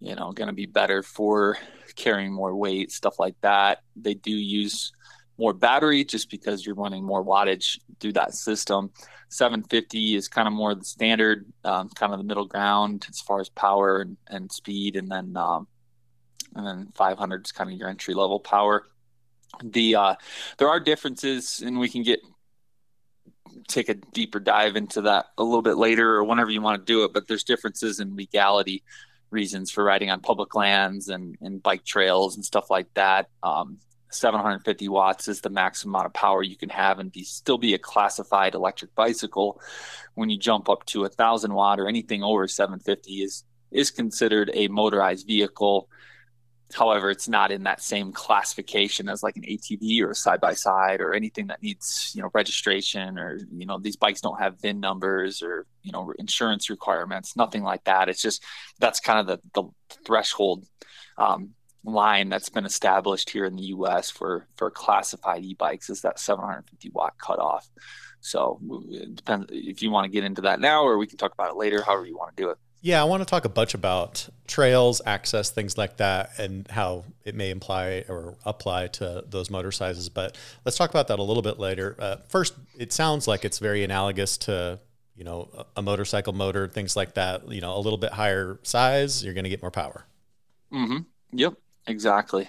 you 0.00 0.14
know, 0.14 0.32
going 0.32 0.48
to 0.48 0.54
be 0.54 0.66
better 0.66 1.02
for 1.02 1.58
carrying 1.96 2.32
more 2.32 2.54
weight, 2.54 2.92
stuff 2.92 3.18
like 3.18 3.34
that. 3.40 3.82
They 3.96 4.14
do 4.14 4.30
use 4.30 4.92
more 5.38 5.52
battery 5.52 6.04
just 6.04 6.30
because 6.30 6.64
you're 6.64 6.74
running 6.74 7.04
more 7.04 7.24
wattage 7.24 7.78
through 8.00 8.14
that 8.14 8.34
system. 8.34 8.90
750 9.30 10.16
is 10.16 10.28
kind 10.28 10.48
of 10.48 10.54
more 10.54 10.74
the 10.74 10.84
standard, 10.84 11.46
um, 11.64 11.88
kind 11.90 12.12
of 12.12 12.18
the 12.18 12.24
middle 12.24 12.46
ground 12.46 13.06
as 13.08 13.20
far 13.20 13.40
as 13.40 13.48
power 13.50 14.00
and, 14.00 14.16
and 14.28 14.50
speed, 14.50 14.96
and 14.96 15.10
then 15.10 15.36
um, 15.36 15.66
and 16.54 16.66
then 16.66 16.88
500 16.94 17.46
is 17.46 17.52
kind 17.52 17.70
of 17.70 17.76
your 17.76 17.88
entry 17.88 18.14
level 18.14 18.40
power. 18.40 18.86
The 19.62 19.94
uh, 19.94 20.14
there 20.58 20.68
are 20.68 20.80
differences, 20.80 21.62
and 21.64 21.78
we 21.78 21.88
can 21.88 22.02
get 22.02 22.20
take 23.66 23.88
a 23.88 23.94
deeper 23.94 24.40
dive 24.40 24.76
into 24.76 25.02
that 25.02 25.26
a 25.36 25.42
little 25.42 25.62
bit 25.62 25.76
later 25.76 26.14
or 26.14 26.24
whenever 26.24 26.50
you 26.50 26.60
want 26.60 26.80
to 26.80 26.92
do 26.92 27.04
it. 27.04 27.12
But 27.12 27.28
there's 27.28 27.44
differences 27.44 28.00
in 28.00 28.16
legality 28.16 28.82
reasons 29.30 29.70
for 29.70 29.84
riding 29.84 30.10
on 30.10 30.20
public 30.20 30.54
lands 30.54 31.08
and, 31.08 31.36
and 31.40 31.62
bike 31.62 31.84
trails 31.84 32.36
and 32.36 32.44
stuff 32.44 32.70
like 32.70 32.92
that. 32.94 33.28
Um, 33.42 33.78
750 34.10 34.88
watts 34.88 35.28
is 35.28 35.42
the 35.42 35.50
maximum 35.50 35.94
amount 35.94 36.06
of 36.06 36.14
power 36.14 36.42
you 36.42 36.56
can 36.56 36.70
have 36.70 36.98
and 36.98 37.12
be 37.12 37.24
still 37.24 37.58
be 37.58 37.74
a 37.74 37.78
classified 37.78 38.54
electric 38.54 38.94
bicycle. 38.94 39.60
When 40.14 40.30
you 40.30 40.38
jump 40.38 40.68
up 40.68 40.86
to 40.86 41.04
a 41.04 41.08
thousand 41.08 41.52
watt 41.52 41.78
or 41.78 41.86
anything 41.86 42.22
over 42.22 42.48
750 42.48 43.22
is 43.22 43.44
is 43.70 43.90
considered 43.90 44.50
a 44.54 44.68
motorized 44.68 45.26
vehicle 45.26 45.90
However, 46.74 47.10
it's 47.10 47.28
not 47.28 47.50
in 47.50 47.62
that 47.62 47.80
same 47.80 48.12
classification 48.12 49.08
as 49.08 49.22
like 49.22 49.36
an 49.36 49.42
ATV 49.42 50.02
or 50.02 50.10
a 50.10 50.14
side 50.14 50.40
by 50.40 50.52
side 50.52 51.00
or 51.00 51.14
anything 51.14 51.46
that 51.46 51.62
needs, 51.62 52.12
you 52.14 52.20
know, 52.20 52.30
registration 52.34 53.18
or, 53.18 53.38
you 53.50 53.64
know, 53.64 53.78
these 53.78 53.96
bikes 53.96 54.20
don't 54.20 54.38
have 54.38 54.60
VIN 54.60 54.78
numbers 54.78 55.42
or, 55.42 55.66
you 55.82 55.92
know, 55.92 56.12
insurance 56.18 56.68
requirements, 56.68 57.36
nothing 57.36 57.62
like 57.62 57.84
that. 57.84 58.10
It's 58.10 58.20
just 58.20 58.44
that's 58.78 59.00
kind 59.00 59.18
of 59.18 59.26
the, 59.26 59.38
the 59.54 59.70
threshold 60.04 60.66
um, 61.16 61.54
line 61.84 62.28
that's 62.28 62.50
been 62.50 62.66
established 62.66 63.30
here 63.30 63.46
in 63.46 63.56
the 63.56 63.64
US 63.64 64.10
for, 64.10 64.46
for 64.56 64.70
classified 64.70 65.44
e 65.44 65.54
bikes 65.54 65.88
is 65.88 66.02
that 66.02 66.18
750 66.18 66.90
watt 66.90 67.14
cutoff. 67.18 67.66
So 68.20 68.60
it 68.90 69.14
depends 69.14 69.46
if 69.50 69.80
you 69.80 69.90
want 69.90 70.04
to 70.04 70.10
get 70.10 70.24
into 70.24 70.42
that 70.42 70.60
now 70.60 70.82
or 70.82 70.98
we 70.98 71.06
can 71.06 71.16
talk 71.16 71.32
about 71.32 71.50
it 71.50 71.56
later, 71.56 71.82
however 71.82 72.04
you 72.04 72.16
want 72.16 72.36
to 72.36 72.42
do 72.42 72.50
it. 72.50 72.58
Yeah, 72.80 73.00
I 73.00 73.04
want 73.04 73.22
to 73.22 73.26
talk 73.26 73.44
a 73.44 73.48
bunch 73.48 73.74
about 73.74 74.28
trails, 74.46 75.02
access, 75.04 75.50
things 75.50 75.76
like 75.76 75.96
that, 75.96 76.30
and 76.38 76.68
how 76.70 77.04
it 77.24 77.34
may 77.34 77.50
imply 77.50 78.04
or 78.08 78.36
apply 78.44 78.86
to 78.88 79.24
those 79.28 79.50
motor 79.50 79.72
sizes. 79.72 80.08
But 80.08 80.36
let's 80.64 80.76
talk 80.76 80.90
about 80.90 81.08
that 81.08 81.18
a 81.18 81.22
little 81.22 81.42
bit 81.42 81.58
later. 81.58 81.96
Uh, 81.98 82.16
first, 82.28 82.54
it 82.78 82.92
sounds 82.92 83.26
like 83.26 83.44
it's 83.44 83.58
very 83.58 83.82
analogous 83.82 84.36
to 84.38 84.78
you 85.16 85.24
know 85.24 85.66
a 85.76 85.82
motorcycle 85.82 86.32
motor, 86.32 86.68
things 86.68 86.94
like 86.94 87.14
that. 87.14 87.50
You 87.50 87.60
know, 87.60 87.76
a 87.76 87.80
little 87.80 87.98
bit 87.98 88.12
higher 88.12 88.60
size, 88.62 89.24
you're 89.24 89.34
going 89.34 89.44
to 89.44 89.50
get 89.50 89.60
more 89.60 89.72
power. 89.72 90.06
Mm-hmm. 90.72 90.98
Yep. 91.32 91.54
Exactly. 91.88 92.48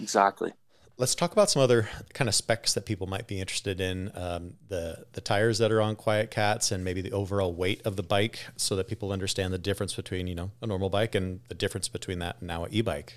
Exactly. 0.00 0.52
Let's 0.96 1.16
talk 1.16 1.32
about 1.32 1.50
some 1.50 1.60
other 1.60 1.88
kind 2.12 2.28
of 2.28 2.36
specs 2.36 2.74
that 2.74 2.86
people 2.86 3.08
might 3.08 3.26
be 3.26 3.40
interested 3.40 3.80
in. 3.80 4.12
Um, 4.14 4.54
the 4.68 5.06
the 5.12 5.20
tires 5.20 5.58
that 5.58 5.72
are 5.72 5.80
on 5.80 5.96
QuietKats 5.96 6.70
and 6.70 6.84
maybe 6.84 7.00
the 7.00 7.12
overall 7.12 7.52
weight 7.52 7.82
of 7.84 7.96
the 7.96 8.04
bike, 8.04 8.46
so 8.56 8.76
that 8.76 8.86
people 8.86 9.10
understand 9.10 9.52
the 9.52 9.58
difference 9.58 9.94
between 9.94 10.28
you 10.28 10.36
know 10.36 10.52
a 10.62 10.66
normal 10.66 10.90
bike 10.90 11.14
and 11.16 11.40
the 11.48 11.54
difference 11.54 11.88
between 11.88 12.20
that 12.20 12.36
and 12.38 12.46
now 12.46 12.64
an 12.64 12.72
e-bike. 12.72 13.14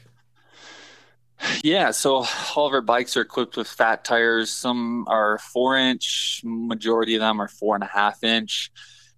Yeah, 1.63 1.91
so 1.91 2.25
all 2.55 2.67
of 2.67 2.73
our 2.73 2.81
bikes 2.81 3.15
are 3.15 3.21
equipped 3.21 3.57
with 3.57 3.67
fat 3.67 4.03
tires. 4.03 4.49
Some 4.49 5.05
are 5.07 5.37
four 5.37 5.77
inch, 5.77 6.41
majority 6.43 7.15
of 7.15 7.21
them 7.21 7.39
are 7.39 7.47
four 7.47 7.75
and 7.75 7.83
a 7.83 7.87
half 7.87 8.23
inch. 8.23 8.71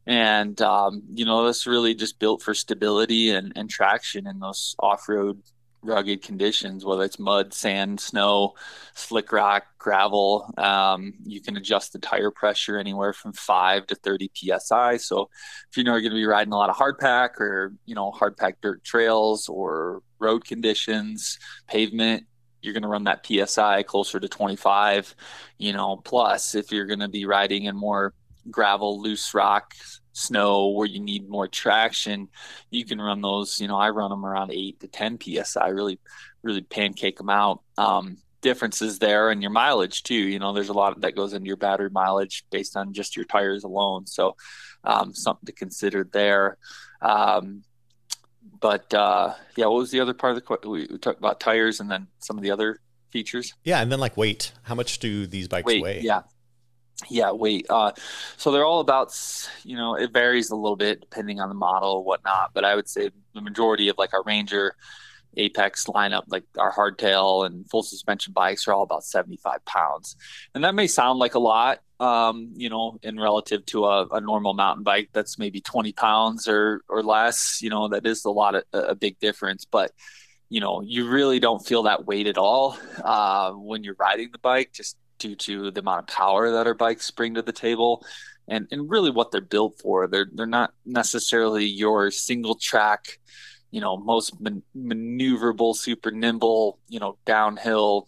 And, 0.06 0.60
um, 0.62 1.04
you 1.14 1.24
know, 1.24 1.46
that's 1.46 1.68
really 1.68 1.94
just 1.94 2.20
built 2.20 2.42
for 2.42 2.54
stability 2.54 3.30
and, 3.30 3.54
and 3.56 3.70
traction 3.70 4.28
in 4.28 4.40
those 4.40 4.76
off 4.80 5.08
road 5.08 5.42
rugged 5.82 6.22
conditions, 6.22 6.84
whether 6.84 7.04
it's 7.04 7.20
mud, 7.20 7.54
sand, 7.54 8.00
snow, 8.00 8.54
slick 8.94 9.32
rock, 9.32 9.66
gravel. 9.78 10.54
Um, 10.58 11.14
you 11.24 11.42
can 11.42 11.58
adjust 11.58 11.94
the 11.94 12.00
tire 12.00 12.32
pressure 12.32 12.78
anywhere 12.78 13.14
from 13.14 13.34
five 13.34 13.88
to 13.88 13.96
30 13.96 14.32
psi. 14.34 14.98
So 14.98 15.30
if 15.70 15.78
you 15.78 15.84
know 15.84 15.94
you're 15.94 16.02
going 16.02 16.12
to 16.12 16.18
be 16.18 16.26
riding 16.26 16.54
a 16.54 16.58
lot 16.58 16.70
of 16.70 16.76
hard 16.76 16.98
pack 16.98 17.40
or 17.40 17.74
you 17.86 17.96
know 17.96 18.12
hard 18.12 18.38
pack 18.38 18.58
dirt 18.62 18.84
trails 18.84 19.48
or 19.48 20.02
road 20.20 20.46
conditions, 20.46 21.40
pavement, 21.68 22.26
you're 22.62 22.74
going 22.74 22.84
to 22.84 22.90
run 22.90 23.06
that 23.06 23.26
psi 23.26 23.84
closer 23.84 24.20
to 24.20 24.28
25. 24.28 25.16
You 25.58 25.74
know, 25.74 25.98
plus 25.98 26.56
if 26.56 26.72
you're 26.72 26.88
going 26.88 27.00
to 27.00 27.10
be 27.10 27.26
riding 27.26 27.66
in 27.66 27.76
more 27.76 28.14
gravel, 28.52 29.02
loose 29.02 29.34
rock, 29.34 29.74
snow 30.14 30.70
where 30.70 30.88
you 30.88 31.00
need 31.00 31.30
more 31.30 31.48
traction, 31.48 32.28
you 32.70 32.86
can 32.86 33.00
run 33.00 33.22
those. 33.22 33.60
You 33.60 33.68
know, 33.68 33.78
I 33.78 33.90
run 33.90 34.10
them 34.10 34.26
around 34.26 34.52
eight 34.52 34.80
to 34.82 34.88
10 34.88 35.20
psi, 35.22 35.68
really, 35.68 36.00
really 36.44 36.62
pancake 36.62 37.18
them 37.18 37.30
out. 37.30 37.62
Um, 37.78 38.18
differences 38.42 39.00
there 39.00 39.32
and 39.32 39.42
your 39.42 39.52
mileage 39.52 40.04
too. 40.04 40.16
You 40.16 40.40
know, 40.40 40.54
there's 40.54 40.70
a 40.70 40.74
lot 40.74 41.00
that 41.02 41.16
goes 41.16 41.34
into 41.34 41.48
your 41.48 41.58
battery 41.58 41.90
mileage 41.90 42.46
based 42.52 42.78
on 42.78 42.94
just 42.94 43.16
your 43.16 43.26
tires 43.26 43.64
alone. 43.64 44.08
So, 44.08 44.36
um, 44.84 45.14
something 45.14 45.46
to 45.46 45.52
consider 45.52 46.08
there. 46.12 46.58
Um, 47.02 47.64
but 48.60 48.94
uh, 48.94 49.34
yeah, 49.56 49.66
what 49.66 49.80
was 49.80 49.92
the 49.92 50.00
other 50.00 50.14
part 50.14 50.32
of 50.32 50.36
the 50.36 50.42
question? 50.42 50.72
We, 50.72 50.88
we 50.90 50.98
talked 50.98 51.20
about 51.20 51.40
tires 51.40 51.80
and 51.80 51.90
then 51.90 52.08
some 52.20 52.38
of 52.38 52.44
the 52.44 52.52
other 52.52 52.80
features. 53.10 53.54
Yeah, 53.64 53.82
and 53.82 53.92
then 53.92 54.00
like 54.00 54.18
weight. 54.18 54.52
How 54.64 54.76
much 54.76 55.00
do 55.00 55.28
these 55.28 55.48
bikes 55.48 55.66
weight, 55.66 55.82
weigh? 55.84 56.02
Yeah, 56.02 56.22
yeah, 57.08 57.32
wait 57.32 57.66
Uh, 57.70 57.92
so 58.38 58.52
they're 58.52 58.66
all 58.66 58.80
about, 58.80 59.16
you 59.64 59.76
know, 59.76 59.96
it 59.96 60.12
varies 60.12 60.50
a 60.50 60.56
little 60.56 60.76
bit 60.76 61.02
depending 61.02 61.40
on 61.40 61.50
the 61.50 61.56
model 61.56 62.04
whatnot, 62.04 62.52
but 62.54 62.66
I 62.66 62.76
would 62.76 62.90
say 62.90 63.10
the 63.34 63.42
majority 63.42 63.90
of 63.90 63.98
like 63.98 64.14
our 64.14 64.24
Ranger 64.24 64.76
Apex 65.38 65.86
lineup, 65.86 66.24
like 66.28 66.44
our 66.58 66.74
hardtail 66.74 67.46
and 67.46 67.70
full 67.70 67.84
suspension 67.84 68.34
bikes, 68.34 68.68
are 68.68 68.74
all 68.74 68.84
about 68.84 69.04
75 69.04 69.64
pounds. 69.66 70.16
And 70.54 70.64
that 70.64 70.76
may 70.76 70.88
sound 70.88 71.20
like 71.20 71.36
a 71.36 71.40
lot, 71.40 71.80
um, 72.00 72.52
you 72.56 72.70
know, 72.70 73.00
in 73.04 73.20
relative 73.20 73.66
to 73.68 73.86
a, 73.86 74.08
a, 74.08 74.22
normal 74.22 74.54
mountain 74.54 74.84
bike 74.84 75.10
that's 75.14 75.38
maybe 75.38 75.62
20 75.62 75.94
pounds 75.94 76.48
or, 76.48 76.82
or 76.90 77.04
less, 77.04 77.62
you 77.62 77.70
know, 77.70 77.88
that 77.90 78.06
is 78.06 78.26
a 78.26 78.32
lot 78.32 78.56
of 78.56 78.64
a 78.74 78.96
big 78.96 79.20
difference. 79.20 79.66
But 79.66 79.92
you 80.50 80.60
know, 80.60 80.82
you 80.82 81.08
really 81.08 81.40
don't 81.40 81.66
feel 81.66 81.84
that 81.84 82.06
weight 82.06 82.26
at 82.26 82.38
all 82.38 82.76
uh, 83.04 83.52
when 83.52 83.84
you're 83.84 83.96
riding 84.00 84.30
the 84.32 84.40
bike, 84.40 84.72
just 84.74 84.98
due 85.20 85.36
to 85.36 85.72
the 85.72 85.82
amount 85.82 86.00
of 86.10 86.16
power 86.16 86.52
that 86.52 86.68
our 86.68 86.74
bikes 86.74 87.12
bring 87.12 87.36
to 87.36 87.42
the 87.42 87.52
table, 87.52 88.06
and 88.48 88.68
and 88.72 88.90
really 88.90 89.12
what 89.12 89.32
they're 89.32 89.42
built 89.42 89.80
for. 89.82 90.08
They're 90.08 90.30
they're 90.34 90.46
not 90.46 90.74
necessarily 90.86 91.66
your 91.66 92.12
single 92.12 92.56
track, 92.56 93.20
you 93.72 93.82
know, 93.82 93.98
most 93.98 94.40
man- 94.42 94.64
maneuverable, 94.76 95.76
super 95.76 96.12
nimble, 96.12 96.80
you 96.88 97.00
know, 97.00 97.18
downhill 97.26 98.08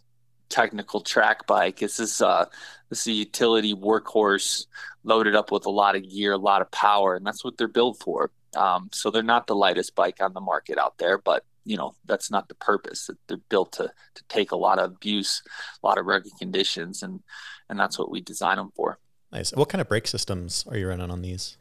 technical 0.49 1.01
track 1.01 1.47
bike. 1.47 1.79
This 1.79 1.99
is 1.99 2.21
uh, 2.21 2.45
this 2.89 3.01
is 3.01 3.07
a 3.07 3.11
utility 3.11 3.73
workhorse 3.73 4.65
loaded 5.03 5.35
up 5.35 5.51
with 5.51 5.65
a 5.65 5.71
lot 5.71 5.95
of 5.95 6.07
gear, 6.07 6.33
a 6.33 6.37
lot 6.37 6.61
of 6.61 6.69
power, 6.71 7.15
and 7.15 7.25
that's 7.25 7.43
what 7.43 7.57
they're 7.57 7.67
built 7.67 7.99
for. 8.03 8.31
Um, 8.55 8.89
so 8.91 9.09
they're 9.09 9.23
not 9.23 9.47
the 9.47 9.55
lightest 9.55 9.95
bike 9.95 10.17
on 10.21 10.33
the 10.33 10.41
market 10.41 10.77
out 10.77 10.97
there, 10.97 11.17
but 11.17 11.45
you 11.63 11.77
know 11.77 11.93
that's 12.05 12.31
not 12.31 12.47
the 12.47 12.55
purpose 12.55 13.07
that 13.07 13.17
they're 13.27 13.37
built 13.49 13.71
to 13.73 13.91
to 14.15 14.23
take 14.29 14.51
a 14.51 14.55
lot 14.55 14.79
of 14.79 14.91
abuse 14.91 15.41
a 15.83 15.87
lot 15.87 15.97
of 15.97 16.05
rugged 16.05 16.31
conditions 16.39 17.03
and 17.03 17.21
and 17.69 17.79
that's 17.79 17.97
what 17.97 18.11
we 18.11 18.21
design 18.21 18.57
them 18.57 18.71
for. 18.75 18.99
Nice. 19.31 19.53
What 19.53 19.69
kind 19.69 19.81
of 19.81 19.87
brake 19.87 20.07
systems 20.07 20.65
are 20.69 20.77
you 20.77 20.87
running 20.89 21.09
on 21.09 21.21
these? 21.21 21.57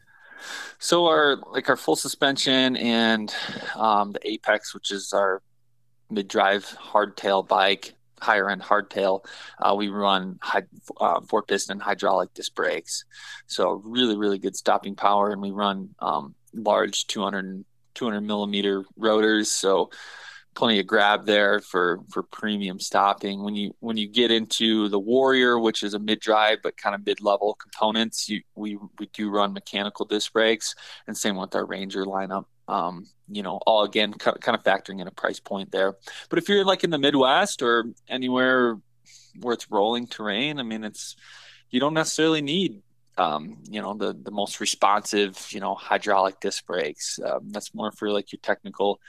So 0.78 1.06
our 1.06 1.36
like 1.52 1.68
our 1.68 1.76
full 1.76 1.96
suspension 1.96 2.76
and 2.76 3.32
um, 3.76 4.12
the 4.12 4.28
apex 4.28 4.74
which 4.74 4.90
is 4.90 5.12
our 5.12 5.42
mid-drive 6.10 6.64
hardtail 6.64 7.46
bike 7.46 7.94
higher 8.20 8.50
end 8.50 8.60
hardtail 8.60 9.24
uh, 9.60 9.74
we 9.74 9.88
run 9.88 10.38
high, 10.42 10.62
uh, 11.00 11.20
four 11.22 11.42
piston 11.42 11.78
hydraulic 11.78 12.34
disc 12.34 12.54
brakes. 12.54 13.04
So 13.46 13.80
really 13.84 14.16
really 14.16 14.38
good 14.38 14.56
stopping 14.56 14.96
power 14.96 15.30
and 15.30 15.40
we 15.40 15.52
run 15.52 15.94
um, 16.00 16.34
large 16.54 17.06
200 17.06 17.64
200 17.94 18.20
millimeter 18.20 18.84
rotors, 18.96 19.50
so 19.50 19.90
plenty 20.54 20.80
of 20.80 20.86
grab 20.86 21.26
there 21.26 21.60
for 21.60 22.00
for 22.10 22.22
premium 22.22 22.78
stopping. 22.80 23.42
When 23.42 23.54
you 23.54 23.74
when 23.80 23.96
you 23.96 24.08
get 24.08 24.30
into 24.30 24.88
the 24.88 24.98
Warrior, 24.98 25.58
which 25.58 25.82
is 25.82 25.94
a 25.94 25.98
mid 25.98 26.20
drive 26.20 26.58
but 26.62 26.76
kind 26.76 26.94
of 26.94 27.04
mid 27.06 27.20
level 27.20 27.54
components, 27.54 28.28
you 28.28 28.42
we 28.54 28.78
we 28.98 29.06
do 29.12 29.30
run 29.30 29.52
mechanical 29.52 30.04
disc 30.06 30.32
brakes, 30.32 30.74
and 31.06 31.16
same 31.16 31.36
with 31.36 31.54
our 31.54 31.64
Ranger 31.64 32.04
lineup. 32.04 32.44
Um, 32.68 33.06
you 33.28 33.42
know, 33.42 33.58
all 33.66 33.84
again 33.84 34.12
kind 34.12 34.56
of 34.56 34.62
factoring 34.62 35.00
in 35.00 35.08
a 35.08 35.12
price 35.12 35.40
point 35.40 35.72
there. 35.72 35.96
But 36.28 36.38
if 36.38 36.48
you're 36.48 36.64
like 36.64 36.84
in 36.84 36.90
the 36.90 36.98
Midwest 36.98 37.62
or 37.62 37.86
anywhere 38.08 38.78
where 39.40 39.54
it's 39.54 39.70
rolling 39.70 40.06
terrain, 40.06 40.58
I 40.58 40.62
mean, 40.62 40.84
it's 40.84 41.16
you 41.70 41.80
don't 41.80 41.94
necessarily 41.94 42.42
need 42.42 42.82
um, 43.20 43.58
you 43.68 43.82
know 43.82 43.94
the 43.94 44.16
the 44.20 44.30
most 44.30 44.60
responsive 44.60 45.46
you 45.50 45.60
know 45.60 45.74
hydraulic 45.74 46.40
disc 46.40 46.66
brakes. 46.66 47.18
Um, 47.24 47.50
that's 47.50 47.74
more 47.74 47.92
for 47.92 48.10
like 48.10 48.32
your 48.32 48.40
technical 48.42 49.00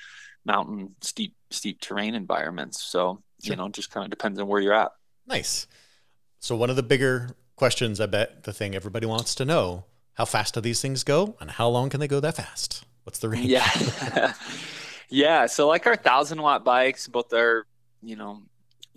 mountain 0.46 0.96
steep 1.02 1.34
steep 1.50 1.80
terrain 1.80 2.14
environments. 2.14 2.84
So 2.84 3.22
sure. 3.42 3.54
you 3.54 3.56
know 3.56 3.70
just 3.70 3.90
kind 3.92 4.04
of 4.04 4.10
depends 4.10 4.40
on 4.40 4.48
where 4.48 4.60
you're 4.60 4.74
at. 4.74 4.92
Nice. 5.26 5.68
So 6.40 6.56
one 6.56 6.70
of 6.70 6.76
the 6.76 6.84
bigger 6.84 7.36
questions 7.56 8.02
i 8.02 8.08
bet 8.08 8.42
the 8.42 8.52
thing 8.52 8.74
everybody 8.74 9.06
wants 9.06 9.36
to 9.36 9.46
know 9.46 9.86
how 10.16 10.26
fast 10.26 10.56
do 10.56 10.62
these 10.62 10.82
things 10.82 11.04
go 11.04 11.38
and 11.40 11.52
how 11.52 11.70
long 11.70 11.90
can 11.90 12.00
they 12.00 12.08
go 12.08 12.20
that 12.20 12.36
fast? 12.36 12.84
What's 13.04 13.20
the 13.20 13.30
range? 13.30 13.46
Yeah. 13.46 14.34
Yeah 15.14 15.46
so 15.48 15.68
like 15.68 15.86
our 15.88 15.98
thousand 15.98 16.42
watt 16.42 16.64
bikes 16.64 17.06
both 17.06 17.34
our 17.34 17.68
you 18.02 18.16
know 18.16 18.44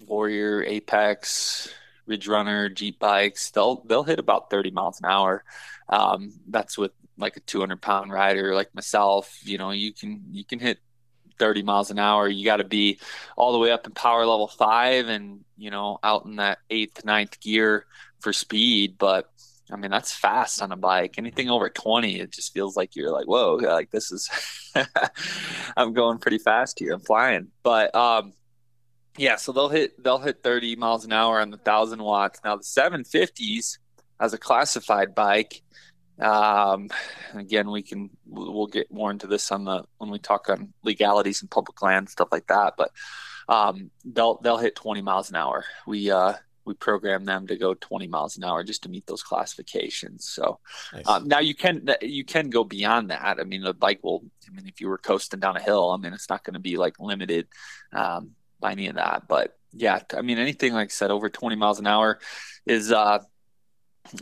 warrior 0.07 0.63
apex 0.63 1.75
Ridge 2.07 2.29
Runner, 2.29 2.69
Jeep 2.69 2.99
bikes, 2.99 3.51
they'll 3.51 3.83
they'll 3.87 4.05
hit 4.05 4.19
about 4.19 4.51
30 4.51 4.71
miles 4.71 5.01
an 5.01 5.07
hour. 5.07 5.45
Um, 5.89 6.33
that's 6.49 6.77
with 6.79 6.93
like 7.17 7.37
a 7.37 7.41
200 7.41 7.81
pound 7.81 8.13
rider 8.13 8.55
like 8.55 8.75
myself. 8.75 9.39
You 9.45 9.59
know, 9.59 9.71
you 9.71 9.93
can 9.93 10.23
you 10.31 10.45
can 10.45 10.59
hit 10.59 10.79
30 11.39 11.63
miles 11.63 11.91
an 11.91 11.99
hour. 11.99 12.29
You 12.29 12.45
got 12.45 12.57
to 12.57 12.65
be 12.65 13.01
all 13.37 13.53
the 13.53 13.59
way 13.59 13.71
up 13.71 13.87
in 13.87 13.93
power 13.93 14.27
level 14.27 14.49
five, 14.49 15.09
and 15.09 15.45
you 15.57 15.71
know, 15.71 15.99
out 16.03 16.25
in 16.25 16.37
that 16.37 16.59
eighth, 16.71 17.05
ninth 17.05 17.41
gear 17.41 17.87
for 18.21 18.33
speed. 18.33 18.97
But 18.99 19.31
I 19.71 19.77
mean, 19.77 19.91
that's 19.91 20.13
fast 20.13 20.63
on 20.63 20.73
a 20.73 20.77
bike. 20.77 21.15
Anything 21.19 21.49
over 21.49 21.69
20, 21.69 22.21
it 22.21 22.31
just 22.33 22.53
feels 22.53 22.77
like 22.77 22.97
you're 22.97 23.11
like, 23.11 23.27
whoa, 23.27 23.57
like 23.57 23.91
this 23.91 24.13
is, 24.13 24.29
I'm 25.77 25.95
going 25.95 26.19
pretty 26.19 26.39
fast 26.39 26.79
here. 26.79 26.93
I'm 26.93 27.01
flying. 27.01 27.49
But 27.63 27.95
um, 27.95 28.35
yeah, 29.17 29.37
so 29.37 29.53
they'll 29.53 29.69
hit 29.69 30.03
they'll 30.03 30.19
hit 30.19 30.43
30 30.43 30.77
miles 30.77 31.05
an 31.05 31.13
hour 31.13 31.41
on 31.41 31.51
the 31.51 31.57
thousand 31.57 32.03
watts. 32.03 32.41
Now 32.45 32.57
the 32.57 32.63
750s 32.63 33.79
as 34.21 34.33
a 34.33 34.39
classified 34.39 35.15
bike, 35.15 35.63
um, 36.21 36.89
again 37.35 37.71
we 37.71 37.83
can 37.83 38.11
we'll 38.27 38.67
get 38.67 38.93
more 38.93 39.11
into 39.11 39.27
this 39.27 39.53
on 39.53 39.65
the 39.65 39.85
when 39.99 40.11
we 40.11 40.19
talk 40.19 40.49
on 40.49 40.73
legalities 40.83 41.43
and 41.43 41.51
public 41.51 41.81
land 41.83 42.09
stuff 42.09 42.29
like 42.33 42.47
that. 42.49 42.75
But 42.77 42.91
um, 43.49 43.91
they'll 44.05 44.39
they'll 44.43 44.59
hit 44.59 44.75
20 44.75 45.03
miles 45.03 45.31
an 45.31 45.37
hour. 45.37 45.65
We 45.87 46.11
uh, 46.11 46.35
we 46.65 46.75
program 46.75 47.25
them 47.25 47.47
to 47.47 47.57
go 47.57 47.75
20 47.75 48.07
miles 48.09 48.37
an 48.37 48.45
hour 48.45 48.65
just 48.65 48.83
to 48.85 48.89
meet 48.89 49.07
those 49.07 49.23
classifications. 49.23 50.29
So 50.29 50.59
nice. 50.93 51.07
um, 51.07 51.29
now 51.29 51.41
you 51.41 51.55
can 51.55 51.89
you 52.01 52.25
can 52.25 52.51
go 52.51 52.65
beyond 52.65 53.11
that. 53.11 53.39
I 53.39 53.45
mean, 53.45 53.63
the 53.63 53.75
bike 53.75 54.01
will. 54.03 54.25
I 54.49 54.51
mean, 54.51 54.67
if 54.67 54.81
you 54.81 54.89
were 54.89 54.99
coasting 54.99 55.41
down 55.41 55.57
a 55.57 55.63
hill, 55.63 55.91
I 55.91 55.97
mean, 55.99 56.13
it's 56.13 56.29
not 56.29 56.45
going 56.45 56.55
to 56.55 56.61
be 56.61 56.77
like 56.77 56.99
limited. 56.99 57.47
Um, 57.93 58.33
by 58.65 58.73
any 58.73 58.89
of 58.89 58.95
that. 58.95 59.29
But 59.29 59.59
yeah, 59.75 60.01
I 60.17 60.23
mean, 60.23 60.39
anything 60.39 60.73
like 60.73 60.89
I 60.89 60.89
said, 60.89 61.11
over 61.11 61.29
20 61.29 61.55
miles 61.55 61.79
an 61.79 61.87
hour 61.87 62.19
is 62.65 62.91
uh, 62.91 63.19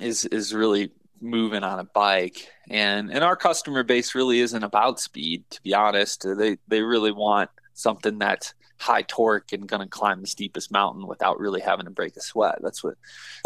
is 0.00 0.24
is 0.24 0.52
really 0.52 0.90
moving 1.20 1.62
on 1.62 1.78
a 1.78 1.84
bike. 1.84 2.48
And 2.68 3.12
and 3.12 3.22
our 3.22 3.36
customer 3.36 3.84
base 3.84 4.16
really 4.16 4.40
isn't 4.40 4.64
about 4.64 4.98
speed, 4.98 5.44
to 5.50 5.62
be 5.62 5.74
honest. 5.74 6.26
They 6.36 6.58
they 6.66 6.82
really 6.82 7.12
want 7.12 7.50
something 7.74 8.18
that's 8.18 8.52
high 8.78 9.02
torque 9.02 9.52
and 9.52 9.68
going 9.68 9.82
to 9.82 9.88
climb 9.88 10.20
the 10.20 10.26
steepest 10.26 10.72
mountain 10.72 11.06
without 11.06 11.38
really 11.38 11.60
having 11.60 11.84
to 11.84 11.92
break 11.92 12.16
a 12.16 12.20
sweat. 12.20 12.58
That's 12.62 12.82
what 12.82 12.94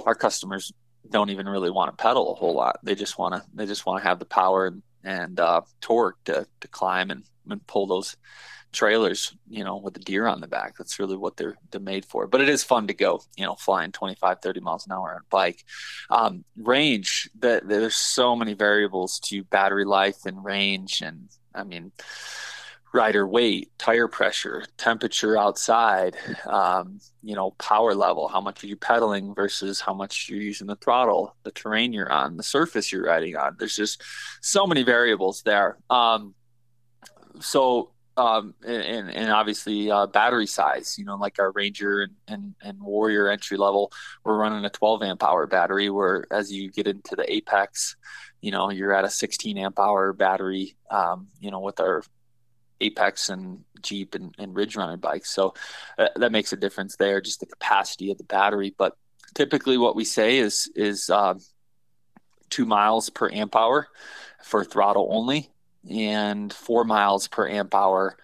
our 0.06 0.14
customers 0.14 0.72
don't 1.10 1.28
even 1.28 1.46
really 1.46 1.70
want 1.70 1.90
to 1.90 2.02
pedal 2.02 2.32
a 2.32 2.36
whole 2.36 2.54
lot. 2.54 2.78
They 2.82 2.94
just 2.94 3.18
want 3.18 3.34
to 3.34 3.42
they 3.52 3.66
just 3.66 3.84
want 3.84 4.02
to 4.02 4.08
have 4.08 4.18
the 4.18 4.24
power 4.24 4.68
and, 4.68 4.82
and 5.04 5.38
uh, 5.38 5.60
torque 5.82 6.24
to 6.24 6.46
to 6.60 6.68
climb 6.68 7.10
and, 7.10 7.22
and 7.50 7.66
pull 7.66 7.86
those 7.86 8.16
trailers, 8.72 9.34
you 9.48 9.64
know, 9.64 9.76
with 9.76 9.94
the 9.94 10.00
deer 10.00 10.26
on 10.26 10.40
the 10.40 10.46
back. 10.46 10.76
That's 10.76 10.98
really 10.98 11.16
what 11.16 11.36
they're 11.36 11.56
they're 11.70 11.80
made 11.80 12.04
for. 12.04 12.26
But 12.26 12.40
it 12.40 12.48
is 12.48 12.64
fun 12.64 12.86
to 12.88 12.94
go, 12.94 13.22
you 13.36 13.44
know, 13.44 13.54
flying 13.54 13.92
25, 13.92 14.40
30 14.40 14.60
miles 14.60 14.86
an 14.86 14.92
hour 14.92 15.12
on 15.12 15.20
a 15.20 15.24
bike. 15.30 15.64
Um, 16.10 16.44
range, 16.56 17.30
that 17.38 17.68
there's 17.68 17.96
so 17.96 18.36
many 18.36 18.54
variables 18.54 19.18
to 19.20 19.44
battery 19.44 19.84
life 19.84 20.26
and 20.26 20.44
range, 20.44 21.02
and 21.02 21.28
I 21.54 21.64
mean, 21.64 21.92
rider 22.92 23.26
weight, 23.26 23.70
tire 23.78 24.08
pressure, 24.08 24.64
temperature 24.78 25.36
outside, 25.36 26.16
um, 26.46 26.98
you 27.22 27.34
know, 27.34 27.50
power 27.52 27.94
level, 27.94 28.26
how 28.28 28.40
much 28.40 28.64
are 28.64 28.66
you 28.66 28.76
pedaling 28.76 29.34
versus 29.34 29.80
how 29.80 29.92
much 29.92 30.28
you're 30.28 30.40
using 30.40 30.66
the 30.66 30.76
throttle, 30.76 31.36
the 31.44 31.50
terrain 31.50 31.92
you're 31.92 32.10
on, 32.10 32.36
the 32.36 32.42
surface 32.42 32.90
you're 32.90 33.04
riding 33.04 33.36
on. 33.36 33.56
There's 33.58 33.76
just 33.76 34.02
so 34.40 34.66
many 34.66 34.82
variables 34.82 35.42
there. 35.42 35.76
Um, 35.90 36.34
so 37.40 37.92
um, 38.16 38.54
and, 38.66 39.10
and 39.10 39.30
obviously 39.30 39.90
uh, 39.90 40.06
battery 40.06 40.46
size. 40.46 40.96
You 40.98 41.04
know, 41.04 41.16
like 41.16 41.38
our 41.38 41.52
Ranger 41.52 42.02
and, 42.02 42.14
and, 42.28 42.54
and 42.62 42.80
Warrior 42.80 43.28
entry 43.28 43.56
level, 43.56 43.92
we're 44.24 44.38
running 44.38 44.64
a 44.64 44.70
12 44.70 45.02
amp 45.02 45.22
hour 45.22 45.46
battery. 45.46 45.90
Where 45.90 46.26
as 46.30 46.52
you 46.52 46.70
get 46.70 46.86
into 46.86 47.16
the 47.16 47.30
Apex, 47.32 47.96
you 48.40 48.50
know, 48.50 48.70
you're 48.70 48.94
at 48.94 49.04
a 49.04 49.10
16 49.10 49.58
amp 49.58 49.78
hour 49.78 50.12
battery. 50.12 50.76
Um, 50.90 51.28
you 51.40 51.50
know, 51.50 51.60
with 51.60 51.80
our 51.80 52.02
Apex 52.80 53.28
and 53.28 53.64
Jeep 53.82 54.14
and, 54.14 54.34
and 54.38 54.54
Ridge 54.54 54.76
Runner 54.76 54.96
bikes. 54.96 55.30
So 55.30 55.54
uh, 55.98 56.08
that 56.16 56.32
makes 56.32 56.52
a 56.52 56.56
difference 56.56 56.96
there, 56.96 57.20
just 57.20 57.40
the 57.40 57.46
capacity 57.46 58.10
of 58.10 58.18
the 58.18 58.24
battery. 58.24 58.74
But 58.76 58.96
typically, 59.34 59.78
what 59.78 59.96
we 59.96 60.04
say 60.04 60.38
is 60.38 60.70
is 60.74 61.10
uh, 61.10 61.34
two 62.50 62.66
miles 62.66 63.10
per 63.10 63.30
amp 63.30 63.56
hour 63.56 63.88
for 64.42 64.64
throttle 64.64 65.08
only 65.10 65.50
and 65.90 66.52
four 66.52 66.84
miles 66.84 67.28
per 67.28 67.48
amp 67.48 67.74
hour 67.74 68.16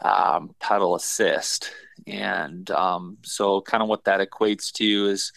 um, 0.00 0.54
pedal 0.60 0.94
assist. 0.94 1.72
And 2.06 2.70
um, 2.70 3.18
so, 3.22 3.60
kind 3.60 3.82
of 3.82 3.88
what 3.88 4.04
that 4.04 4.20
equates 4.20 4.72
to 4.72 5.06
is 5.08 5.32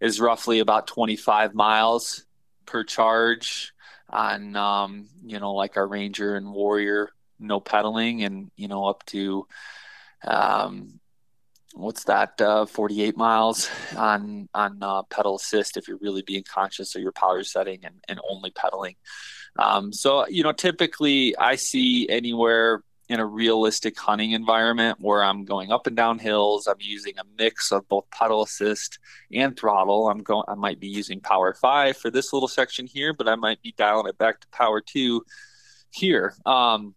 is 0.00 0.20
roughly 0.20 0.58
about 0.58 0.86
25 0.86 1.54
miles 1.54 2.24
per 2.66 2.84
charge 2.84 3.72
on 4.08 4.56
um, 4.56 5.08
you 5.24 5.38
know 5.38 5.52
like 5.52 5.76
our 5.76 5.86
Ranger 5.86 6.36
and 6.36 6.52
Warrior 6.52 7.10
no 7.38 7.60
pedaling, 7.60 8.22
and 8.24 8.50
you 8.56 8.68
know 8.68 8.86
up 8.86 9.04
to 9.06 9.46
um, 10.24 11.00
what's 11.74 12.04
that 12.04 12.40
uh, 12.40 12.66
48 12.66 13.16
miles 13.16 13.68
on 13.96 14.48
on 14.54 14.78
uh, 14.82 15.02
pedal 15.04 15.36
assist 15.36 15.76
if 15.76 15.88
you're 15.88 15.98
really 15.98 16.22
being 16.22 16.44
conscious 16.44 16.94
of 16.94 17.02
your 17.02 17.12
power 17.12 17.44
setting 17.44 17.84
and, 17.84 17.96
and 18.08 18.20
only 18.30 18.50
pedaling 18.50 18.96
um, 19.58 19.92
so, 19.92 20.26
you 20.28 20.42
know, 20.42 20.52
typically 20.52 21.36
I 21.36 21.56
see 21.56 22.08
anywhere 22.08 22.82
in 23.08 23.20
a 23.20 23.26
realistic 23.26 23.98
hunting 23.98 24.32
environment 24.32 24.98
where 25.00 25.22
I'm 25.22 25.44
going 25.44 25.70
up 25.70 25.86
and 25.86 25.96
down 25.96 26.18
hills. 26.18 26.66
I'm 26.66 26.76
using 26.80 27.14
a 27.18 27.22
mix 27.38 27.70
of 27.70 27.88
both 27.88 28.10
pedal 28.10 28.42
assist 28.42 28.98
and 29.32 29.56
throttle. 29.56 30.08
I'm 30.08 30.22
going. 30.22 30.44
I 30.48 30.54
might 30.54 30.80
be 30.80 30.88
using 30.88 31.20
power 31.20 31.54
five 31.54 31.96
for 31.96 32.10
this 32.10 32.32
little 32.32 32.48
section 32.48 32.86
here, 32.86 33.12
but 33.12 33.28
I 33.28 33.36
might 33.36 33.62
be 33.62 33.74
dialing 33.76 34.08
it 34.08 34.18
back 34.18 34.40
to 34.40 34.48
power 34.48 34.80
two 34.80 35.24
here. 35.90 36.34
Um, 36.44 36.94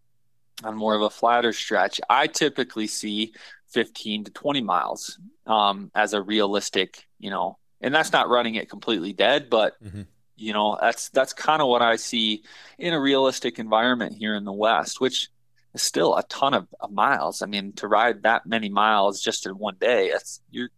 on 0.63 0.75
more 0.75 0.95
of 0.95 1.01
a 1.01 1.09
flatter 1.09 1.53
stretch, 1.53 2.01
I 2.09 2.27
typically 2.27 2.87
see 2.87 3.33
15 3.69 4.25
to 4.25 4.31
20 4.31 4.61
miles 4.61 5.19
um, 5.45 5.91
as 5.95 6.13
a 6.13 6.21
realistic, 6.21 7.07
you 7.17 7.29
know, 7.29 7.57
and 7.81 7.93
that's 7.93 8.11
not 8.11 8.29
running 8.29 8.55
it 8.55 8.69
completely 8.69 9.13
dead, 9.13 9.49
but 9.49 9.81
mm-hmm. 9.81 10.01
You 10.39 10.53
know, 10.53 10.77
that's 10.79 11.09
that's 11.09 11.33
kind 11.33 11.61
of 11.61 11.67
what 11.67 11.81
I 11.81 11.95
see 11.95 12.43
in 12.77 12.93
a 12.93 12.99
realistic 12.99 13.59
environment 13.59 14.15
here 14.15 14.35
in 14.35 14.45
the 14.45 14.53
West, 14.53 15.01
which 15.01 15.29
is 15.73 15.81
still 15.81 16.15
a 16.15 16.23
ton 16.23 16.53
of, 16.53 16.67
of 16.79 16.91
miles. 16.91 17.41
I 17.41 17.45
mean, 17.45 17.73
to 17.73 17.87
ride 17.87 18.23
that 18.23 18.45
many 18.45 18.69
miles 18.69 19.21
just 19.21 19.45
in 19.45 19.53
one 19.53 19.75
day, 19.79 20.13
you're 20.51 20.69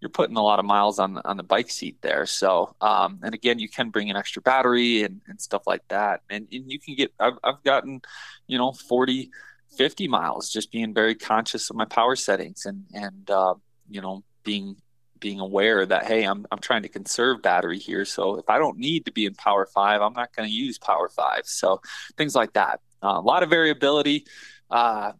you're 0.00 0.10
putting 0.10 0.36
a 0.36 0.42
lot 0.42 0.58
of 0.58 0.64
miles 0.64 0.98
on 0.98 1.18
on 1.24 1.36
the 1.36 1.42
bike 1.42 1.70
seat 1.70 1.98
there. 2.00 2.26
So, 2.26 2.74
um, 2.80 3.20
and 3.22 3.34
again, 3.34 3.58
you 3.58 3.68
can 3.68 3.90
bring 3.90 4.10
an 4.10 4.16
extra 4.16 4.40
battery 4.40 5.02
and, 5.02 5.20
and 5.26 5.40
stuff 5.40 5.62
like 5.66 5.86
that, 5.88 6.22
and, 6.30 6.46
and 6.52 6.70
you 6.70 6.78
can 6.78 6.94
get. 6.94 7.12
I've, 7.20 7.38
I've 7.44 7.62
gotten, 7.64 8.00
you 8.46 8.58
know, 8.58 8.72
40, 8.72 9.30
50 9.76 10.08
miles 10.08 10.50
just 10.50 10.72
being 10.72 10.94
very 10.94 11.14
conscious 11.14 11.70
of 11.70 11.76
my 11.76 11.84
power 11.84 12.16
settings 12.16 12.66
and 12.66 12.84
and 12.92 13.30
uh, 13.30 13.54
you 13.88 14.00
know 14.00 14.22
being 14.42 14.76
being 15.20 15.40
aware 15.40 15.86
that 15.86 16.06
hey, 16.06 16.24
I'm 16.24 16.46
I'm 16.50 16.58
trying 16.58 16.82
to 16.82 16.88
conserve 16.88 17.42
battery 17.42 17.78
here. 17.78 18.04
So 18.04 18.36
if 18.36 18.48
I 18.48 18.58
don't 18.58 18.78
need 18.78 19.04
to 19.04 19.12
be 19.12 19.26
in 19.26 19.34
Power 19.34 19.66
Five, 19.66 20.02
I'm 20.02 20.14
not 20.14 20.34
going 20.34 20.48
to 20.48 20.54
use 20.54 20.78
Power 20.78 21.08
Five. 21.08 21.42
So 21.44 21.80
things 22.16 22.34
like 22.34 22.54
that. 22.54 22.80
Uh, 23.02 23.16
a 23.16 23.20
lot 23.20 23.42
of 23.42 23.48
variability, 23.48 24.26
uh, 24.70 25.12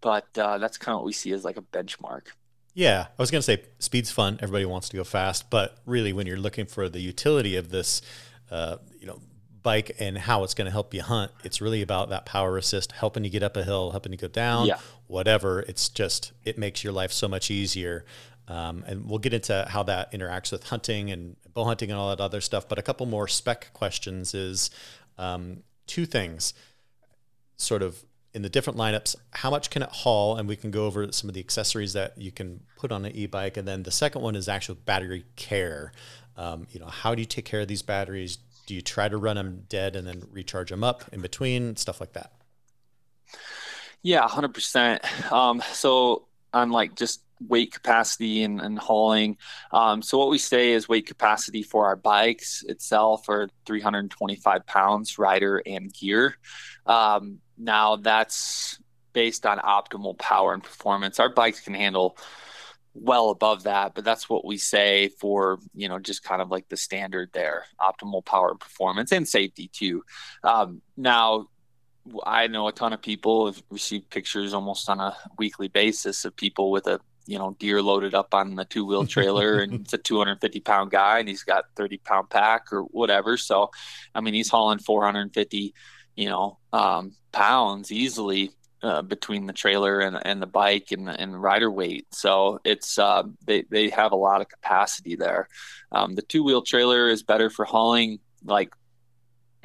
but 0.00 0.26
uh, 0.36 0.58
that's 0.58 0.78
kind 0.78 0.94
of 0.94 1.00
what 1.00 1.06
we 1.06 1.12
see 1.12 1.32
as 1.32 1.44
like 1.44 1.56
a 1.56 1.62
benchmark. 1.62 2.22
Yeah, 2.74 3.06
I 3.08 3.22
was 3.22 3.30
going 3.30 3.40
to 3.40 3.44
say 3.44 3.64
speed's 3.78 4.10
fun. 4.10 4.38
Everybody 4.40 4.64
wants 4.64 4.88
to 4.90 4.96
go 4.96 5.04
fast, 5.04 5.50
but 5.50 5.78
really, 5.86 6.12
when 6.12 6.26
you're 6.26 6.38
looking 6.38 6.66
for 6.66 6.88
the 6.88 7.00
utility 7.00 7.56
of 7.56 7.70
this, 7.70 8.00
uh, 8.50 8.76
you 8.98 9.06
know, 9.06 9.20
bike 9.62 9.96
and 9.98 10.16
how 10.16 10.44
it's 10.44 10.54
going 10.54 10.66
to 10.66 10.70
help 10.70 10.94
you 10.94 11.02
hunt, 11.02 11.32
it's 11.44 11.60
really 11.60 11.82
about 11.82 12.10
that 12.10 12.26
power 12.26 12.56
assist, 12.56 12.92
helping 12.92 13.24
you 13.24 13.30
get 13.30 13.42
up 13.42 13.56
a 13.56 13.64
hill, 13.64 13.90
helping 13.90 14.12
you 14.12 14.18
go 14.18 14.28
down, 14.28 14.66
yeah. 14.66 14.78
whatever. 15.06 15.60
It's 15.60 15.88
just 15.88 16.32
it 16.44 16.58
makes 16.58 16.84
your 16.84 16.92
life 16.92 17.12
so 17.12 17.28
much 17.28 17.50
easier. 17.50 18.04
Um, 18.50 18.82
and 18.88 19.08
we'll 19.08 19.20
get 19.20 19.32
into 19.32 19.64
how 19.68 19.84
that 19.84 20.10
interacts 20.10 20.50
with 20.50 20.64
hunting 20.64 21.12
and 21.12 21.36
bow 21.54 21.64
hunting 21.64 21.90
and 21.90 21.98
all 21.98 22.08
that 22.08 22.20
other 22.20 22.40
stuff. 22.40 22.68
But 22.68 22.80
a 22.80 22.82
couple 22.82 23.06
more 23.06 23.28
spec 23.28 23.72
questions 23.72 24.34
is 24.34 24.70
um, 25.18 25.62
two 25.86 26.04
things, 26.04 26.52
sort 27.56 27.80
of 27.80 28.04
in 28.34 28.42
the 28.42 28.48
different 28.48 28.76
lineups, 28.76 29.14
how 29.30 29.50
much 29.50 29.70
can 29.70 29.82
it 29.82 29.88
haul? 29.90 30.36
And 30.36 30.48
we 30.48 30.56
can 30.56 30.72
go 30.72 30.86
over 30.86 31.10
some 31.12 31.30
of 31.30 31.34
the 31.34 31.40
accessories 31.40 31.92
that 31.92 32.18
you 32.18 32.32
can 32.32 32.60
put 32.76 32.90
on 32.90 33.04
an 33.04 33.12
e-bike. 33.14 33.56
And 33.56 33.68
then 33.68 33.84
the 33.84 33.90
second 33.92 34.20
one 34.22 34.34
is 34.34 34.48
actual 34.48 34.74
battery 34.74 35.24
care. 35.36 35.92
Um, 36.36 36.66
you 36.70 36.80
know, 36.80 36.86
how 36.86 37.14
do 37.14 37.22
you 37.22 37.26
take 37.26 37.44
care 37.44 37.60
of 37.60 37.68
these 37.68 37.82
batteries? 37.82 38.38
Do 38.66 38.74
you 38.74 38.82
try 38.82 39.08
to 39.08 39.16
run 39.16 39.36
them 39.36 39.64
dead 39.68 39.94
and 39.94 40.06
then 40.06 40.24
recharge 40.30 40.70
them 40.70 40.82
up 40.82 41.04
in 41.12 41.20
between? 41.20 41.76
Stuff 41.76 42.00
like 42.00 42.14
that. 42.14 42.32
Yeah, 44.02 44.26
hundred 44.26 44.48
um, 44.48 44.52
percent. 44.54 45.04
So 45.72 46.26
on 46.52 46.70
like 46.70 46.96
just 46.96 47.20
weight 47.46 47.72
capacity 47.72 48.42
and, 48.42 48.60
and 48.60 48.78
hauling. 48.78 49.36
Um, 49.72 50.02
so 50.02 50.18
what 50.18 50.30
we 50.30 50.38
say 50.38 50.72
is 50.72 50.88
weight 50.88 51.06
capacity 51.06 51.62
for 51.62 51.86
our 51.86 51.96
bikes 51.96 52.62
itself 52.68 53.28
are 53.28 53.48
325 53.66 54.66
pounds, 54.66 55.18
rider 55.18 55.62
and 55.64 55.92
gear. 55.92 56.36
Um, 56.86 57.38
now 57.56 57.96
that's 57.96 58.78
based 59.12 59.46
on 59.46 59.58
optimal 59.58 60.18
power 60.18 60.54
and 60.54 60.62
performance. 60.62 61.18
Our 61.18 61.30
bikes 61.30 61.60
can 61.60 61.74
handle 61.74 62.16
well 62.94 63.30
above 63.30 63.64
that, 63.64 63.94
but 63.94 64.04
that's 64.04 64.28
what 64.28 64.44
we 64.44 64.56
say 64.56 65.08
for, 65.20 65.58
you 65.74 65.88
know, 65.88 65.98
just 65.98 66.22
kind 66.22 66.42
of 66.42 66.50
like 66.50 66.68
the 66.68 66.76
standard 66.76 67.30
there, 67.32 67.64
optimal 67.80 68.24
power 68.24 68.50
and 68.50 68.60
performance 68.60 69.12
and 69.12 69.28
safety 69.28 69.68
too. 69.72 70.02
Um, 70.42 70.82
now, 70.96 71.48
I 72.24 72.46
know 72.46 72.66
a 72.66 72.72
ton 72.72 72.92
of 72.92 73.02
people 73.02 73.46
have 73.46 73.62
received 73.70 74.10
pictures 74.10 74.54
almost 74.54 74.88
on 74.88 75.00
a 75.00 75.16
weekly 75.38 75.68
basis 75.68 76.24
of 76.24 76.34
people 76.34 76.70
with 76.70 76.86
a 76.86 77.00
you 77.30 77.38
know 77.38 77.56
deer 77.58 77.80
loaded 77.80 78.14
up 78.14 78.34
on 78.34 78.54
the 78.54 78.64
two 78.64 78.84
wheel 78.84 79.06
trailer 79.06 79.60
and 79.60 79.72
it's 79.80 79.92
a 79.92 79.98
250 79.98 80.60
pound 80.60 80.90
guy 80.90 81.18
and 81.18 81.28
he's 81.28 81.44
got 81.44 81.64
30 81.76 81.98
pound 81.98 82.28
pack 82.28 82.72
or 82.72 82.82
whatever 82.82 83.36
so 83.36 83.70
i 84.14 84.20
mean 84.20 84.34
he's 84.34 84.50
hauling 84.50 84.78
450 84.78 85.74
you 86.20 86.28
know, 86.28 86.58
um, 86.72 87.14
pounds 87.32 87.90
easily 87.90 88.50
uh, 88.82 89.00
between 89.00 89.46
the 89.46 89.54
trailer 89.54 90.00
and, 90.00 90.18
and 90.26 90.40
the 90.40 90.46
bike 90.46 90.92
and, 90.92 91.08
and 91.08 91.42
rider 91.42 91.70
weight. 91.70 92.06
So 92.12 92.60
it's 92.64 92.98
uh, 92.98 93.22
they 93.46 93.64
they 93.70 93.88
have 93.88 94.12
a 94.12 94.16
lot 94.16 94.42
of 94.42 94.48
capacity 94.48 95.16
there. 95.16 95.48
Um, 95.92 96.14
the 96.14 96.22
two 96.22 96.44
wheel 96.44 96.60
trailer 96.60 97.08
is 97.08 97.22
better 97.22 97.48
for 97.48 97.64
hauling 97.64 98.18
like 98.44 98.74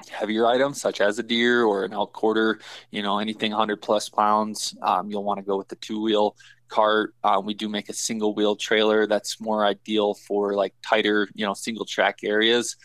heavier 0.09 0.45
items 0.45 0.79
such 0.79 1.01
as 1.01 1.19
a 1.19 1.23
deer 1.23 1.63
or 1.63 1.83
an 1.83 1.93
elk 1.93 2.13
quarter. 2.13 2.59
You 2.91 3.03
know, 3.03 3.19
anything 3.19 3.51
100 3.51 3.81
plus 3.81 4.07
pounds, 4.07 4.75
um, 4.81 5.09
you'll 5.09 5.23
want 5.23 5.39
to 5.39 5.45
go 5.45 5.57
with 5.57 5.67
the 5.67 5.77
two 5.77 6.01
wheel 6.01 6.35
cart. 6.67 7.13
Um, 7.23 7.45
we 7.45 7.53
do 7.53 7.69
make 7.69 7.89
a 7.89 7.93
single 7.93 8.33
wheel 8.33 8.55
trailer 8.55 9.07
that's 9.07 9.39
more 9.39 9.65
ideal 9.65 10.13
for 10.13 10.53
like 10.53 10.73
tighter, 10.81 11.27
you 11.33 11.45
know, 11.45 11.53
single 11.53 11.85
track 11.85 12.19
areas. 12.23 12.75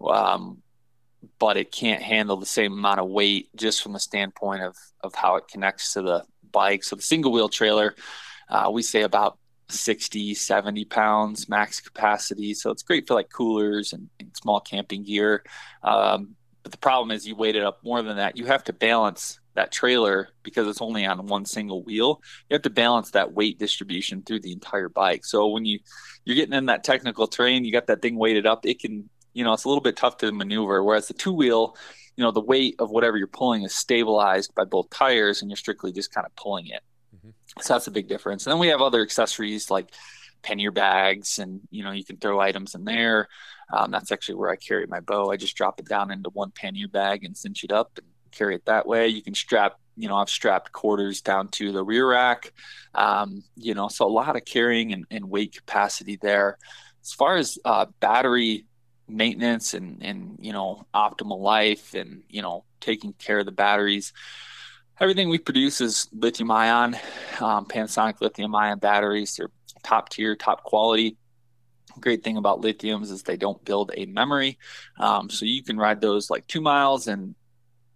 Um, 0.00 0.62
but 1.38 1.56
it 1.56 1.72
can't 1.72 2.02
handle 2.02 2.36
the 2.36 2.46
same 2.46 2.72
amount 2.72 3.00
of 3.00 3.08
weight 3.08 3.48
just 3.56 3.82
from 3.82 3.92
the 3.92 4.00
standpoint 4.00 4.62
of 4.62 4.76
of 5.02 5.14
how 5.14 5.36
it 5.36 5.48
connects 5.48 5.94
to 5.94 6.02
the 6.02 6.24
bike. 6.52 6.84
So 6.84 6.96
the 6.96 7.02
single 7.02 7.32
wheel 7.32 7.48
trailer, 7.48 7.94
uh, 8.48 8.70
we 8.72 8.82
say 8.82 9.02
about 9.02 9.38
60, 9.68 10.34
70 10.34 10.84
pounds 10.84 11.48
max 11.48 11.80
capacity. 11.80 12.54
So 12.54 12.70
it's 12.70 12.82
great 12.82 13.06
for 13.06 13.14
like 13.14 13.30
coolers 13.30 13.92
and, 13.92 14.08
and 14.20 14.34
small 14.36 14.60
camping 14.60 15.02
gear. 15.04 15.44
Um, 15.82 16.36
but 16.62 16.72
the 16.72 16.78
problem 16.78 17.10
is 17.10 17.26
you 17.26 17.36
weight 17.36 17.56
it 17.56 17.62
up 17.62 17.82
more 17.84 18.02
than 18.02 18.16
that. 18.16 18.36
You 18.36 18.46
have 18.46 18.64
to 18.64 18.72
balance 18.72 19.40
that 19.56 19.72
trailer 19.72 20.28
because 20.42 20.68
it's 20.68 20.80
only 20.80 21.04
on 21.04 21.26
one 21.26 21.44
single 21.44 21.82
wheel. 21.82 22.22
You 22.48 22.54
have 22.54 22.62
to 22.62 22.70
balance 22.70 23.10
that 23.10 23.32
weight 23.32 23.58
distribution 23.58 24.22
through 24.22 24.40
the 24.40 24.52
entire 24.52 24.88
bike. 24.88 25.24
So 25.24 25.48
when 25.48 25.64
you 25.64 25.80
you're 26.24 26.36
getting 26.36 26.54
in 26.54 26.66
that 26.66 26.84
technical 26.84 27.26
terrain, 27.26 27.64
you 27.64 27.72
got 27.72 27.86
that 27.88 28.02
thing 28.02 28.16
weighted 28.16 28.46
up, 28.46 28.66
it 28.66 28.80
can 28.80 29.08
you 29.36 29.44
know, 29.44 29.52
it's 29.52 29.64
a 29.64 29.68
little 29.68 29.82
bit 29.82 29.96
tough 29.96 30.16
to 30.18 30.32
maneuver. 30.32 30.82
Whereas 30.82 31.08
the 31.08 31.14
two 31.14 31.34
wheel, 31.34 31.76
you 32.16 32.24
know, 32.24 32.30
the 32.30 32.40
weight 32.40 32.76
of 32.78 32.90
whatever 32.90 33.18
you're 33.18 33.26
pulling 33.26 33.64
is 33.64 33.74
stabilized 33.74 34.54
by 34.54 34.64
both 34.64 34.88
tires 34.88 35.42
and 35.42 35.50
you're 35.50 35.58
strictly 35.58 35.92
just 35.92 36.10
kind 36.10 36.26
of 36.26 36.34
pulling 36.36 36.68
it. 36.68 36.80
Mm-hmm. 37.14 37.28
So 37.60 37.74
that's 37.74 37.86
a 37.86 37.90
big 37.90 38.08
difference. 38.08 38.46
And 38.46 38.52
then 38.52 38.58
we 38.58 38.68
have 38.68 38.80
other 38.80 39.02
accessories 39.02 39.70
like 39.70 39.92
pannier 40.42 40.70
bags 40.70 41.38
and, 41.38 41.60
you 41.70 41.84
know, 41.84 41.90
you 41.90 42.02
can 42.02 42.16
throw 42.16 42.40
items 42.40 42.74
in 42.74 42.84
there. 42.84 43.28
Um, 43.70 43.90
that's 43.90 44.10
actually 44.10 44.36
where 44.36 44.50
I 44.50 44.56
carry 44.56 44.86
my 44.86 45.00
bow. 45.00 45.30
I 45.30 45.36
just 45.36 45.54
drop 45.54 45.78
it 45.80 45.86
down 45.86 46.10
into 46.10 46.30
one 46.30 46.50
pannier 46.50 46.88
bag 46.88 47.22
and 47.22 47.36
cinch 47.36 47.62
it 47.62 47.72
up 47.72 47.90
and 47.98 48.06
carry 48.36 48.54
it 48.54 48.64
that 48.66 48.86
way. 48.86 49.08
You 49.08 49.22
can 49.22 49.34
strap, 49.34 49.74
you 49.96 50.08
know, 50.08 50.16
I've 50.16 50.30
strapped 50.30 50.72
quarters 50.72 51.20
down 51.20 51.48
to 51.52 51.72
the 51.72 51.84
rear 51.84 52.08
rack. 52.08 52.52
Um, 52.94 53.44
you 53.56 53.74
know, 53.74 53.88
so 53.88 54.06
a 54.06 54.08
lot 54.08 54.36
of 54.36 54.44
carrying 54.44 54.92
and, 54.92 55.04
and 55.10 55.30
weight 55.30 55.56
capacity 55.56 56.18
there. 56.20 56.58
As 57.02 57.12
far 57.12 57.36
as 57.36 57.58
uh, 57.64 57.86
battery 58.00 58.66
maintenance 59.08 59.74
and 59.74 60.02
and 60.02 60.38
you 60.40 60.52
know 60.52 60.84
optimal 60.94 61.38
life 61.40 61.94
and 61.94 62.22
you 62.28 62.42
know 62.42 62.64
taking 62.80 63.12
care 63.14 63.38
of 63.38 63.46
the 63.46 63.52
batteries 63.52 64.12
everything 65.00 65.28
we 65.28 65.38
produce 65.38 65.80
is 65.80 66.08
lithium 66.12 66.50
ion 66.50 66.94
um, 67.40 67.64
panasonic 67.66 68.20
lithium 68.20 68.54
ion 68.54 68.78
batteries 68.78 69.36
they're 69.36 69.50
top 69.82 70.08
tier 70.08 70.34
top 70.34 70.64
quality 70.64 71.16
great 72.00 72.24
thing 72.24 72.36
about 72.36 72.60
lithiums 72.60 73.12
is 73.12 73.22
they 73.22 73.36
don't 73.36 73.64
build 73.64 73.92
a 73.96 74.06
memory 74.06 74.58
um, 74.98 75.30
so 75.30 75.44
you 75.44 75.62
can 75.62 75.76
ride 75.76 76.00
those 76.00 76.28
like 76.28 76.46
two 76.48 76.60
miles 76.60 77.06
and 77.06 77.34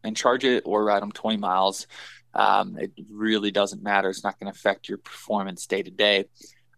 and 0.05 0.17
charge 0.17 0.45
it 0.45 0.63
or 0.67 0.85
ride 0.85 1.03
them 1.03 1.13
20 1.13 1.37
miles 1.37 1.87
um, 2.35 2.77
it 2.79 2.93
really 3.11 3.51
doesn't 3.51 3.83
matter 3.83 4.09
it's 4.09 4.25
not 4.25 4.39
going 4.39 4.53
to 4.53 4.57
affect 4.57 4.89
your 4.89 4.99
performance 4.99 5.67
day 5.67 5.83
to 5.83 5.91
day 5.91 6.25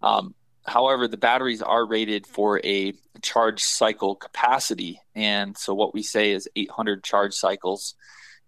um, 0.02 0.34
However, 0.64 1.08
the 1.08 1.16
batteries 1.16 1.60
are 1.60 1.84
rated 1.84 2.26
for 2.26 2.60
a 2.64 2.94
charge 3.20 3.62
cycle 3.62 4.14
capacity. 4.14 5.00
And 5.14 5.56
so 5.56 5.74
what 5.74 5.92
we 5.92 6.02
say 6.02 6.32
is 6.32 6.48
800 6.54 7.02
charge 7.02 7.34
cycles. 7.34 7.94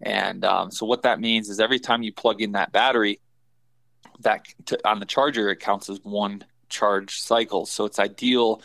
And 0.00 0.44
um, 0.44 0.70
so 0.70 0.86
what 0.86 1.02
that 1.02 1.20
means 1.20 1.48
is 1.48 1.58
every 1.58 1.80
time 1.80 2.02
you 2.02 2.12
plug 2.12 2.40
in 2.40 2.52
that 2.52 2.72
battery, 2.72 3.20
that 4.20 4.46
to, 4.66 4.88
on 4.88 5.00
the 5.00 5.06
charger, 5.06 5.50
it 5.50 5.58
counts 5.58 5.88
as 5.88 5.98
one 6.02 6.44
charge 6.68 7.20
cycle. 7.20 7.66
So 7.66 7.84
it's 7.84 7.98
ideal 7.98 8.62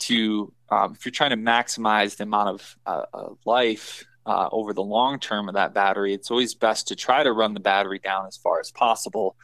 to, 0.00 0.52
um, 0.70 0.92
if 0.92 1.04
you're 1.04 1.12
trying 1.12 1.30
to 1.30 1.36
maximize 1.36 2.16
the 2.16 2.24
amount 2.24 2.48
of 2.48 2.76
uh, 2.84 3.04
uh, 3.14 3.28
life 3.46 4.04
uh, 4.26 4.48
over 4.52 4.72
the 4.72 4.82
long 4.82 5.18
term 5.18 5.48
of 5.48 5.54
that 5.54 5.74
battery, 5.74 6.14
it's 6.14 6.30
always 6.30 6.54
best 6.54 6.88
to 6.88 6.96
try 6.96 7.22
to 7.22 7.32
run 7.32 7.54
the 7.54 7.60
battery 7.60 7.98
down 7.98 8.26
as 8.26 8.36
far 8.36 8.60
as 8.60 8.70
possible 8.70 9.36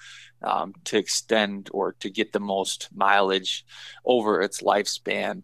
um, 0.43 0.75
to 0.85 0.99
extend 0.99 1.69
or 1.73 1.93
to 2.01 2.11
get 2.11 2.33
the 2.33 2.41
most 2.41 2.89
mileage 2.95 3.65
over 4.05 4.41
its 4.41 4.63
lifespan. 4.63 5.43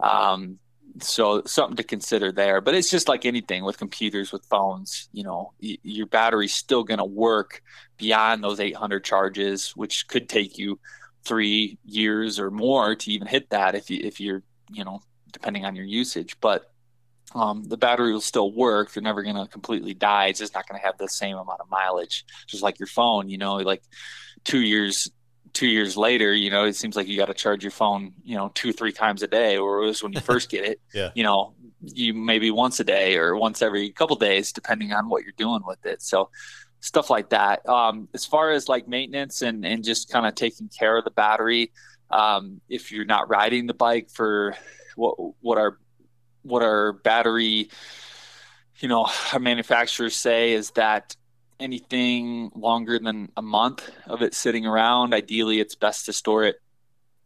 Um, 0.00 0.58
so 1.00 1.42
something 1.46 1.76
to 1.76 1.82
consider 1.82 2.32
there. 2.32 2.60
But 2.60 2.74
it's 2.74 2.90
just 2.90 3.08
like 3.08 3.24
anything 3.24 3.64
with 3.64 3.78
computers, 3.78 4.32
with 4.32 4.44
phones. 4.46 5.08
You 5.12 5.24
know, 5.24 5.52
y- 5.62 5.78
your 5.82 6.06
battery's 6.06 6.54
still 6.54 6.82
going 6.84 6.98
to 6.98 7.04
work 7.04 7.62
beyond 7.96 8.42
those 8.42 8.60
800 8.60 9.04
charges, 9.04 9.70
which 9.76 10.08
could 10.08 10.28
take 10.28 10.58
you 10.58 10.80
three 11.24 11.78
years 11.84 12.38
or 12.38 12.50
more 12.50 12.94
to 12.96 13.12
even 13.12 13.28
hit 13.28 13.50
that 13.50 13.74
if 13.74 13.90
you 13.90 14.00
if 14.02 14.20
you're 14.20 14.42
you 14.72 14.84
know 14.84 15.02
depending 15.32 15.64
on 15.64 15.76
your 15.76 15.84
usage. 15.84 16.36
But 16.40 16.72
um, 17.34 17.64
the 17.64 17.76
battery 17.76 18.12
will 18.12 18.20
still 18.20 18.52
work. 18.52 18.94
You're 18.94 19.02
never 19.02 19.22
going 19.22 19.36
to 19.36 19.46
completely 19.46 19.94
die. 19.94 20.26
It's 20.26 20.40
just 20.40 20.54
not 20.54 20.68
going 20.68 20.80
to 20.80 20.86
have 20.86 20.98
the 20.98 21.08
same 21.08 21.36
amount 21.36 21.60
of 21.60 21.70
mileage. 21.70 22.24
Just 22.46 22.62
like 22.62 22.78
your 22.78 22.88
phone, 22.88 23.28
you 23.28 23.38
know, 23.38 23.56
like 23.56 23.82
two 24.44 24.60
years 24.60 25.10
two 25.52 25.66
years 25.66 25.96
later, 25.96 26.32
you 26.32 26.50
know, 26.50 26.64
it 26.64 26.76
seems 26.76 26.96
like 26.96 27.08
you 27.08 27.16
got 27.16 27.26
to 27.26 27.34
charge 27.34 27.64
your 27.64 27.70
phone, 27.70 28.12
you 28.24 28.36
know, 28.36 28.50
two, 28.54 28.72
three 28.72 28.92
times 28.92 29.22
a 29.22 29.26
day, 29.26 29.56
or 29.56 29.82
it 29.82 29.86
was 29.86 30.02
when 30.02 30.12
you 30.12 30.20
first 30.20 30.48
get 30.48 30.64
it, 30.64 30.80
yeah. 30.94 31.10
you 31.14 31.22
know, 31.22 31.54
you 31.82 32.14
maybe 32.14 32.50
once 32.50 32.78
a 32.80 32.84
day 32.84 33.16
or 33.16 33.36
once 33.36 33.62
every 33.62 33.90
couple 33.90 34.16
days, 34.16 34.52
depending 34.52 34.92
on 34.92 35.08
what 35.08 35.24
you're 35.24 35.32
doing 35.36 35.62
with 35.66 35.84
it. 35.84 36.02
So 36.02 36.30
stuff 36.80 37.10
like 37.10 37.30
that. 37.30 37.66
Um, 37.68 38.08
as 38.14 38.24
far 38.24 38.50
as 38.50 38.68
like 38.68 38.88
maintenance 38.88 39.42
and, 39.42 39.64
and 39.64 39.84
just 39.84 40.10
kind 40.10 40.26
of 40.26 40.34
taking 40.34 40.68
care 40.68 40.96
of 40.96 41.04
the 41.04 41.10
battery, 41.10 41.72
um, 42.10 42.60
if 42.68 42.90
you're 42.92 43.04
not 43.04 43.28
riding 43.28 43.66
the 43.66 43.74
bike 43.74 44.10
for 44.10 44.54
what, 44.96 45.16
what 45.40 45.58
our, 45.58 45.78
what 46.42 46.62
our 46.62 46.92
battery, 46.92 47.70
you 48.78 48.88
know, 48.88 49.08
our 49.32 49.38
manufacturers 49.38 50.16
say 50.16 50.52
is 50.52 50.70
that 50.72 51.16
anything 51.60 52.50
longer 52.54 52.98
than 52.98 53.30
a 53.36 53.42
month 53.42 53.90
of 54.06 54.22
it 54.22 54.34
sitting 54.34 54.66
around. 54.66 55.14
Ideally, 55.14 55.60
it's 55.60 55.74
best 55.74 56.06
to 56.06 56.12
store 56.12 56.44
it, 56.44 56.56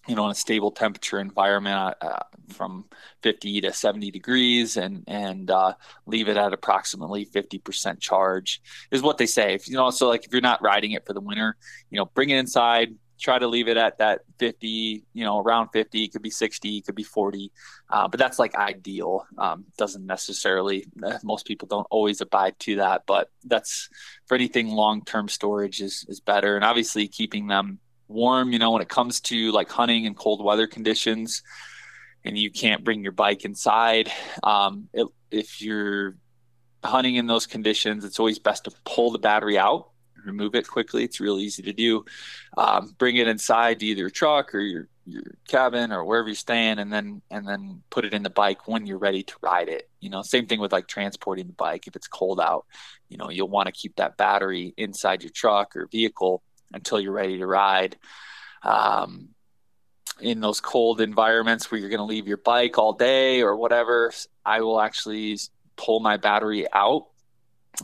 you 0.08 0.14
know, 0.14 0.24
in 0.24 0.32
a 0.32 0.34
stable 0.34 0.72
temperature 0.72 1.18
environment 1.18 1.94
uh, 2.00 2.18
from 2.52 2.84
50 3.22 3.62
to 3.62 3.72
70 3.72 4.10
degrees, 4.10 4.76
and 4.76 5.04
and 5.06 5.50
uh, 5.50 5.74
leave 6.06 6.28
it 6.28 6.36
at 6.36 6.52
approximately 6.52 7.24
50% 7.24 8.00
charge 8.00 8.60
is 8.90 9.02
what 9.02 9.18
they 9.18 9.26
say. 9.26 9.54
If 9.54 9.68
you 9.68 9.76
know, 9.76 9.90
so 9.90 10.08
like 10.08 10.26
if 10.26 10.32
you're 10.32 10.42
not 10.42 10.62
riding 10.62 10.92
it 10.92 11.06
for 11.06 11.12
the 11.12 11.20
winter, 11.20 11.56
you 11.90 11.98
know, 11.98 12.06
bring 12.06 12.30
it 12.30 12.38
inside, 12.38 12.94
try 13.18 13.38
to 13.38 13.46
leave 13.46 13.68
it 13.68 13.76
at 13.76 13.98
that 13.98 14.20
50 14.38 15.04
you 15.12 15.24
know 15.24 15.38
around 15.38 15.68
50 15.68 16.08
could 16.08 16.22
be 16.22 16.30
60 16.30 16.82
could 16.82 16.94
be 16.94 17.02
40 17.02 17.52
uh, 17.90 18.08
but 18.08 18.18
that's 18.18 18.38
like 18.38 18.54
ideal. 18.54 19.26
Um, 19.38 19.64
doesn't 19.78 20.04
necessarily 20.04 20.86
uh, 21.02 21.18
most 21.22 21.46
people 21.46 21.68
don't 21.68 21.86
always 21.90 22.20
abide 22.20 22.58
to 22.60 22.76
that 22.76 23.04
but 23.06 23.30
that's 23.44 23.88
for 24.26 24.34
anything 24.34 24.68
long-term 24.68 25.28
storage 25.28 25.80
is 25.80 26.04
is 26.08 26.20
better. 26.20 26.56
And 26.56 26.64
obviously 26.64 27.08
keeping 27.08 27.46
them 27.46 27.78
warm 28.08 28.52
you 28.52 28.58
know 28.58 28.70
when 28.70 28.82
it 28.82 28.88
comes 28.88 29.20
to 29.20 29.50
like 29.52 29.70
hunting 29.70 30.04
in 30.04 30.14
cold 30.14 30.44
weather 30.44 30.66
conditions 30.66 31.42
and 32.24 32.38
you 32.38 32.50
can't 32.50 32.84
bring 32.84 33.02
your 33.02 33.12
bike 33.12 33.44
inside 33.44 34.10
um, 34.42 34.88
it, 34.92 35.06
if 35.30 35.62
you're 35.62 36.16
hunting 36.84 37.16
in 37.16 37.26
those 37.26 37.46
conditions 37.46 38.04
it's 38.04 38.18
always 38.18 38.38
best 38.38 38.64
to 38.64 38.70
pull 38.84 39.10
the 39.10 39.18
battery 39.18 39.58
out 39.58 39.90
remove 40.24 40.54
it 40.54 40.68
quickly. 40.68 41.04
It's 41.04 41.20
real 41.20 41.38
easy 41.38 41.62
to 41.62 41.72
do. 41.72 42.04
Um, 42.56 42.94
bring 42.98 43.16
it 43.16 43.28
inside 43.28 43.80
to 43.80 43.86
either 43.86 44.00
your 44.00 44.10
truck 44.10 44.54
or 44.54 44.60
your 44.60 44.88
your 45.06 45.22
cabin 45.48 45.92
or 45.92 46.04
wherever 46.04 46.28
you're 46.28 46.34
staying, 46.34 46.78
and 46.78 46.92
then 46.92 47.20
and 47.30 47.46
then 47.46 47.82
put 47.90 48.04
it 48.04 48.14
in 48.14 48.22
the 48.22 48.30
bike 48.30 48.66
when 48.66 48.86
you're 48.86 48.98
ready 48.98 49.22
to 49.22 49.34
ride 49.42 49.68
it. 49.68 49.88
You 50.00 50.10
know, 50.10 50.22
same 50.22 50.46
thing 50.46 50.60
with 50.60 50.72
like 50.72 50.88
transporting 50.88 51.46
the 51.46 51.52
bike. 51.52 51.86
If 51.86 51.96
it's 51.96 52.08
cold 52.08 52.40
out, 52.40 52.66
you 53.08 53.16
know, 53.16 53.30
you'll 53.30 53.48
want 53.48 53.66
to 53.66 53.72
keep 53.72 53.96
that 53.96 54.16
battery 54.16 54.72
inside 54.76 55.22
your 55.22 55.32
truck 55.32 55.76
or 55.76 55.86
vehicle 55.86 56.42
until 56.72 57.00
you're 57.00 57.12
ready 57.12 57.38
to 57.38 57.46
ride. 57.46 57.96
Um, 58.62 59.28
in 60.20 60.40
those 60.40 60.60
cold 60.60 61.00
environments 61.00 61.70
where 61.70 61.80
you're 61.80 61.90
going 61.90 61.98
to 61.98 62.04
leave 62.04 62.28
your 62.28 62.36
bike 62.36 62.78
all 62.78 62.92
day 62.92 63.42
or 63.42 63.56
whatever, 63.56 64.12
I 64.44 64.60
will 64.60 64.80
actually 64.80 65.38
pull 65.76 66.00
my 66.00 66.16
battery 66.16 66.66
out 66.72 67.08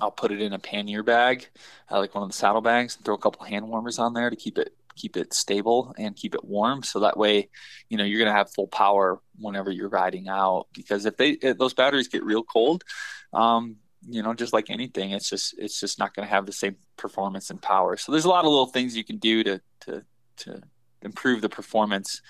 I'll 0.01 0.11
put 0.11 0.33
it 0.33 0.41
in 0.41 0.53
a 0.53 0.59
pannier 0.59 1.03
bag, 1.03 1.49
uh, 1.91 1.99
like 1.99 2.15
one 2.15 2.23
of 2.23 2.31
the 2.31 2.37
saddle 2.37 2.61
bags, 2.61 2.97
and 2.97 3.05
throw 3.05 3.15
a 3.15 3.19
couple 3.19 3.45
hand 3.45 3.69
warmers 3.69 3.99
on 3.99 4.15
there 4.15 4.31
to 4.31 4.37
keep 4.37 4.59
it 4.59 4.75
keep 4.97 5.17
it 5.17 5.33
stable 5.33 5.95
and 5.99 6.15
keep 6.17 6.35
it 6.35 6.45
warm. 6.45 6.83
So 6.83 7.01
that 7.01 7.17
way, 7.17 7.49
you 7.89 7.97
know, 7.97 8.05
you're 8.05 8.19
gonna 8.19 8.37
have 8.37 8.53
full 8.53 8.67
power 8.69 9.21
whenever 9.39 9.71
you're 9.71 9.89
riding 9.89 10.29
out. 10.29 10.67
Because 10.75 11.07
if 11.07 11.17
they 11.17 11.31
if 11.31 11.59
those 11.59 11.75
batteries 11.75 12.09
get 12.09 12.25
real 12.25 12.43
cold, 12.43 12.85
um, 13.33 13.77
you 14.09 14.23
know, 14.23 14.35
just 14.35 14.53
like 14.53 14.71
anything, 14.71 15.11
it's 15.13 15.31
just 15.31 15.55
it's 15.59 15.81
just 15.81 15.99
not 15.99 16.15
gonna 16.15 16.29
have 16.29 16.47
the 16.47 16.53
same 16.53 16.77
performance 16.97 17.51
and 17.51 17.61
power. 17.61 17.97
So 17.97 18.13
there's 18.13 18.25
a 18.25 18.29
lot 18.29 18.45
of 18.45 18.51
little 18.51 18.67
things 18.67 18.97
you 18.97 19.05
can 19.05 19.19
do 19.19 19.43
to 19.45 19.61
to 19.83 20.05
to 20.39 20.63
improve 21.03 21.41
the 21.41 21.49
performance 21.49 22.21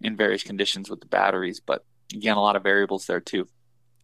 in 0.00 0.16
various 0.16 0.42
conditions 0.42 0.90
with 0.90 1.00
the 1.00 1.06
batteries. 1.06 1.60
But 1.60 1.84
again, 2.12 2.36
a 2.36 2.42
lot 2.42 2.56
of 2.56 2.62
variables 2.62 3.06
there 3.06 3.20
too. 3.20 3.48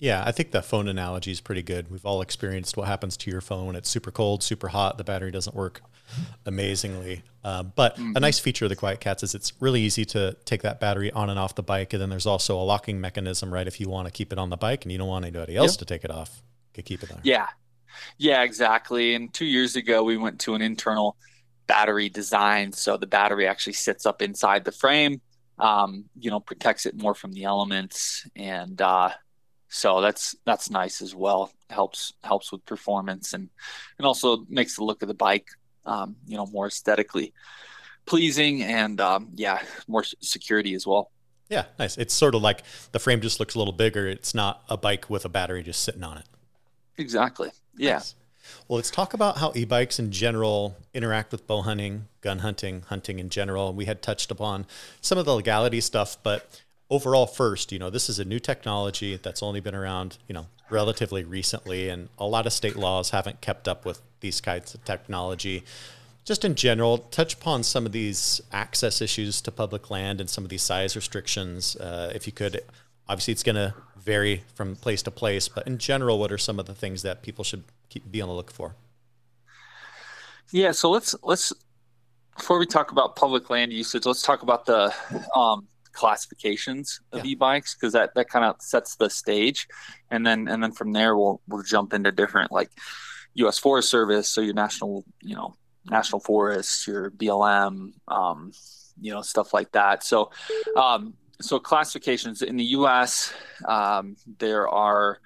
Yeah, 0.02 0.24
I 0.26 0.32
think 0.32 0.50
the 0.50 0.62
phone 0.62 0.88
analogy 0.88 1.30
is 1.30 1.40
pretty 1.40 1.62
good. 1.62 1.88
We've 1.88 2.04
all 2.04 2.22
experienced 2.22 2.76
what 2.76 2.88
happens 2.88 3.16
to 3.18 3.30
your 3.30 3.40
phone 3.40 3.66
when 3.66 3.76
it's 3.76 3.88
super 3.88 4.10
cold, 4.10 4.42
super 4.42 4.66
hot, 4.66 4.98
the 4.98 5.04
battery 5.04 5.30
doesn't 5.30 5.54
work 5.54 5.80
amazingly. 6.44 7.22
Uh, 7.44 7.62
but 7.62 7.94
mm-hmm. 7.94 8.16
a 8.16 8.18
nice 8.18 8.40
feature 8.40 8.64
of 8.64 8.68
the 8.68 8.74
QuietKats 8.74 9.22
is 9.22 9.36
it's 9.36 9.52
really 9.60 9.80
easy 9.80 10.04
to 10.06 10.36
take 10.44 10.62
that 10.62 10.80
battery 10.80 11.12
on 11.12 11.30
and 11.30 11.38
off 11.38 11.54
the 11.54 11.62
bike. 11.62 11.92
And 11.92 12.02
then 12.02 12.10
there's 12.10 12.26
also 12.26 12.60
a 12.60 12.64
locking 12.64 13.00
mechanism, 13.00 13.54
right? 13.54 13.64
If 13.64 13.78
you 13.78 13.88
want 13.88 14.08
to 14.08 14.10
keep 14.10 14.32
it 14.32 14.40
on 14.40 14.50
the 14.50 14.56
bike 14.56 14.84
and 14.84 14.90
you 14.90 14.98
don't 14.98 15.06
want 15.06 15.24
anybody 15.24 15.54
else 15.54 15.74
yep. 15.74 15.78
to 15.78 15.84
take 15.84 16.04
it 16.04 16.10
off, 16.10 16.42
you 16.72 16.82
can 16.82 16.82
keep 16.82 17.04
it 17.04 17.08
there. 17.08 17.20
Yeah. 17.22 17.46
Yeah, 18.18 18.42
exactly. 18.42 19.14
And 19.14 19.32
two 19.32 19.46
years 19.46 19.76
ago, 19.76 20.02
we 20.02 20.16
went 20.16 20.40
to 20.40 20.54
an 20.54 20.62
internal 20.62 21.16
battery 21.68 22.08
design. 22.08 22.72
So 22.72 22.96
the 22.96 23.06
battery 23.06 23.46
actually 23.46 23.74
sits 23.74 24.04
up 24.04 24.20
inside 24.20 24.64
the 24.64 24.72
frame, 24.72 25.20
um, 25.60 26.06
you 26.18 26.28
know, 26.28 26.40
protects 26.40 26.86
it 26.86 27.00
more 27.00 27.14
from 27.14 27.32
the 27.34 27.44
elements 27.44 28.26
and, 28.34 28.82
uh, 28.82 29.10
so 29.72 30.02
that's 30.02 30.36
that's 30.44 30.68
nice 30.68 31.00
as 31.00 31.14
well. 31.14 31.50
Helps 31.70 32.12
helps 32.22 32.52
with 32.52 32.64
performance 32.66 33.32
and 33.32 33.48
and 33.98 34.06
also 34.06 34.44
makes 34.50 34.76
the 34.76 34.84
look 34.84 35.00
of 35.00 35.08
the 35.08 35.14
bike, 35.14 35.48
um, 35.86 36.14
you 36.26 36.36
know, 36.36 36.46
more 36.46 36.66
aesthetically 36.66 37.32
pleasing 38.04 38.62
and 38.62 39.00
um, 39.00 39.30
yeah, 39.34 39.62
more 39.88 40.04
security 40.04 40.74
as 40.74 40.86
well. 40.86 41.10
Yeah, 41.48 41.64
nice. 41.78 41.96
It's 41.96 42.12
sort 42.12 42.34
of 42.34 42.42
like 42.42 42.62
the 42.92 42.98
frame 42.98 43.22
just 43.22 43.40
looks 43.40 43.54
a 43.54 43.58
little 43.58 43.72
bigger. 43.72 44.06
It's 44.06 44.34
not 44.34 44.62
a 44.68 44.76
bike 44.76 45.08
with 45.08 45.24
a 45.24 45.30
battery 45.30 45.62
just 45.62 45.82
sitting 45.82 46.02
on 46.02 46.18
it. 46.18 46.24
Exactly. 46.98 47.50
Yeah. 47.76 47.94
Nice. 47.94 48.14
Well, 48.68 48.76
let's 48.76 48.90
talk 48.90 49.14
about 49.14 49.38
how 49.38 49.52
e-bikes 49.54 49.98
in 49.98 50.10
general 50.10 50.76
interact 50.92 51.32
with 51.32 51.46
bow 51.46 51.62
hunting, 51.62 52.08
gun 52.20 52.40
hunting, 52.40 52.82
hunting 52.88 53.18
in 53.18 53.30
general. 53.30 53.72
We 53.72 53.86
had 53.86 54.02
touched 54.02 54.30
upon 54.30 54.66
some 55.00 55.16
of 55.16 55.24
the 55.24 55.34
legality 55.34 55.80
stuff, 55.80 56.18
but 56.22 56.60
overall 56.92 57.26
first, 57.26 57.72
you 57.72 57.78
know, 57.78 57.88
this 57.88 58.10
is 58.10 58.18
a 58.18 58.24
new 58.24 58.38
technology 58.38 59.16
that's 59.16 59.42
only 59.42 59.60
been 59.60 59.74
around, 59.74 60.18
you 60.28 60.34
know, 60.34 60.46
relatively 60.68 61.24
recently, 61.24 61.88
and 61.88 62.10
a 62.18 62.26
lot 62.26 62.46
of 62.46 62.52
state 62.52 62.76
laws 62.76 63.10
haven't 63.10 63.40
kept 63.40 63.66
up 63.66 63.86
with 63.86 64.02
these 64.20 64.42
kinds 64.42 64.74
of 64.74 64.84
technology. 64.84 65.64
Just 66.26 66.44
in 66.44 66.54
general, 66.54 66.98
touch 66.98 67.32
upon 67.32 67.62
some 67.62 67.86
of 67.86 67.92
these 67.92 68.42
access 68.52 69.00
issues 69.00 69.40
to 69.40 69.50
public 69.50 69.90
land 69.90 70.20
and 70.20 70.28
some 70.28 70.44
of 70.44 70.50
these 70.50 70.62
size 70.62 70.94
restrictions, 70.94 71.76
uh, 71.76 72.12
if 72.14 72.26
you 72.26 72.32
could. 72.32 72.60
Obviously, 73.08 73.32
it's 73.32 73.42
going 73.42 73.56
to 73.56 73.72
vary 73.96 74.44
from 74.54 74.76
place 74.76 75.02
to 75.02 75.10
place, 75.10 75.48
but 75.48 75.66
in 75.66 75.78
general, 75.78 76.18
what 76.18 76.30
are 76.30 76.38
some 76.38 76.60
of 76.60 76.66
the 76.66 76.74
things 76.74 77.00
that 77.00 77.22
people 77.22 77.42
should 77.42 77.64
keep, 77.88 78.12
be 78.12 78.20
on 78.20 78.28
the 78.28 78.34
look 78.34 78.50
for? 78.50 78.74
Yeah, 80.50 80.72
so 80.72 80.90
let's 80.90 81.14
let's 81.22 81.54
before 82.36 82.58
we 82.58 82.66
talk 82.66 82.92
about 82.92 83.16
public 83.16 83.48
land 83.48 83.72
usage, 83.72 84.04
let's 84.04 84.22
talk 84.22 84.42
about 84.42 84.66
the 84.66 84.94
um, 85.34 85.66
classifications 85.92 87.00
of 87.12 87.24
yeah. 87.24 87.32
e-bikes 87.32 87.74
because 87.74 87.92
that 87.92 88.14
that 88.14 88.28
kind 88.28 88.44
of 88.44 88.56
sets 88.60 88.96
the 88.96 89.08
stage, 89.08 89.66
and 90.10 90.26
then 90.26 90.48
and 90.48 90.62
then 90.62 90.72
from 90.72 90.92
there 90.92 91.16
we'll 91.16 91.40
we'll 91.48 91.62
jump 91.62 91.92
into 91.92 92.12
different 92.12 92.52
like 92.52 92.70
U.S. 93.34 93.58
Forest 93.58 93.88
Service, 93.88 94.28
so 94.28 94.40
your 94.40 94.54
national 94.54 95.04
you 95.22 95.36
know 95.36 95.54
national 95.90 96.20
forests, 96.20 96.86
your 96.86 97.10
BLM, 97.10 97.92
um, 98.08 98.52
you 99.00 99.12
know 99.12 99.22
stuff 99.22 99.54
like 99.54 99.72
that. 99.72 100.04
So 100.04 100.30
um, 100.76 101.14
so 101.40 101.58
classifications 101.58 102.42
in 102.42 102.56
the 102.56 102.64
U.S. 102.64 103.32
Um, 103.66 104.16
there 104.38 104.68
are 104.68 105.18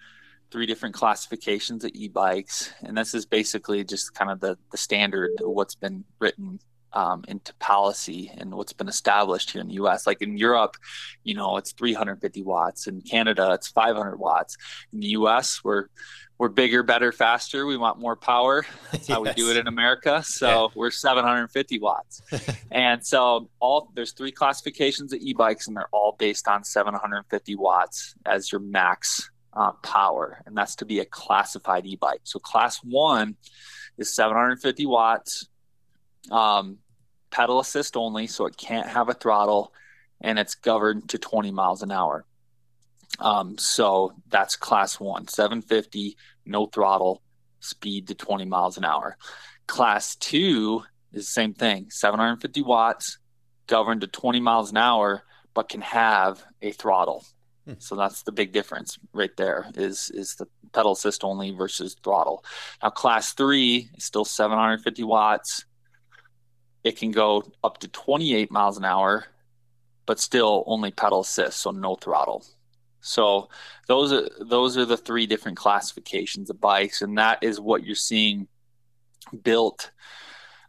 three 0.50 0.66
different 0.66 0.94
classifications 0.94 1.84
of 1.84 1.90
e-bikes 1.94 2.72
and 2.84 2.96
this 2.96 3.14
is 3.14 3.26
basically 3.26 3.82
just 3.82 4.14
kind 4.14 4.30
of 4.30 4.38
the, 4.40 4.56
the 4.70 4.76
standard 4.76 5.30
of 5.40 5.50
what's 5.50 5.74
been 5.74 6.04
written 6.20 6.58
um, 6.96 7.22
into 7.28 7.54
policy 7.56 8.32
and 8.38 8.54
what's 8.54 8.72
been 8.72 8.88
established 8.88 9.50
here 9.50 9.60
in 9.60 9.68
the 9.68 9.74
U.S. 9.74 10.06
Like 10.06 10.22
in 10.22 10.38
Europe, 10.38 10.76
you 11.24 11.34
know, 11.34 11.58
it's 11.58 11.72
350 11.72 12.42
watts. 12.42 12.86
In 12.86 13.02
Canada, 13.02 13.52
it's 13.52 13.68
500 13.68 14.16
watts. 14.16 14.56
In 14.92 15.00
the 15.00 15.08
U.S., 15.08 15.60
we're 15.62 15.88
we're 16.38 16.48
bigger, 16.48 16.82
better, 16.82 17.12
faster. 17.12 17.64
We 17.64 17.78
want 17.78 17.98
more 17.98 18.16
power. 18.16 18.66
That's 18.92 19.08
how 19.08 19.24
yes. 19.24 19.36
we 19.36 19.42
do 19.42 19.50
it 19.50 19.56
in 19.60 19.68
America. 19.68 20.22
So 20.22 20.64
yeah. 20.64 20.68
we're 20.74 20.90
750 20.90 21.78
watts. 21.78 22.22
and 22.70 23.06
so 23.06 23.50
all 23.60 23.90
there's 23.94 24.12
three 24.12 24.32
classifications 24.32 25.12
of 25.12 25.20
e-bikes, 25.20 25.68
and 25.68 25.76
they're 25.76 25.88
all 25.92 26.16
based 26.18 26.48
on 26.48 26.64
750 26.64 27.56
watts 27.56 28.14
as 28.24 28.50
your 28.50 28.60
max 28.62 29.30
uh, 29.52 29.72
power, 29.82 30.42
and 30.46 30.56
that's 30.56 30.76
to 30.76 30.86
be 30.86 31.00
a 31.00 31.04
classified 31.04 31.84
e-bike. 31.86 32.20
So 32.24 32.38
class 32.38 32.78
one 32.82 33.36
is 33.98 34.14
750 34.14 34.86
watts 34.86 35.48
um, 36.30 36.78
pedal 37.36 37.60
assist 37.60 37.96
only, 37.96 38.26
so 38.26 38.46
it 38.46 38.56
can't 38.56 38.88
have 38.88 39.10
a 39.10 39.14
throttle, 39.14 39.74
and 40.22 40.38
it's 40.38 40.54
governed 40.54 41.06
to 41.10 41.18
20 41.18 41.50
miles 41.50 41.82
an 41.82 41.92
hour. 41.92 42.24
Um, 43.18 43.58
so 43.58 44.14
that's 44.28 44.56
class 44.56 44.98
one, 44.98 45.28
750, 45.28 46.16
no 46.46 46.64
throttle, 46.66 47.22
speed 47.60 48.08
to 48.08 48.14
20 48.14 48.46
miles 48.46 48.78
an 48.78 48.84
hour. 48.84 49.18
Class 49.66 50.16
two 50.16 50.82
is 51.12 51.26
the 51.26 51.30
same 51.30 51.52
thing, 51.52 51.90
750 51.90 52.62
watts, 52.62 53.18
governed 53.66 54.00
to 54.00 54.06
20 54.06 54.40
miles 54.40 54.70
an 54.70 54.78
hour, 54.78 55.22
but 55.52 55.68
can 55.68 55.82
have 55.82 56.42
a 56.62 56.72
throttle. 56.72 57.22
Hmm. 57.66 57.74
So 57.80 57.96
that's 57.96 58.22
the 58.22 58.32
big 58.32 58.52
difference 58.52 58.98
right 59.12 59.36
there 59.36 59.66
is 59.74 60.10
is 60.14 60.36
the 60.36 60.46
pedal 60.72 60.92
assist 60.92 61.22
only 61.22 61.50
versus 61.50 61.96
throttle. 62.02 62.44
Now 62.82 62.90
class 62.90 63.34
three 63.34 63.90
is 63.94 64.04
still 64.04 64.24
750 64.24 65.02
watts. 65.04 65.65
It 66.86 66.96
can 66.96 67.10
go 67.10 67.42
up 67.64 67.78
to 67.78 67.88
28 67.88 68.52
miles 68.52 68.78
an 68.78 68.84
hour, 68.84 69.26
but 70.06 70.20
still 70.20 70.62
only 70.68 70.92
pedal 70.92 71.22
assist, 71.22 71.58
so 71.58 71.72
no 71.72 71.96
throttle. 71.96 72.46
So 73.00 73.48
those 73.88 74.12
are 74.12 74.28
those 74.38 74.76
are 74.76 74.84
the 74.84 74.96
three 74.96 75.26
different 75.26 75.56
classifications 75.56 76.48
of 76.48 76.60
bikes, 76.60 77.02
and 77.02 77.18
that 77.18 77.42
is 77.42 77.58
what 77.58 77.84
you're 77.84 77.96
seeing 77.96 78.46
built 79.42 79.90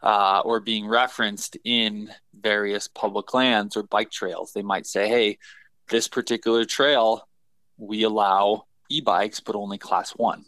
uh, 0.02 0.42
or 0.44 0.58
being 0.58 0.88
referenced 0.88 1.56
in 1.62 2.10
various 2.34 2.88
public 2.88 3.32
lands 3.32 3.76
or 3.76 3.84
bike 3.84 4.10
trails. 4.10 4.52
They 4.52 4.62
might 4.62 4.88
say, 4.88 5.06
"Hey, 5.08 5.38
this 5.88 6.08
particular 6.08 6.64
trail, 6.64 7.28
we 7.76 8.02
allow 8.02 8.64
e-bikes, 8.88 9.38
but 9.38 9.54
only 9.54 9.78
class 9.78 10.10
one." 10.10 10.46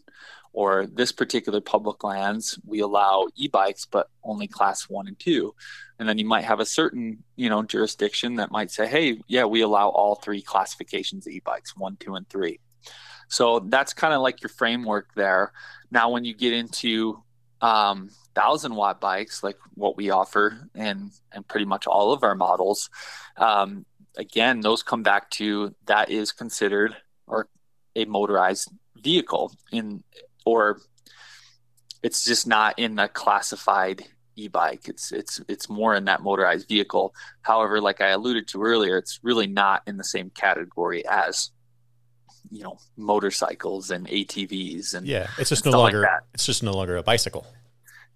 Or 0.53 0.87
this 0.87 1.13
particular 1.13 1.61
public 1.61 2.03
lands, 2.03 2.59
we 2.67 2.81
allow 2.81 3.29
e-bikes, 3.37 3.87
but 3.87 4.09
only 4.25 4.49
class 4.49 4.89
one 4.89 5.07
and 5.07 5.19
two. 5.19 5.55
And 5.99 6.09
then 6.09 6.19
you 6.19 6.25
might 6.25 6.45
have 6.45 6.61
a 6.61 6.67
certain, 6.67 7.23
you 7.37 7.49
know, 7.49 7.63
jurisdiction 7.63 8.37
that 8.37 8.51
might 8.51 8.71
say, 8.71 8.87
"Hey, 8.87 9.21
yeah, 9.29 9.45
we 9.45 9.61
allow 9.61 9.91
all 9.91 10.17
three 10.17 10.43
classifications 10.43 11.27
of 11.27 11.33
e-bikes, 11.33 11.77
one, 11.77 11.97
two, 11.97 12.15
and 12.17 12.29
three. 12.29 12.59
So 13.29 13.61
that's 13.61 13.93
kind 13.93 14.13
of 14.13 14.23
like 14.23 14.43
your 14.43 14.49
framework 14.49 15.15
there. 15.15 15.53
Now, 15.93 16.11
when 16.11 16.25
you 16.25 16.35
get 16.35 16.53
into 16.53 17.23
um, 17.61 18.11
thousand 18.35 18.75
watt 18.75 19.01
bikes 19.01 19.43
like 19.43 19.57
what 19.75 19.97
we 19.97 20.11
offer 20.11 20.69
and 20.75 21.11
and 21.33 21.47
pretty 21.47 21.67
much 21.67 21.87
all 21.87 22.13
of 22.13 22.23
our 22.23 22.35
models 22.35 22.89
um, 23.37 23.85
again 24.17 24.61
those 24.61 24.83
come 24.83 25.03
back 25.03 25.31
to 25.31 25.75
that 25.87 26.11
is 26.11 26.33
considered 26.33 26.97
or 27.27 27.49
a 27.97 28.05
motorized 28.05 28.71
vehicle 28.97 29.53
in 29.73 30.03
or 30.45 30.81
it's 32.03 32.25
just 32.25 32.47
not 32.47 32.79
in 32.79 32.95
the 32.97 33.09
classified 33.09 34.05
e-bike 34.37 34.89
it's 34.89 35.13
it's 35.13 35.41
it's 35.49 35.69
more 35.69 35.95
in 35.95 36.05
that 36.07 36.23
motorized 36.23 36.69
vehicle 36.69 37.13
however 37.43 37.81
like 37.81 38.01
i 38.01 38.09
alluded 38.09 38.47
to 38.47 38.63
earlier 38.63 38.97
it's 38.97 39.19
really 39.23 39.47
not 39.47 39.83
in 39.87 39.97
the 39.97 40.05
same 40.05 40.31
category 40.31 41.07
as 41.07 41.51
you 42.51 42.63
know 42.63 42.79
motorcycles 42.97 43.91
and 43.91 44.07
atvs 44.09 44.95
and 44.95 45.07
yeah 45.07 45.29
it's 45.37 45.51
just 45.51 45.67
no 45.67 45.73
longer 45.73 46.01
like 46.03 46.11
it's 46.33 46.47
just 46.47 46.63
no 46.63 46.73
longer 46.73 46.97
a 46.97 47.03
bicycle 47.03 47.47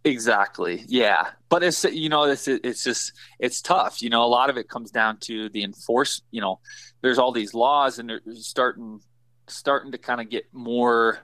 Exactly. 0.05 0.85
Yeah. 0.87 1.31
But 1.49 1.63
it's 1.63 1.83
you 1.85 2.11
know 2.11 2.25
it's 2.25 2.47
it's 2.47 2.85
just 2.85 3.13
it's 3.39 3.63
tough. 3.63 4.03
You 4.03 4.11
know, 4.11 4.23
a 4.23 4.27
lot 4.29 4.51
of 4.51 4.59
it 4.59 4.69
comes 4.69 4.91
down 4.91 5.19
to 5.21 5.49
the 5.49 5.65
enforce. 5.65 6.21
You 6.31 6.43
know, 6.43 6.61
there's 7.01 7.19
all 7.19 7.33
these 7.33 7.55
laws 7.55 7.99
and 7.99 8.09
they're 8.09 8.21
starting 8.35 9.01
starting 9.49 9.93
to 9.93 9.99
kind 9.99 10.21
of 10.21 10.29
get 10.29 10.45
more 10.53 11.21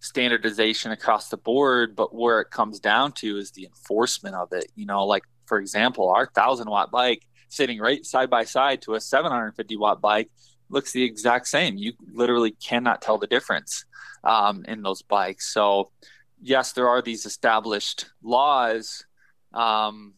standardization 0.00 0.92
across 0.92 1.28
the 1.28 1.36
board. 1.36 1.94
But 1.94 2.14
where 2.14 2.40
it 2.40 2.50
comes 2.50 2.80
down 2.80 3.12
to 3.12 3.36
is 3.36 3.52
the 3.52 3.64
enforcement 3.64 4.34
of 4.34 4.52
it. 4.52 4.70
You 4.74 4.86
know, 4.86 5.06
like 5.06 5.24
for 5.46 5.58
example, 5.58 6.10
our 6.10 6.26
thousand 6.26 6.68
watt 6.68 6.90
bike 6.90 7.22
sitting 7.48 7.78
right 7.78 8.04
side 8.04 8.30
by 8.30 8.44
side 8.44 8.82
to 8.82 8.94
a 8.94 9.00
750 9.00 9.76
watt 9.76 10.00
bike 10.00 10.30
looks 10.68 10.92
the 10.92 11.02
exact 11.02 11.48
same. 11.48 11.76
You 11.76 11.92
literally 12.12 12.52
cannot 12.52 13.02
tell 13.02 13.18
the 13.18 13.26
difference 13.26 13.84
um, 14.24 14.64
in 14.66 14.82
those 14.82 15.02
bikes. 15.02 15.52
So 15.52 15.90
yes, 16.40 16.72
there 16.72 16.88
are 16.88 17.02
these 17.02 17.26
established 17.26 18.06
laws, 18.22 19.04
um, 19.52 20.14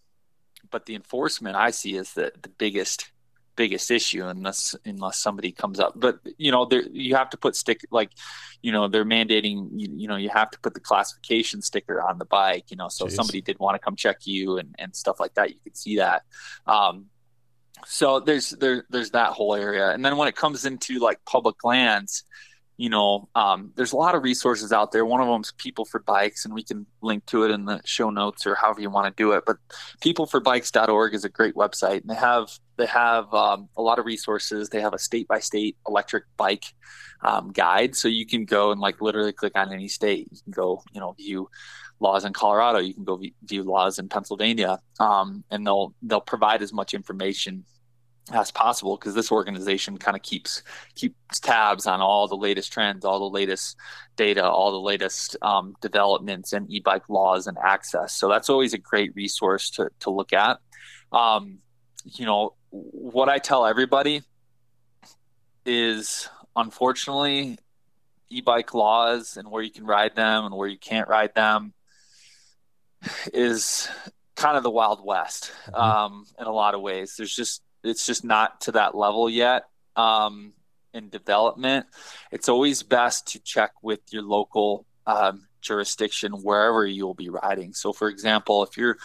but 0.71 0.87
the 0.87 0.95
enforcement 0.95 1.57
I 1.57 1.71
see 1.71 1.97
is 1.97 2.13
the 2.13 2.33
the 2.43 2.49
biggest 2.49 3.12
biggest 3.57 3.91
issue 3.91 4.25
unless 4.25 4.75
unless 4.85 5.19
somebody 5.19 5.53
comes 5.53 5.81
up. 5.81 5.95
But 5.97 6.21
you 6.39 6.51
know, 6.51 6.65
there 6.65 6.83
you 6.91 7.15
have 7.17 7.31
to 7.31 7.37
put 7.37 7.57
stick 7.57 7.81
like, 7.91 8.11
you 8.63 8.73
know, 8.73 8.89
they're 8.89 9.05
mandating 9.05 9.69
you, 9.75 9.89
you 9.97 10.09
know 10.09 10.17
you 10.17 10.31
have 10.31 10.51
to 10.51 10.59
put 10.61 10.75
the 10.75 10.81
classification 10.81 11.63
sticker 11.63 12.03
on 12.03 12.19
the 12.19 12.25
bike. 12.25 12.71
You 12.71 12.77
know, 12.77 12.89
so 12.89 13.05
Jeez. 13.05 13.09
if 13.09 13.15
somebody 13.15 13.41
did 13.41 13.59
want 13.59 13.75
to 13.75 13.79
come 13.79 13.97
check 13.97 14.19
you 14.25 14.59
and 14.59 14.75
and 14.79 14.95
stuff 14.95 15.21
like 15.21 15.35
that, 15.35 15.51
you 15.51 15.57
could 15.63 15.77
see 15.77 15.97
that. 15.97 16.23
Um, 16.67 17.07
so 17.87 18.21
there's 18.21 18.51
there 18.51 18.85
there's 18.91 19.11
that 19.11 19.33
whole 19.33 19.55
area, 19.55 19.91
and 19.91 20.05
then 20.05 20.17
when 20.17 20.29
it 20.29 20.37
comes 20.37 20.65
into 20.65 20.99
like 20.99 21.25
public 21.25 21.65
lands 21.65 22.25
you 22.83 22.89
know, 22.89 23.29
um, 23.37 23.71
there's 23.77 23.93
a 23.93 23.97
lot 23.97 24.17
of 24.17 24.25
resources 24.25 24.73
out 24.73 24.91
there. 24.91 25.05
One 25.05 25.21
of 25.21 25.29
them 25.29 25.41
is 25.41 25.53
People 25.57 25.85
for 25.85 26.01
Bikes, 26.01 26.45
and 26.45 26.53
we 26.53 26.65
can 26.65 26.85
link 27.01 27.25
to 27.27 27.45
it 27.45 27.53
in 27.53 27.65
the 27.65 27.81
show 27.85 28.11
notes 28.11 28.45
or 28.45 28.57
however 28.57 28.81
you 28.81 28.91
want 28.91 29.07
to 29.07 29.23
do 29.23 29.31
it. 29.31 29.45
But 29.47 29.59
peopleforbikes.org 30.01 31.15
is 31.15 31.25
a 31.25 31.29
great 31.29 31.55
website, 31.55 32.01
and 32.01 32.11
they 32.11 32.17
have 32.17 32.49
they 32.79 32.87
have 32.87 33.33
um, 33.33 33.69
a 33.77 33.83
lot 33.83 34.01
of 34.01 34.05
resources. 34.05 34.69
They 34.69 34.81
have 34.81 34.95
a 34.95 34.99
state 34.99 35.29
by 35.29 35.39
state 35.39 35.77
electric 35.87 36.25
bike 36.37 36.65
um, 37.23 37.53
guide, 37.53 37.95
so 37.95 38.09
you 38.09 38.27
can 38.27 38.47
go 38.47 38.73
and 38.73 38.81
like 38.81 39.01
literally 39.01 39.33
click 39.33 39.53
on 39.55 39.73
any 39.73 39.87
state. 39.87 40.27
You 40.33 40.41
can 40.43 40.51
go, 40.51 40.83
you 40.93 40.99
know, 40.99 41.13
view 41.13 41.49
laws 42.01 42.25
in 42.25 42.33
Colorado. 42.33 42.81
You 42.81 42.95
can 42.95 43.05
go 43.05 43.23
view 43.45 43.63
laws 43.63 44.01
in 44.01 44.09
Pennsylvania, 44.09 44.81
um, 44.99 45.45
and 45.53 45.65
they'll 45.65 45.95
they'll 46.03 46.21
provide 46.21 46.63
as 46.63 46.73
much 46.73 46.95
information 46.95 47.65
as 48.31 48.51
possible 48.51 48.97
because 48.97 49.15
this 49.15 49.33
organization 49.33 49.99
kind 49.99 50.17
of 50.17 50.23
keeps 50.23 50.63
keeps 50.95 51.41
tabs 51.41 51.87
on 51.87 52.01
all 52.01 52.29
the 52.29 52.37
latest 52.37 52.73
trends, 52.73 53.05
all 53.05 53.19
the 53.19 53.35
latest 53.35 53.77
data, 54.17 54.45
all 54.45 54.71
the 54.71 54.81
latest 54.81 55.37
um, 55.43 55.75
developments 55.81 56.53
and 56.53 56.71
e-bike 56.71 57.09
laws 57.09 57.47
and 57.47 57.59
access. 57.59 58.13
So 58.15 58.29
that's 58.29 58.49
always 58.49 58.75
a 58.75 58.79
great 58.79 59.15
resource 59.17 59.71
to 59.71 59.91
to 60.01 60.11
look 60.11 60.33
at. 60.33 60.59
Um, 61.11 61.59
you 62.05 62.25
know 62.25 62.55
what 62.71 63.29
I 63.29 63.39
tell 63.39 63.67
everybody 63.67 64.23
is 65.67 66.29
unfortunately 66.57 67.59
e-bike 68.31 68.73
laws 68.73 69.37
and 69.37 69.51
where 69.51 69.63
you 69.63 69.71
can 69.71 69.85
ride 69.85 70.17
them 70.17 70.45
and 70.47 70.55
where 70.55 70.69
you 70.69 70.79
can't 70.79 71.09
ride 71.09 71.35
them 71.35 71.75
is 73.35 73.89
kind 74.37 74.57
of 74.57 74.63
the 74.63 74.71
wild 74.71 75.05
west 75.05 75.53
mm-hmm. 75.67 75.75
um, 75.75 76.27
in 76.39 76.47
a 76.47 76.53
lot 76.53 76.75
of 76.75 76.81
ways. 76.81 77.15
There's 77.17 77.35
just 77.35 77.63
it's 77.85 78.07
just 78.07 78.25
not 78.25 78.61
to 78.63 78.73
that 78.73 78.95
level 78.95 79.29
yet 79.29 79.65
um, 79.97 80.53
in 80.95 81.09
development. 81.09 81.87
It's 82.31 82.49
always 82.49 82.83
best 82.83 83.29
to 83.29 83.41
check 83.41 83.73
with 83.83 84.01
your 84.11 84.23
local 84.23 84.87
um, 85.07 85.47
jurisdiction 85.61 86.33
wherever 86.33 86.87
you'll 86.87 87.15
be 87.15 87.29
riding. 87.29 87.73
So, 87.73 87.93
for 87.93 88.09
example, 88.09 88.63
if 88.63 88.77
you're 88.77 88.99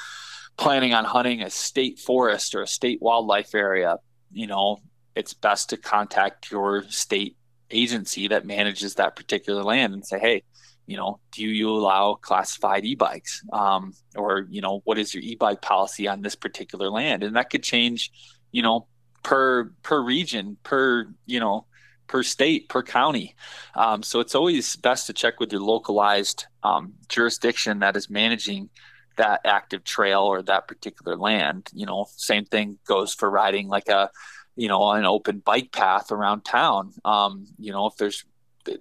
planning 0.57 0.93
on 0.93 1.05
hunting 1.05 1.41
a 1.41 1.49
state 1.49 1.99
forest 1.99 2.55
or 2.55 2.61
a 2.61 2.67
state 2.67 3.01
wildlife 3.01 3.55
area, 3.55 3.97
you 4.31 4.47
know, 4.47 4.77
it's 5.15 5.33
best 5.33 5.69
to 5.69 5.77
contact 5.77 6.51
your 6.51 6.83
state 6.89 7.37
agency 7.71 8.27
that 8.29 8.45
manages 8.45 8.95
that 8.95 9.15
particular 9.15 9.63
land 9.63 9.93
and 9.93 10.05
say, 10.05 10.19
hey, 10.19 10.43
you 10.85 10.95
know, 10.95 11.19
do 11.31 11.43
you 11.43 11.69
allow 11.69 12.13
classified 12.15 12.85
e-bikes? 12.85 13.43
Um, 13.51 13.93
or, 14.15 14.47
you 14.49 14.61
know, 14.61 14.81
what 14.85 14.97
is 14.97 15.13
your 15.13 15.21
e-bike 15.21 15.61
policy 15.61 16.07
on 16.07 16.21
this 16.21 16.35
particular 16.35 16.89
land? 16.89 17.23
And 17.23 17.35
that 17.35 17.49
could 17.49 17.63
change 17.63 18.11
you 18.51 18.61
know, 18.61 18.87
per 19.23 19.71
per 19.83 20.01
region, 20.01 20.57
per 20.63 21.07
you 21.25 21.39
know, 21.39 21.65
per 22.07 22.23
state, 22.23 22.69
per 22.69 22.81
county. 22.81 23.35
Um, 23.75 24.01
so 24.03 24.19
it's 24.19 24.35
always 24.35 24.75
best 24.77 25.07
to 25.07 25.13
check 25.13 25.39
with 25.39 25.51
your 25.51 25.61
localized 25.61 26.45
um, 26.63 26.93
jurisdiction 27.09 27.79
that 27.79 27.95
is 27.95 28.09
managing 28.09 28.69
that 29.17 29.41
active 29.45 29.83
trail 29.83 30.21
or 30.21 30.41
that 30.43 30.67
particular 30.67 31.17
land. 31.17 31.69
You 31.73 31.85
know, 31.85 32.07
same 32.15 32.45
thing 32.45 32.79
goes 32.87 33.13
for 33.13 33.29
riding 33.29 33.67
like 33.67 33.89
a, 33.89 34.09
you 34.55 34.67
know, 34.67 34.91
an 34.91 35.05
open 35.05 35.39
bike 35.39 35.71
path 35.71 36.11
around 36.11 36.41
town. 36.41 36.93
Um, 37.03 37.47
you 37.59 37.71
know, 37.71 37.87
if 37.87 37.97
there's, 37.97 38.25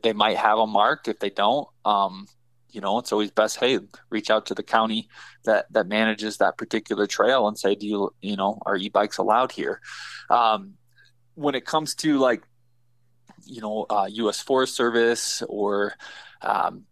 they 0.03 0.13
might 0.13 0.37
have 0.37 0.59
a 0.59 0.67
mark. 0.67 1.09
If 1.09 1.19
they 1.19 1.31
don't, 1.31 1.69
um, 1.85 2.27
you 2.71 2.81
know, 2.81 2.99
it's 2.99 3.13
always 3.13 3.31
best, 3.31 3.59
hey, 3.59 3.79
reach 4.11 4.31
out 4.31 4.47
to 4.47 4.55
the 4.55 4.63
county 4.63 5.09
that 5.45 5.73
that 5.73 5.87
manages 5.87 6.39
that 6.39 6.59
particular 6.59 7.07
trail 7.07 7.49
and 7.49 7.59
say, 7.59 7.75
do 7.75 7.87
you, 7.87 8.15
you 8.21 8.37
know, 8.37 8.61
are 8.67 8.77
e-bikes 8.77 9.19
allowed 9.19 9.53
here? 9.53 9.81
Um, 10.31 10.75
when 11.35 11.55
it 11.55 11.65
comes 11.65 11.95
to 11.97 12.19
like, 12.19 12.43
you 13.45 13.61
know, 13.61 13.87
uh, 13.89 14.09
U.S. 14.11 14.41
Forest 14.41 14.75
Service 14.75 15.43
or 15.49 15.95
um, 16.43 16.85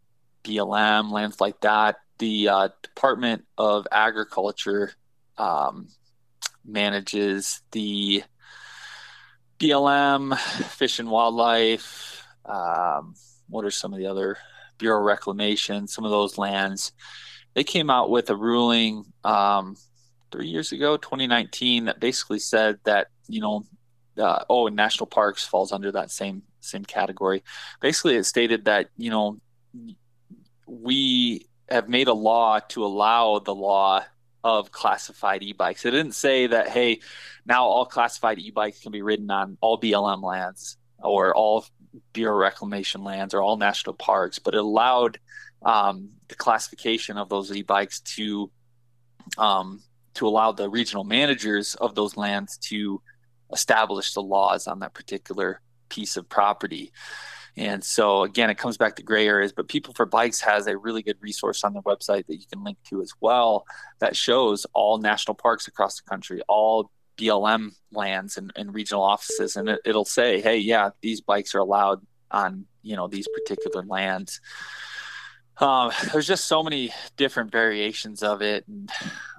BLM 0.44 1.10
lands 1.10 1.40
like 1.40 1.60
that, 1.62 1.96
the 2.18 2.48
uh, 2.48 2.68
Department 2.82 3.44
of 3.58 3.86
Agriculture 3.90 4.92
um, 5.36 5.88
manages 6.64 7.62
the 7.72 8.22
BLM, 9.58 10.38
Fish 10.38 10.98
and 10.98 11.10
Wildlife. 11.10 12.24
Um, 12.44 13.14
what 13.48 13.64
are 13.64 13.70
some 13.70 13.92
of 13.92 13.98
the 13.98 14.06
other 14.06 14.36
Bureau 14.78 14.98
of 15.00 15.06
Reclamation, 15.06 15.86
some 15.86 16.04
of 16.04 16.10
those 16.10 16.38
lands. 16.38 16.92
They 17.54 17.64
came 17.64 17.90
out 17.90 18.10
with 18.10 18.30
a 18.30 18.36
ruling 18.36 19.04
um, 19.22 19.76
three 20.32 20.48
years 20.48 20.72
ago, 20.72 20.96
2019, 20.96 21.84
that 21.84 22.00
basically 22.00 22.40
said 22.40 22.78
that 22.84 23.08
you 23.28 23.40
know, 23.40 23.64
uh, 24.18 24.44
oh, 24.50 24.66
and 24.66 24.76
national 24.76 25.06
parks 25.06 25.44
falls 25.44 25.72
under 25.72 25.92
that 25.92 26.10
same 26.10 26.42
same 26.60 26.84
category. 26.84 27.42
Basically, 27.80 28.16
it 28.16 28.24
stated 28.24 28.64
that 28.66 28.88
you 28.96 29.10
know 29.10 29.38
we 30.66 31.46
have 31.68 31.88
made 31.88 32.08
a 32.08 32.14
law 32.14 32.60
to 32.60 32.84
allow 32.84 33.38
the 33.38 33.54
law 33.54 34.04
of 34.42 34.70
classified 34.70 35.42
e-bikes. 35.42 35.84
It 35.86 35.92
didn't 35.92 36.14
say 36.14 36.46
that 36.48 36.68
hey, 36.68 37.00
now 37.46 37.64
all 37.64 37.86
classified 37.86 38.38
e-bikes 38.38 38.80
can 38.80 38.92
be 38.92 39.02
ridden 39.02 39.30
on 39.30 39.56
all 39.60 39.80
BLM 39.80 40.22
lands. 40.22 40.76
or 40.98 41.34
all 41.34 41.64
Bureau 42.12 42.36
Reclamation 42.36 43.02
lands 43.02 43.34
or 43.34 43.42
all 43.42 43.56
national 43.56 43.94
parks, 43.94 44.38
but 44.38 44.54
it 44.54 44.60
allowed 44.60 45.18
um, 45.64 46.10
the 46.28 46.34
classification 46.34 47.16
of 47.16 47.28
those 47.28 47.54
e-bikes 47.54 48.00
to 48.00 48.50
um, 49.38 49.82
to 50.14 50.28
allow 50.28 50.52
the 50.52 50.68
regional 50.68 51.04
managers 51.04 51.74
of 51.76 51.94
those 51.94 52.16
lands 52.16 52.56
to 52.58 53.02
establish 53.52 54.12
the 54.12 54.22
laws 54.22 54.66
on 54.66 54.80
that 54.80 54.94
particular 54.94 55.60
piece 55.88 56.16
of 56.16 56.28
property. 56.28 56.92
And 57.56 57.82
so 57.84 58.22
again, 58.24 58.50
it 58.50 58.58
comes 58.58 58.76
back 58.76 58.96
to 58.96 59.02
gray 59.02 59.26
areas, 59.26 59.52
but 59.52 59.68
People 59.68 59.94
for 59.94 60.06
Bikes 60.06 60.40
has 60.40 60.66
a 60.66 60.76
really 60.76 61.02
good 61.02 61.16
resource 61.20 61.62
on 61.64 61.72
their 61.72 61.82
website 61.82 62.26
that 62.26 62.36
you 62.36 62.46
can 62.52 62.64
link 62.64 62.78
to 62.90 63.00
as 63.00 63.12
well 63.20 63.64
that 64.00 64.16
shows 64.16 64.66
all 64.72 64.98
national 64.98 65.36
parks 65.36 65.68
across 65.68 66.00
the 66.00 66.08
country, 66.08 66.42
all 66.48 66.90
BLM 67.16 67.70
lands 67.92 68.36
and, 68.36 68.52
and 68.56 68.74
regional 68.74 69.02
offices, 69.02 69.56
and 69.56 69.68
it, 69.68 69.80
it'll 69.84 70.04
say, 70.04 70.40
hey, 70.40 70.58
yeah, 70.58 70.90
these 71.00 71.20
bikes 71.20 71.54
are 71.54 71.60
allowed 71.60 72.00
on 72.30 72.66
you 72.82 72.96
know 72.96 73.08
these 73.08 73.28
particular 73.28 73.84
lands. 73.86 74.40
Um, 75.58 75.92
there's 76.12 76.26
just 76.26 76.46
so 76.46 76.64
many 76.64 76.92
different 77.16 77.52
variations 77.52 78.22
of 78.22 78.42
it, 78.42 78.66
and 78.66 78.90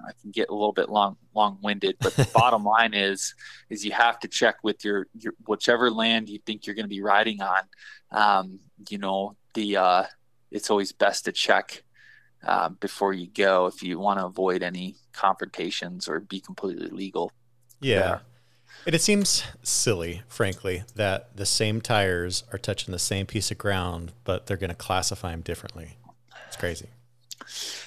I 0.06 0.12
can 0.20 0.30
get 0.30 0.48
a 0.48 0.54
little 0.54 0.72
bit 0.72 0.88
long 0.88 1.16
long 1.34 1.58
winded. 1.62 1.96
But 2.00 2.14
the 2.16 2.28
bottom 2.34 2.64
line 2.64 2.94
is 2.94 3.34
is 3.68 3.84
you 3.84 3.92
have 3.92 4.18
to 4.20 4.28
check 4.28 4.56
with 4.62 4.84
your, 4.84 5.06
your 5.18 5.34
whichever 5.46 5.90
land 5.90 6.28
you 6.28 6.38
think 6.46 6.66
you're 6.66 6.74
going 6.74 6.86
to 6.86 6.88
be 6.88 7.02
riding 7.02 7.40
on. 7.42 7.62
Um, 8.10 8.60
you 8.88 8.98
know 8.98 9.36
the 9.54 9.76
uh, 9.76 10.04
it's 10.50 10.70
always 10.70 10.92
best 10.92 11.26
to 11.26 11.32
check 11.32 11.82
uh, 12.46 12.68
before 12.68 13.12
you 13.12 13.26
go 13.26 13.66
if 13.66 13.82
you 13.82 13.98
want 13.98 14.18
to 14.18 14.26
avoid 14.26 14.62
any 14.62 14.96
confrontations 15.12 16.08
or 16.08 16.20
be 16.20 16.40
completely 16.40 16.88
legal. 16.88 17.30
Yeah. 17.80 18.00
There. 18.00 18.20
And 18.86 18.94
it 18.94 19.02
seems 19.02 19.42
silly, 19.64 20.22
frankly, 20.28 20.84
that 20.94 21.36
the 21.36 21.46
same 21.46 21.80
tires 21.80 22.44
are 22.52 22.58
touching 22.58 22.92
the 22.92 23.00
same 23.00 23.26
piece 23.26 23.50
of 23.50 23.58
ground, 23.58 24.12
but 24.22 24.46
they're 24.46 24.56
going 24.56 24.70
to 24.70 24.76
classify 24.76 25.32
them 25.32 25.40
differently. 25.40 25.96
It's 26.46 26.56
crazy. 26.56 26.88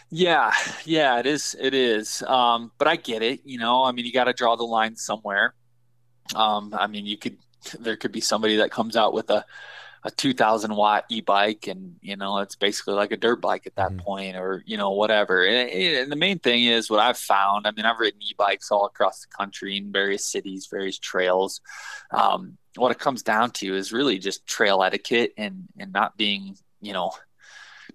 Yeah, 0.10 0.52
yeah, 0.84 1.20
it 1.20 1.26
is. 1.26 1.56
It 1.60 1.74
is. 1.74 2.22
Um, 2.24 2.72
but 2.78 2.88
I 2.88 2.98
get 2.98 3.22
it. 3.22 3.42
You 3.46 3.60
know, 3.60 3.84
I 3.84 3.94
mean, 3.94 4.06
you 4.06 4.12
got 4.12 4.26
to 4.26 4.34
draw 4.34 4.56
the 4.56 4.64
line 4.64 4.96
somewhere. 4.96 5.54
Um, 6.36 6.76
I 6.78 6.88
mean, 6.88 7.06
you 7.06 7.18
could. 7.18 7.38
There 7.78 7.98
could 7.98 8.14
be 8.14 8.22
somebody 8.22 8.56
that 8.58 8.72
comes 8.72 8.96
out 8.96 9.14
with 9.14 9.30
a 9.30 9.46
a 10.04 10.12
2000 10.12 10.76
watt 10.76 11.06
e-bike 11.10 11.68
and 11.68 11.96
you 12.02 12.16
know 12.16 12.40
it's 12.40 12.56
basically 12.56 12.94
like 12.94 13.12
a 13.12 13.18
dirt 13.18 13.42
bike 13.42 13.68
at 13.68 13.76
that 13.76 13.92
mm-hmm. 13.92 14.06
point 14.06 14.38
or 14.38 14.64
you 14.66 14.78
know 14.78 14.92
whatever 14.92 15.46
and, 15.46 15.70
and, 15.70 16.12
the 16.12 16.16
main 16.16 16.40
thing 16.40 16.66
is 16.66 16.90
what 16.90 17.00
i've 17.00 17.18
found 17.18 17.68
i 17.68 17.72
mean 17.72 17.86
i've 17.86 18.00
ridden 18.00 18.22
e-bikes 18.22 18.72
all 18.72 18.86
across 18.86 19.22
the 19.22 19.28
country 19.28 19.78
in 19.78 19.92
various 19.92 20.26
cities 20.26 20.68
various 20.70 20.98
trails 20.98 21.62
um, 22.12 22.58
what 22.76 22.92
it 22.92 23.00
comes 23.00 23.24
down 23.24 23.52
to 23.52 23.76
is 23.76 23.92
really 23.92 24.18
just 24.20 24.46
trail 24.48 24.84
etiquette 24.84 25.34
and 25.38 25.68
and 25.78 25.92
not 25.92 26.16
being 26.18 26.56
you 26.82 26.94
know 26.94 27.12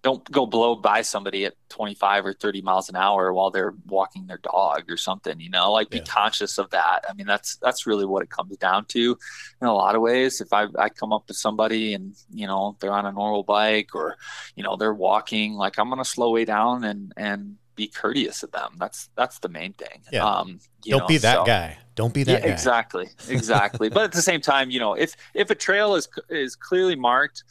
don't 0.04 0.30
go 0.30 0.46
blow 0.46 0.76
by 0.76 1.02
somebody 1.02 1.46
at 1.46 1.54
25 1.70 2.26
or 2.26 2.32
30 2.34 2.62
miles 2.62 2.88
an 2.88 2.94
hour 2.94 3.32
while 3.32 3.50
they're 3.50 3.74
walking 3.86 4.26
their 4.26 4.38
dog 4.38 4.84
or 4.88 4.96
something 4.96 5.40
you 5.40 5.50
know? 5.50 5.72
Like 5.72 5.90
be 5.90 5.98
yeah. 5.98 6.04
conscious 6.04 6.58
of 6.58 6.70
that. 6.70 7.04
I 7.08 7.14
mean 7.14 7.26
that's 7.26 7.56
that's 7.56 7.86
really 7.86 8.06
what 8.06 8.22
it 8.22 8.30
comes 8.30 8.56
down 8.58 8.84
to. 8.86 9.18
In 9.60 9.66
a 9.66 9.74
lot 9.74 9.96
of 9.96 10.02
ways 10.02 10.40
if 10.40 10.52
I, 10.52 10.66
I 10.78 10.90
come 10.90 11.12
up 11.12 11.26
to 11.26 11.34
somebody 11.34 11.94
and 11.94 12.14
you 12.32 12.46
know 12.46 12.76
they're 12.78 12.92
on 12.92 13.06
a 13.06 13.12
normal 13.12 13.42
bike 13.42 13.94
or 13.94 14.16
you 14.54 14.62
know 14.62 14.76
they're 14.76 14.94
walking 14.94 15.54
like 15.54 15.78
i'm 15.78 15.88
going 15.88 15.98
to 15.98 16.04
slow 16.04 16.30
way 16.30 16.44
down 16.44 16.84
and 16.84 17.12
and 17.16 17.56
be 17.76 17.88
courteous 17.88 18.42
of 18.42 18.52
them. 18.52 18.74
That's 18.78 19.08
that's 19.16 19.38
the 19.38 19.48
main 19.48 19.72
thing. 19.72 20.02
Yeah. 20.12 20.24
um 20.24 20.60
don't 20.82 21.00
know, 21.00 21.06
be 21.06 21.18
that 21.18 21.36
so, 21.36 21.44
guy. 21.44 21.78
Don't 21.94 22.12
be 22.12 22.22
that 22.24 22.40
yeah, 22.42 22.46
guy. 22.48 22.52
exactly. 22.52 23.08
Exactly. 23.28 23.88
But 23.88 24.04
at 24.04 24.12
the 24.12 24.22
same 24.22 24.40
time 24.40 24.70
you 24.70 24.80
know 24.80 24.94
if 24.94 25.16
if 25.34 25.50
a 25.50 25.54
trail 25.54 25.94
is 25.94 26.08
is 26.28 26.56
clearly 26.56 26.96
marked 26.96 27.44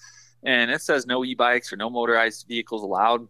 and 0.43 0.71
it 0.71 0.81
says 0.81 1.05
no 1.05 1.23
e-bikes 1.23 1.71
or 1.71 1.77
no 1.77 1.89
motorized 1.89 2.45
vehicles 2.47 2.83
allowed. 2.83 3.27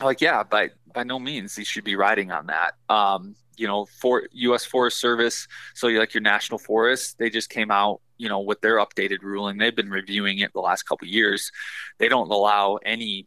Like 0.00 0.20
yeah 0.20 0.42
by 0.42 0.70
by 0.94 1.04
no 1.04 1.18
means 1.18 1.56
you 1.58 1.64
should 1.64 1.84
be 1.84 1.96
riding 1.96 2.30
on 2.30 2.46
that. 2.46 2.74
Um, 2.88 3.34
you 3.56 3.66
know 3.66 3.86
for 3.86 4.28
us 4.34 4.64
forest 4.64 4.98
service 4.98 5.48
so 5.74 5.88
like 5.88 6.14
your 6.14 6.20
national 6.20 6.58
forests 6.58 7.14
they 7.14 7.28
just 7.28 7.50
came 7.50 7.72
out 7.72 8.00
you 8.16 8.28
know 8.28 8.40
with 8.40 8.60
their 8.60 8.76
updated 8.76 9.22
ruling. 9.22 9.58
They've 9.58 9.74
been 9.74 9.90
reviewing 9.90 10.38
it 10.38 10.52
the 10.52 10.60
last 10.60 10.84
couple 10.84 11.08
years. 11.08 11.50
They 11.98 12.08
don't 12.08 12.30
allow 12.30 12.76
any 12.84 13.26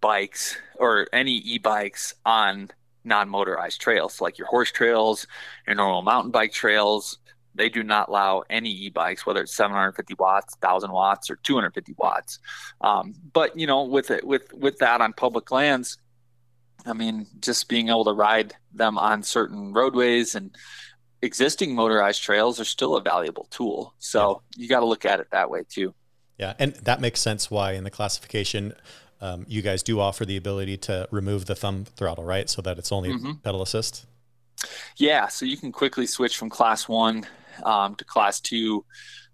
bikes 0.00 0.56
or 0.76 1.06
any 1.12 1.36
e-bikes 1.38 2.14
on 2.24 2.70
non-motorized 3.04 3.80
trails 3.80 4.20
like 4.20 4.36
your 4.36 4.46
horse 4.46 4.70
trails 4.70 5.26
your 5.66 5.74
normal 5.74 6.02
mountain 6.02 6.30
bike 6.30 6.52
trails 6.52 7.18
they 7.54 7.68
do 7.68 7.82
not 7.82 8.08
allow 8.08 8.44
any 8.48 8.70
e-bikes, 8.70 9.26
whether 9.26 9.42
it's 9.42 9.54
750 9.54 10.14
watts, 10.18 10.54
1,000 10.60 10.92
watts, 10.92 11.30
or 11.30 11.36
250 11.36 11.94
watts. 11.98 12.38
Um, 12.80 13.14
but 13.32 13.58
you 13.58 13.66
know, 13.66 13.84
with 13.84 14.10
it, 14.10 14.24
with 14.24 14.52
with 14.52 14.78
that 14.78 15.00
on 15.00 15.12
public 15.12 15.50
lands, 15.50 15.98
I 16.86 16.92
mean, 16.92 17.26
just 17.40 17.68
being 17.68 17.88
able 17.88 18.04
to 18.04 18.12
ride 18.12 18.54
them 18.72 18.98
on 18.98 19.22
certain 19.22 19.72
roadways 19.72 20.34
and 20.34 20.56
existing 21.22 21.74
motorized 21.74 22.22
trails 22.22 22.60
are 22.60 22.64
still 22.64 22.96
a 22.96 23.02
valuable 23.02 23.46
tool. 23.50 23.94
So 23.98 24.42
yeah. 24.56 24.62
you 24.62 24.68
got 24.68 24.80
to 24.80 24.86
look 24.86 25.04
at 25.04 25.20
it 25.20 25.28
that 25.32 25.50
way 25.50 25.64
too. 25.68 25.94
Yeah, 26.38 26.54
and 26.58 26.72
that 26.74 27.00
makes 27.00 27.20
sense 27.20 27.50
why 27.50 27.72
in 27.72 27.84
the 27.84 27.90
classification 27.90 28.74
um, 29.20 29.44
you 29.46 29.60
guys 29.60 29.82
do 29.82 30.00
offer 30.00 30.24
the 30.24 30.36
ability 30.36 30.78
to 30.78 31.06
remove 31.10 31.44
the 31.44 31.54
thumb 31.54 31.84
throttle, 31.84 32.24
right? 32.24 32.48
So 32.48 32.62
that 32.62 32.78
it's 32.78 32.90
only 32.90 33.10
mm-hmm. 33.10 33.32
pedal 33.44 33.60
assist. 33.60 34.06
Yeah, 34.96 35.28
so 35.28 35.44
you 35.44 35.56
can 35.56 35.72
quickly 35.72 36.06
switch 36.06 36.36
from 36.36 36.48
class 36.48 36.88
one 36.88 37.26
um, 37.64 37.94
to 37.96 38.04
class 38.04 38.40
two. 38.40 38.84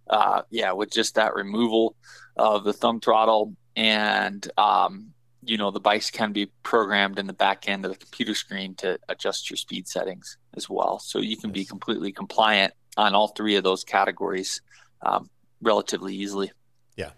Uh, 0.08 0.42
yeah, 0.50 0.72
with 0.72 0.92
just 0.92 1.16
that 1.16 1.34
removal 1.34 1.96
of 2.36 2.62
the 2.62 2.72
thumb 2.72 3.00
throttle, 3.00 3.56
and 3.74 4.48
um, 4.56 5.12
you 5.42 5.56
know 5.56 5.70
the 5.70 5.80
bikes 5.80 6.10
can 6.10 6.32
be 6.32 6.46
programmed 6.62 7.18
in 7.18 7.26
the 7.26 7.32
back 7.32 7.68
end 7.68 7.84
of 7.84 7.90
the 7.90 7.98
computer 7.98 8.34
screen 8.34 8.74
to 8.76 8.98
adjust 9.08 9.50
your 9.50 9.56
speed 9.56 9.88
settings 9.88 10.38
as 10.54 10.70
well. 10.70 11.00
So 11.00 11.18
you 11.18 11.36
can 11.36 11.50
be 11.50 11.64
completely 11.64 12.12
compliant 12.12 12.72
on 12.96 13.14
all 13.14 13.28
three 13.28 13.56
of 13.56 13.64
those 13.64 13.84
categories 13.84 14.60
um, 15.02 15.28
relatively 15.60 16.14
easily. 16.14 16.52
Yeah. 16.96 17.10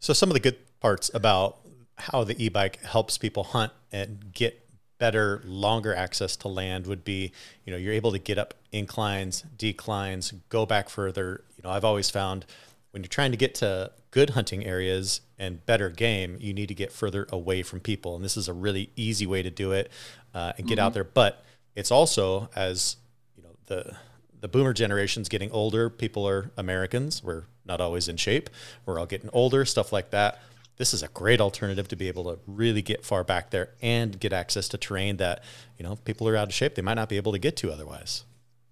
So 0.00 0.12
some 0.12 0.30
of 0.30 0.34
the 0.34 0.40
good 0.40 0.56
parts 0.80 1.10
about 1.14 1.58
how 1.96 2.24
the 2.24 2.42
e-bike 2.42 2.82
helps 2.82 3.18
people 3.18 3.44
hunt 3.44 3.72
and 3.92 4.32
get 4.32 4.63
better, 5.04 5.42
longer 5.44 5.94
access 5.94 6.34
to 6.34 6.48
land 6.48 6.86
would 6.86 7.04
be, 7.04 7.30
you 7.66 7.70
know, 7.70 7.76
you're 7.76 7.92
able 7.92 8.10
to 8.10 8.18
get 8.18 8.38
up 8.38 8.54
inclines, 8.72 9.44
declines, 9.58 10.32
go 10.48 10.64
back 10.64 10.88
further. 10.88 11.44
You 11.58 11.62
know, 11.62 11.68
I've 11.68 11.84
always 11.84 12.08
found 12.08 12.46
when 12.90 13.02
you're 13.02 13.08
trying 13.08 13.30
to 13.30 13.36
get 13.36 13.54
to 13.56 13.92
good 14.12 14.30
hunting 14.30 14.64
areas 14.64 15.20
and 15.38 15.66
better 15.66 15.90
game, 15.90 16.38
you 16.40 16.54
need 16.54 16.68
to 16.68 16.74
get 16.74 16.90
further 16.90 17.26
away 17.28 17.62
from 17.62 17.80
people. 17.80 18.16
And 18.16 18.24
this 18.24 18.34
is 18.34 18.48
a 18.48 18.54
really 18.54 18.88
easy 18.96 19.26
way 19.26 19.42
to 19.42 19.50
do 19.50 19.72
it 19.72 19.92
uh, 20.32 20.54
and 20.56 20.66
get 20.66 20.78
mm-hmm. 20.78 20.86
out 20.86 20.94
there. 20.94 21.04
But 21.04 21.44
it's 21.76 21.90
also 21.90 22.48
as 22.56 22.96
you 23.36 23.42
know 23.42 23.50
the 23.66 23.96
the 24.40 24.48
boomer 24.48 24.72
generation's 24.72 25.28
getting 25.28 25.50
older. 25.50 25.90
People 25.90 26.26
are 26.26 26.50
Americans. 26.56 27.22
We're 27.22 27.44
not 27.66 27.82
always 27.82 28.08
in 28.08 28.16
shape. 28.16 28.48
We're 28.86 28.98
all 28.98 29.04
getting 29.04 29.28
older. 29.34 29.66
Stuff 29.66 29.92
like 29.92 30.12
that 30.12 30.40
this 30.76 30.92
is 30.92 31.02
a 31.02 31.08
great 31.08 31.40
alternative 31.40 31.88
to 31.88 31.96
be 31.96 32.08
able 32.08 32.24
to 32.24 32.38
really 32.46 32.82
get 32.82 33.04
far 33.04 33.24
back 33.24 33.50
there 33.50 33.70
and 33.80 34.18
get 34.18 34.32
access 34.32 34.68
to 34.68 34.78
terrain 34.78 35.16
that 35.18 35.42
you 35.78 35.84
know 35.84 35.96
people 36.04 36.28
are 36.28 36.36
out 36.36 36.48
of 36.48 36.54
shape. 36.54 36.74
They 36.74 36.82
might 36.82 36.94
not 36.94 37.08
be 37.08 37.16
able 37.16 37.32
to 37.32 37.38
get 37.38 37.56
to 37.58 37.72
otherwise. 37.72 38.24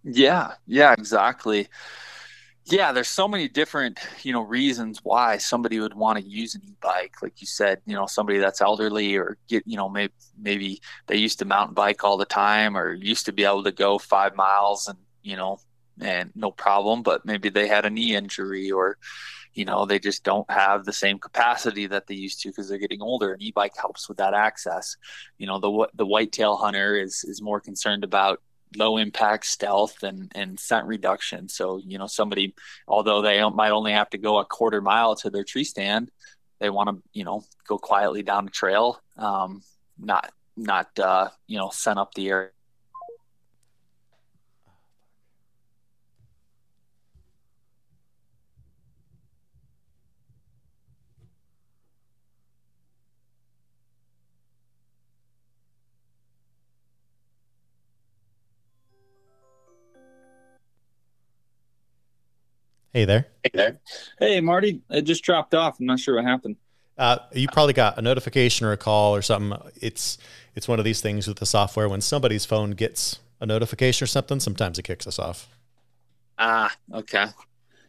Yeah 0.04 0.54
yeah 0.66 0.92
exactly. 0.98 1.68
Yeah 2.64 2.92
there's 2.92 3.08
so 3.08 3.26
many 3.28 3.48
different 3.48 3.98
you 4.22 4.32
know 4.32 4.42
reasons 4.42 5.00
why 5.02 5.38
somebody 5.38 5.80
would 5.80 5.94
want 5.94 6.18
to 6.18 6.24
use 6.24 6.54
an 6.54 6.62
e-bike. 6.64 7.14
Like 7.22 7.40
you 7.40 7.46
said 7.46 7.80
you 7.86 7.94
know 7.94 8.06
somebody 8.06 8.38
that's 8.38 8.60
elderly 8.60 9.16
or 9.16 9.38
get 9.48 9.64
you 9.66 9.76
know 9.76 9.88
maybe 9.88 10.12
maybe 10.40 10.80
they 11.06 11.16
used 11.16 11.38
to 11.40 11.44
mountain 11.44 11.74
bike 11.74 12.04
all 12.04 12.16
the 12.16 12.24
time 12.24 12.76
or 12.76 12.92
used 12.94 13.26
to 13.26 13.32
be 13.32 13.44
able 13.44 13.64
to 13.64 13.72
go 13.72 13.98
five 13.98 14.34
miles 14.36 14.88
and 14.88 14.98
you 15.22 15.36
know 15.36 15.58
and 16.00 16.32
no 16.34 16.50
problem 16.50 17.02
but 17.02 17.24
maybe 17.26 17.48
they 17.48 17.68
had 17.68 17.84
a 17.84 17.90
knee 17.90 18.14
injury 18.16 18.70
or 18.70 18.96
you 19.54 19.64
know 19.64 19.84
they 19.84 19.98
just 19.98 20.24
don't 20.24 20.50
have 20.50 20.84
the 20.84 20.92
same 20.92 21.18
capacity 21.18 21.86
that 21.86 22.06
they 22.06 22.14
used 22.14 22.40
to 22.42 22.48
because 22.48 22.68
they're 22.68 22.78
getting 22.78 23.02
older 23.02 23.32
and 23.32 23.42
e-bike 23.42 23.76
helps 23.76 24.08
with 24.08 24.18
that 24.18 24.34
access. 24.34 24.96
You 25.38 25.46
know 25.46 25.58
the 25.58 25.88
the 25.94 26.06
whitetail 26.06 26.56
hunter 26.56 26.96
is 26.96 27.24
is 27.24 27.42
more 27.42 27.60
concerned 27.60 28.04
about 28.04 28.40
low 28.76 28.96
impact 28.96 29.46
stealth 29.46 30.02
and 30.02 30.32
and 30.34 30.58
scent 30.58 30.86
reduction. 30.86 31.48
So 31.48 31.78
you 31.78 31.98
know 31.98 32.06
somebody 32.06 32.54
although 32.88 33.22
they 33.22 33.42
might 33.50 33.72
only 33.72 33.92
have 33.92 34.10
to 34.10 34.18
go 34.18 34.38
a 34.38 34.44
quarter 34.44 34.80
mile 34.80 35.14
to 35.16 35.30
their 35.30 35.44
tree 35.44 35.64
stand 35.64 36.10
they 36.62 36.70
want 36.70 36.88
to 36.88 37.02
you 37.12 37.24
know 37.24 37.44
go 37.66 37.76
quietly 37.76 38.22
down 38.22 38.44
the 38.44 38.50
trail 38.50 39.02
um, 39.18 39.62
not 39.98 40.32
not 40.56 40.96
uh, 40.98 41.28
you 41.46 41.58
know 41.58 41.70
scent 41.70 41.98
up 41.98 42.14
the 42.14 42.30
area 42.30 42.50
Hey 62.92 63.06
there. 63.06 63.26
Hey 63.42 63.50
there. 63.54 63.80
Hey, 64.18 64.40
Marty. 64.42 64.82
It 64.90 65.02
just 65.02 65.24
dropped 65.24 65.54
off. 65.54 65.80
I'm 65.80 65.86
not 65.86 65.98
sure 65.98 66.16
what 66.16 66.24
happened. 66.24 66.56
Uh, 66.98 67.16
you 67.32 67.48
probably 67.48 67.72
got 67.72 67.96
a 67.96 68.02
notification 68.02 68.66
or 68.66 68.72
a 68.72 68.76
call 68.76 69.16
or 69.16 69.22
something. 69.22 69.58
It's 69.80 70.18
it's 70.54 70.68
one 70.68 70.78
of 70.78 70.84
these 70.84 71.00
things 71.00 71.26
with 71.26 71.38
the 71.38 71.46
software. 71.46 71.88
When 71.88 72.02
somebody's 72.02 72.44
phone 72.44 72.72
gets 72.72 73.18
a 73.40 73.46
notification 73.46 74.04
or 74.04 74.08
something, 74.08 74.40
sometimes 74.40 74.78
it 74.78 74.82
kicks 74.82 75.06
us 75.06 75.18
off. 75.18 75.48
Ah, 76.38 76.76
okay. 76.92 77.28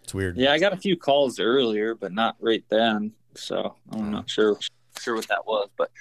It's 0.04 0.14
weird. 0.14 0.38
Yeah, 0.38 0.54
I 0.54 0.60
got 0.60 0.72
a 0.72 0.78
few 0.78 0.96
calls 0.96 1.38
earlier, 1.38 1.96
but 1.96 2.14
not 2.14 2.38
right 2.40 2.64
then. 2.70 3.12
So 3.36 3.76
I'm 3.92 4.10
not 4.10 4.30
sure 4.30 4.58
sure 5.02 5.16
what 5.16 5.28
that 5.28 5.46
was. 5.46 5.68
But 5.78 5.92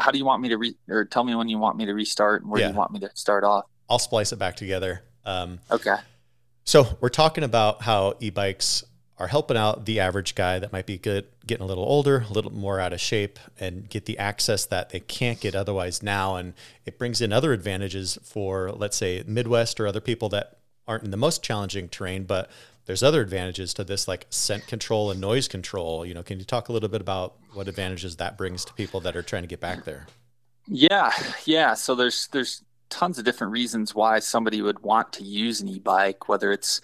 how 0.00 0.12
do 0.12 0.18
you 0.18 0.24
want 0.24 0.42
me 0.42 0.48
to 0.50 0.58
re 0.58 0.76
or 0.88 1.04
tell 1.04 1.24
me 1.24 1.34
when 1.34 1.48
you 1.48 1.58
want 1.58 1.76
me 1.76 1.86
to 1.86 1.92
restart 1.92 2.42
and 2.42 2.50
where 2.52 2.60
yeah. 2.60 2.68
you 2.68 2.74
want 2.74 2.92
me 2.92 3.00
to 3.00 3.10
start 3.14 3.42
off? 3.42 3.64
I'll 3.90 3.98
splice 3.98 4.32
it 4.32 4.38
back 4.38 4.54
together. 4.54 5.02
Um, 5.24 5.58
okay. 5.72 5.96
So 6.64 6.96
we're 7.00 7.10
talking 7.10 7.44
about 7.44 7.82
how 7.82 8.14
e-bikes 8.20 8.84
are 9.18 9.28
helping 9.28 9.56
out 9.56 9.84
the 9.84 10.00
average 10.00 10.34
guy 10.34 10.58
that 10.58 10.72
might 10.72 10.86
be 10.86 10.98
good, 10.98 11.26
getting 11.46 11.62
a 11.62 11.66
little 11.66 11.84
older, 11.84 12.24
a 12.28 12.32
little 12.32 12.52
more 12.52 12.80
out 12.80 12.92
of 12.92 13.00
shape, 13.00 13.38
and 13.60 13.88
get 13.88 14.06
the 14.06 14.18
access 14.18 14.64
that 14.66 14.90
they 14.90 15.00
can't 15.00 15.40
get 15.40 15.54
otherwise 15.54 16.02
now. 16.02 16.36
And 16.36 16.54
it 16.84 16.98
brings 16.98 17.20
in 17.20 17.32
other 17.32 17.52
advantages 17.52 18.18
for, 18.22 18.72
let's 18.72 18.96
say, 18.96 19.22
Midwest 19.26 19.78
or 19.78 19.86
other 19.86 20.00
people 20.00 20.28
that 20.30 20.58
aren't 20.88 21.04
in 21.04 21.10
the 21.10 21.16
most 21.16 21.42
challenging 21.42 21.88
terrain, 21.88 22.24
but 22.24 22.50
there's 22.86 23.02
other 23.02 23.20
advantages 23.20 23.72
to 23.74 23.84
this 23.84 24.08
like 24.08 24.26
scent 24.30 24.66
control 24.66 25.10
and 25.10 25.20
noise 25.20 25.48
control. 25.48 26.04
You 26.04 26.14
know, 26.14 26.22
can 26.22 26.38
you 26.38 26.44
talk 26.44 26.68
a 26.68 26.72
little 26.72 26.88
bit 26.88 27.00
about 27.00 27.36
what 27.52 27.68
advantages 27.68 28.16
that 28.16 28.36
brings 28.36 28.64
to 28.64 28.74
people 28.74 29.00
that 29.00 29.16
are 29.16 29.22
trying 29.22 29.42
to 29.42 29.48
get 29.48 29.60
back 29.60 29.84
there? 29.84 30.06
Yeah, 30.66 31.12
yeah. 31.44 31.74
So 31.74 31.94
there's 31.94 32.26
there's 32.28 32.62
tons 32.90 33.18
of 33.18 33.24
different 33.24 33.52
reasons 33.52 33.94
why 33.94 34.18
somebody 34.18 34.62
would 34.62 34.80
want 34.80 35.12
to 35.14 35.24
use 35.24 35.60
an 35.60 35.68
e-bike, 35.68 36.28
whether 36.28 36.52
it's, 36.52 36.80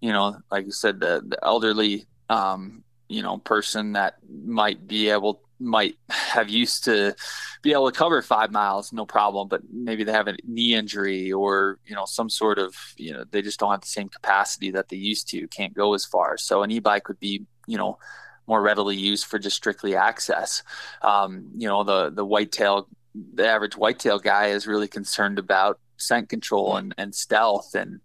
you 0.00 0.12
know, 0.12 0.38
like 0.50 0.66
you 0.66 0.72
said, 0.72 1.00
the, 1.00 1.22
the 1.26 1.38
elderly, 1.44 2.06
um, 2.28 2.82
you 3.08 3.22
know, 3.22 3.38
person 3.38 3.92
that 3.92 4.14
might 4.28 4.86
be 4.86 5.08
able, 5.08 5.42
might 5.58 5.96
have 6.10 6.48
used 6.50 6.84
to 6.84 7.14
be 7.62 7.72
able 7.72 7.90
to 7.90 7.96
cover 7.96 8.20
five 8.20 8.52
miles, 8.52 8.92
no 8.92 9.06
problem, 9.06 9.48
but 9.48 9.62
maybe 9.72 10.04
they 10.04 10.12
have 10.12 10.28
a 10.28 10.36
knee 10.44 10.74
injury 10.74 11.32
or, 11.32 11.78
you 11.86 11.94
know, 11.94 12.04
some 12.04 12.28
sort 12.28 12.58
of, 12.58 12.74
you 12.96 13.12
know, 13.12 13.24
they 13.30 13.40
just 13.40 13.58
don't 13.58 13.70
have 13.70 13.80
the 13.80 13.86
same 13.86 14.08
capacity 14.08 14.70
that 14.70 14.88
they 14.88 14.96
used 14.96 15.28
to, 15.28 15.48
can't 15.48 15.72
go 15.74 15.94
as 15.94 16.04
far. 16.04 16.36
So 16.36 16.62
an 16.62 16.70
e-bike 16.70 17.08
would 17.08 17.20
be, 17.20 17.46
you 17.66 17.78
know, 17.78 17.98
more 18.46 18.62
readily 18.62 18.96
used 18.96 19.26
for 19.26 19.38
just 19.38 19.56
strictly 19.56 19.96
access. 19.96 20.62
Um, 21.02 21.50
you 21.56 21.66
know, 21.66 21.82
the 21.82 22.10
the 22.10 22.24
whitetail 22.24 22.88
the 23.34 23.46
average 23.46 23.76
whitetail 23.76 24.18
guy 24.18 24.48
is 24.48 24.66
really 24.66 24.88
concerned 24.88 25.38
about 25.38 25.78
scent 25.96 26.28
control 26.28 26.76
and, 26.76 26.94
and 26.98 27.14
stealth 27.14 27.74
and 27.74 28.00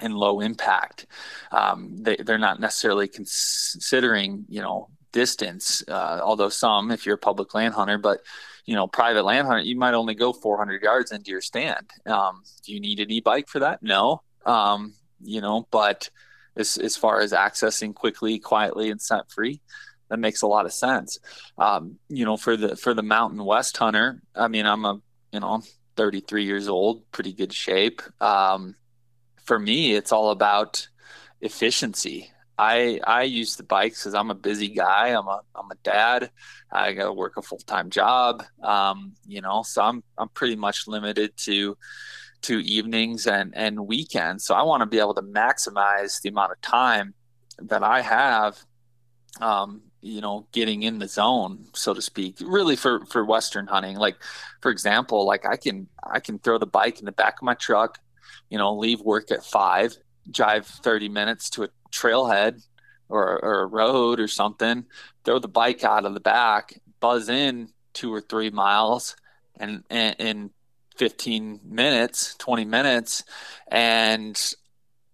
and 0.00 0.14
low 0.14 0.40
impact. 0.40 1.06
Um, 1.50 1.96
they, 1.96 2.16
they're 2.16 2.38
not 2.38 2.60
necessarily 2.60 3.08
considering, 3.08 4.44
you 4.48 4.60
know, 4.60 4.88
distance, 5.12 5.82
uh, 5.88 6.20
although 6.22 6.48
some, 6.48 6.90
if 6.90 7.04
you're 7.04 7.16
a 7.16 7.18
public 7.18 7.54
land 7.54 7.74
hunter, 7.74 7.98
but, 7.98 8.20
you 8.64 8.74
know, 8.74 8.86
private 8.86 9.24
land 9.24 9.46
hunter, 9.46 9.62
you 9.62 9.76
might 9.76 9.94
only 9.94 10.14
go 10.14 10.32
400 10.32 10.82
yards 10.82 11.12
into 11.12 11.30
your 11.30 11.40
stand. 11.40 11.90
Um, 12.06 12.42
do 12.64 12.72
you 12.72 12.80
need 12.80 13.00
an 13.00 13.10
e-bike 13.10 13.48
for 13.48 13.60
that? 13.60 13.82
No. 13.82 14.22
Um, 14.46 14.94
you 15.20 15.40
know, 15.40 15.66
but 15.70 16.10
as, 16.56 16.78
as 16.78 16.96
far 16.96 17.20
as 17.20 17.32
accessing 17.32 17.94
quickly, 17.94 18.38
quietly, 18.38 18.90
and 18.90 19.00
scent 19.00 19.30
free, 19.30 19.60
that 20.08 20.18
makes 20.18 20.42
a 20.42 20.46
lot 20.46 20.66
of 20.66 20.72
sense. 20.72 21.18
Um, 21.56 21.98
you 22.08 22.24
know, 22.24 22.36
for 22.36 22.56
the 22.56 22.76
for 22.76 22.94
the 22.94 23.02
Mountain 23.02 23.44
West 23.44 23.76
hunter, 23.76 24.22
I 24.34 24.48
mean, 24.48 24.66
I'm 24.66 24.84
a 24.84 25.00
you 25.32 25.40
know 25.40 25.62
33 25.96 26.44
years 26.44 26.68
old, 26.68 27.10
pretty 27.12 27.32
good 27.32 27.52
shape. 27.52 28.02
Um, 28.20 28.74
for 29.44 29.58
me, 29.58 29.94
it's 29.94 30.12
all 30.12 30.30
about 30.30 30.86
efficiency. 31.40 32.30
I 32.58 33.00
I 33.06 33.22
use 33.22 33.56
the 33.56 33.62
bikes 33.62 34.02
because 34.02 34.14
I'm 34.14 34.30
a 34.30 34.34
busy 34.34 34.68
guy. 34.68 35.08
I'm 35.08 35.28
a 35.28 35.40
I'm 35.54 35.70
a 35.70 35.76
dad. 35.84 36.30
I 36.70 36.92
got 36.92 37.04
to 37.04 37.12
work 37.12 37.36
a 37.36 37.42
full 37.42 37.58
time 37.58 37.88
job. 37.90 38.44
Um, 38.62 39.14
you 39.26 39.40
know, 39.40 39.62
so 39.62 39.82
I'm 39.82 40.02
I'm 40.18 40.28
pretty 40.30 40.56
much 40.56 40.88
limited 40.88 41.36
to 41.44 41.76
to 42.42 42.58
evenings 42.60 43.26
and 43.26 43.54
and 43.56 43.86
weekends. 43.86 44.44
So 44.44 44.54
I 44.54 44.62
want 44.62 44.80
to 44.80 44.86
be 44.86 44.98
able 44.98 45.14
to 45.14 45.22
maximize 45.22 46.20
the 46.20 46.30
amount 46.30 46.52
of 46.52 46.60
time 46.60 47.14
that 47.58 47.82
I 47.82 48.00
have 48.00 48.58
um, 49.40 49.82
you 50.00 50.20
know 50.20 50.46
getting 50.52 50.82
in 50.82 50.98
the 50.98 51.08
zone 51.08 51.66
so 51.74 51.92
to 51.92 52.00
speak 52.02 52.36
really 52.40 52.76
for 52.76 53.04
for 53.06 53.24
western 53.24 53.66
hunting. 53.66 53.96
Like 53.96 54.16
for 54.60 54.70
example 54.70 55.26
like 55.26 55.46
i 55.46 55.56
can 55.56 55.88
i 56.04 56.20
can 56.20 56.38
throw 56.38 56.58
the 56.58 56.66
bike 56.66 56.98
in 56.98 57.04
the 57.04 57.12
back 57.12 57.40
of 57.40 57.42
my 57.42 57.54
truck 57.54 57.98
you 58.48 58.58
know 58.58 58.76
leave 58.76 59.00
work 59.00 59.30
at 59.30 59.44
five 59.44 59.96
drive 60.30 60.66
30 60.66 61.08
minutes 61.08 61.50
to 61.50 61.64
a 61.64 61.68
trailhead 61.90 62.62
or, 63.08 63.42
or 63.42 63.62
a 63.62 63.66
road 63.66 64.20
or 64.20 64.28
something 64.28 64.84
throw 65.24 65.38
the 65.38 65.48
bike 65.48 65.84
out 65.84 66.04
of 66.04 66.14
the 66.14 66.20
back 66.20 66.80
buzz 67.00 67.28
in 67.28 67.68
two 67.92 68.12
or 68.12 68.20
three 68.20 68.50
miles 68.50 69.16
and 69.58 69.82
in 69.90 70.50
15 70.96 71.60
minutes 71.64 72.34
20 72.38 72.64
minutes 72.64 73.24
and 73.68 74.54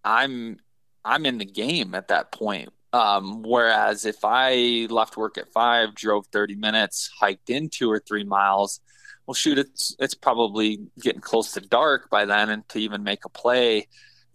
i'm 0.05 0.59
i'm 1.05 1.26
in 1.26 1.39
the 1.39 1.45
game 1.45 1.95
at 1.95 2.09
that 2.09 2.32
point 2.32 2.70
um, 2.95 3.42
whereas 3.42 4.05
if 4.05 4.18
I 4.22 4.86
left 4.88 5.16
work 5.16 5.36
at 5.36 5.53
five, 5.53 5.97
drove 5.97 6.28
30 6.28 6.55
minutes, 6.55 7.11
hiked 7.18 7.51
in 7.51 7.68
two 7.68 7.90
or 7.90 7.99
three 7.99 8.22
miles, 8.22 8.78
well, 9.26 9.34
shoot, 9.34 9.59
it's 9.59 9.97
it's 9.99 10.14
probably 10.14 10.78
getting 11.01 11.20
close 11.20 11.53
to 11.55 11.61
dark 11.61 12.09
by 12.09 12.24
then, 12.24 12.51
and 12.51 12.68
to 12.68 12.78
even 12.78 13.03
make 13.03 13.24
a 13.24 13.28
play, 13.28 13.88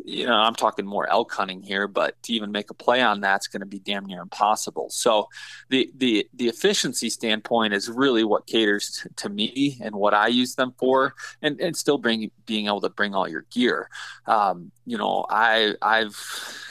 you 0.05 0.25
know, 0.25 0.33
I'm 0.33 0.55
talking 0.55 0.85
more 0.85 1.09
elk 1.09 1.31
hunting 1.33 1.61
here, 1.61 1.87
but 1.87 2.21
to 2.23 2.33
even 2.33 2.51
make 2.51 2.69
a 2.69 2.73
play 2.73 3.01
on 3.01 3.19
that's 3.21 3.47
going 3.47 3.59
to 3.59 3.65
be 3.65 3.79
damn 3.79 4.05
near 4.05 4.21
impossible. 4.21 4.89
So, 4.89 5.27
the 5.69 5.91
the 5.97 6.27
the 6.33 6.47
efficiency 6.47 7.09
standpoint 7.09 7.73
is 7.73 7.89
really 7.89 8.23
what 8.23 8.47
caters 8.47 9.05
to 9.17 9.29
me 9.29 9.77
and 9.81 9.95
what 9.95 10.13
I 10.13 10.27
use 10.27 10.55
them 10.55 10.73
for, 10.79 11.13
and 11.41 11.59
and 11.59 11.75
still 11.75 11.97
bring 11.97 12.31
being 12.45 12.67
able 12.67 12.81
to 12.81 12.89
bring 12.89 13.13
all 13.13 13.27
your 13.27 13.45
gear. 13.51 13.89
Um, 14.25 14.71
you 14.85 14.97
know, 14.97 15.25
I 15.29 15.75
I've 15.81 16.17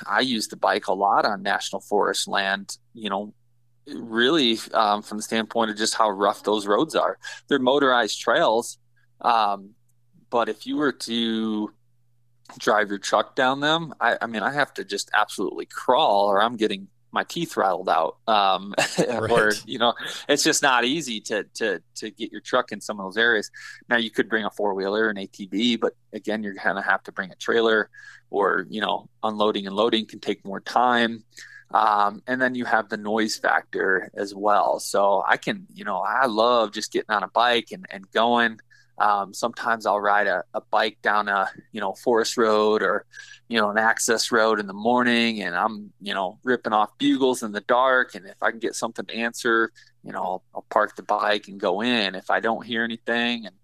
I 0.07 0.21
use 0.21 0.49
the 0.49 0.57
bike 0.57 0.89
a 0.89 0.95
lot 0.95 1.25
on 1.25 1.43
national 1.43 1.83
forest 1.83 2.29
land. 2.29 2.79
You 2.95 3.11
know, 3.11 3.35
really 3.87 4.59
um, 4.73 5.03
from 5.03 5.19
the 5.19 5.23
standpoint 5.23 5.71
of 5.71 5.77
just 5.77 5.95
how 5.95 6.11
rough 6.11 6.43
those 6.45 6.67
roads 6.67 6.95
are. 6.95 7.19
They're 7.49 7.59
motorized 7.59 8.21
trails, 8.21 8.79
um, 9.21 9.71
but 10.31 10.49
if 10.49 10.67
you 10.67 10.77
were 10.77 10.93
to 10.93 11.73
drive 12.59 12.89
your 12.89 12.99
truck 12.99 13.35
down 13.35 13.61
them, 13.61 13.95
I, 14.01 14.17
I 14.21 14.27
mean, 14.27 14.43
I 14.43 14.53
have 14.53 14.73
to 14.75 14.85
just 14.85 15.11
absolutely 15.15 15.67
crawl 15.67 16.27
or 16.27 16.41
I'm 16.41 16.57
getting 16.57 16.89
my 17.11 17.25
teeth 17.25 17.57
rattled 17.57 17.89
out. 17.89 18.17
Um, 18.27 18.75
right. 18.99 19.31
or, 19.31 19.53
you 19.67 19.79
know, 19.79 19.95
it's 20.29 20.43
just 20.43 20.63
not 20.63 20.85
easy 20.85 21.21
to, 21.23 21.45
to, 21.55 21.83
to 21.97 22.11
get 22.11 22.33
your 22.33 22.41
truck 22.41 22.73
in 22.73 22.81
some 22.81 23.01
of 23.01 23.07
those 23.07 23.17
areas. 23.17 23.51
Now 23.89 23.97
you 23.97 24.11
could 24.11 24.29
bring 24.29 24.45
a 24.45 24.51
four 24.51 24.75
wheeler, 24.75 25.09
an 25.09 25.17
ATV, 25.17 25.81
but 25.81 25.95
again, 26.13 26.43
you're 26.43 26.55
going 26.55 26.77
to 26.77 26.83
have 26.83 27.03
to 27.05 27.13
bring 27.13 27.31
a 27.31 27.37
trailer 27.37 27.91
or, 28.31 28.67
you 28.69 28.81
know, 28.81 29.09
unloading 29.23 29.67
and 29.67 29.75
loading 29.75 30.07
can 30.07 30.21
take 30.21 30.45
more 30.45 30.61
time. 30.61 31.25
Um, 31.71 32.23
and 32.27 32.41
then 32.41 32.55
you 32.55 32.65
have 32.65 32.89
the 32.89 32.97
noise 32.97 33.37
factor 33.37 34.11
as 34.15 34.35
well. 34.35 34.79
So 34.81 35.23
I 35.27 35.37
can, 35.37 35.67
you 35.75 35.85
know, 35.85 35.99
I 35.99 36.27
love 36.27 36.73
just 36.73 36.93
getting 36.93 37.11
on 37.11 37.23
a 37.23 37.29
bike 37.29 37.69
and, 37.73 37.87
and 37.91 38.11
going. 38.11 38.61
Um, 39.01 39.33
sometimes 39.33 39.87
I'll 39.87 40.01
ride 40.01 40.27
a, 40.27 40.45
a, 40.55 40.61
bike 40.61 40.99
down 41.03 41.29
a 41.29 41.51
you 41.73 41.81
know 41.81 41.93
forest 41.93 42.37
road 42.37 42.83
or 42.83 43.07
you 43.49 43.59
know 43.61 43.71
an 43.71 43.79
access 43.79 44.33
road 44.33 44.59
in 44.59 44.67
the 44.67 44.73
morning, 44.73 45.43
and 45.43 45.55
I'm 45.55 45.93
you 46.01 46.15
know 46.15 46.39
ripping 46.43 46.73
off 46.73 46.97
bugles 46.99 47.43
in 47.43 47.53
the 47.53 47.61
dark. 47.61 48.15
And 48.15 48.27
if 48.27 48.43
I 48.43 48.51
can 48.51 48.59
get 48.59 48.75
something 48.75 49.07
to 49.07 49.15
answer, 49.15 49.73
you 50.03 50.13
know 50.13 50.23
I'll, 50.23 50.45
I'll 50.55 50.67
park 50.71 50.97
the 50.97 51.03
bike 51.03 51.49
and 51.49 51.61
go 51.61 51.81
in. 51.81 52.15
If 52.15 52.31
I 52.31 52.41
don't 52.41 52.67
hear 52.67 52.83
anything, 52.83 53.47
and 53.47 53.55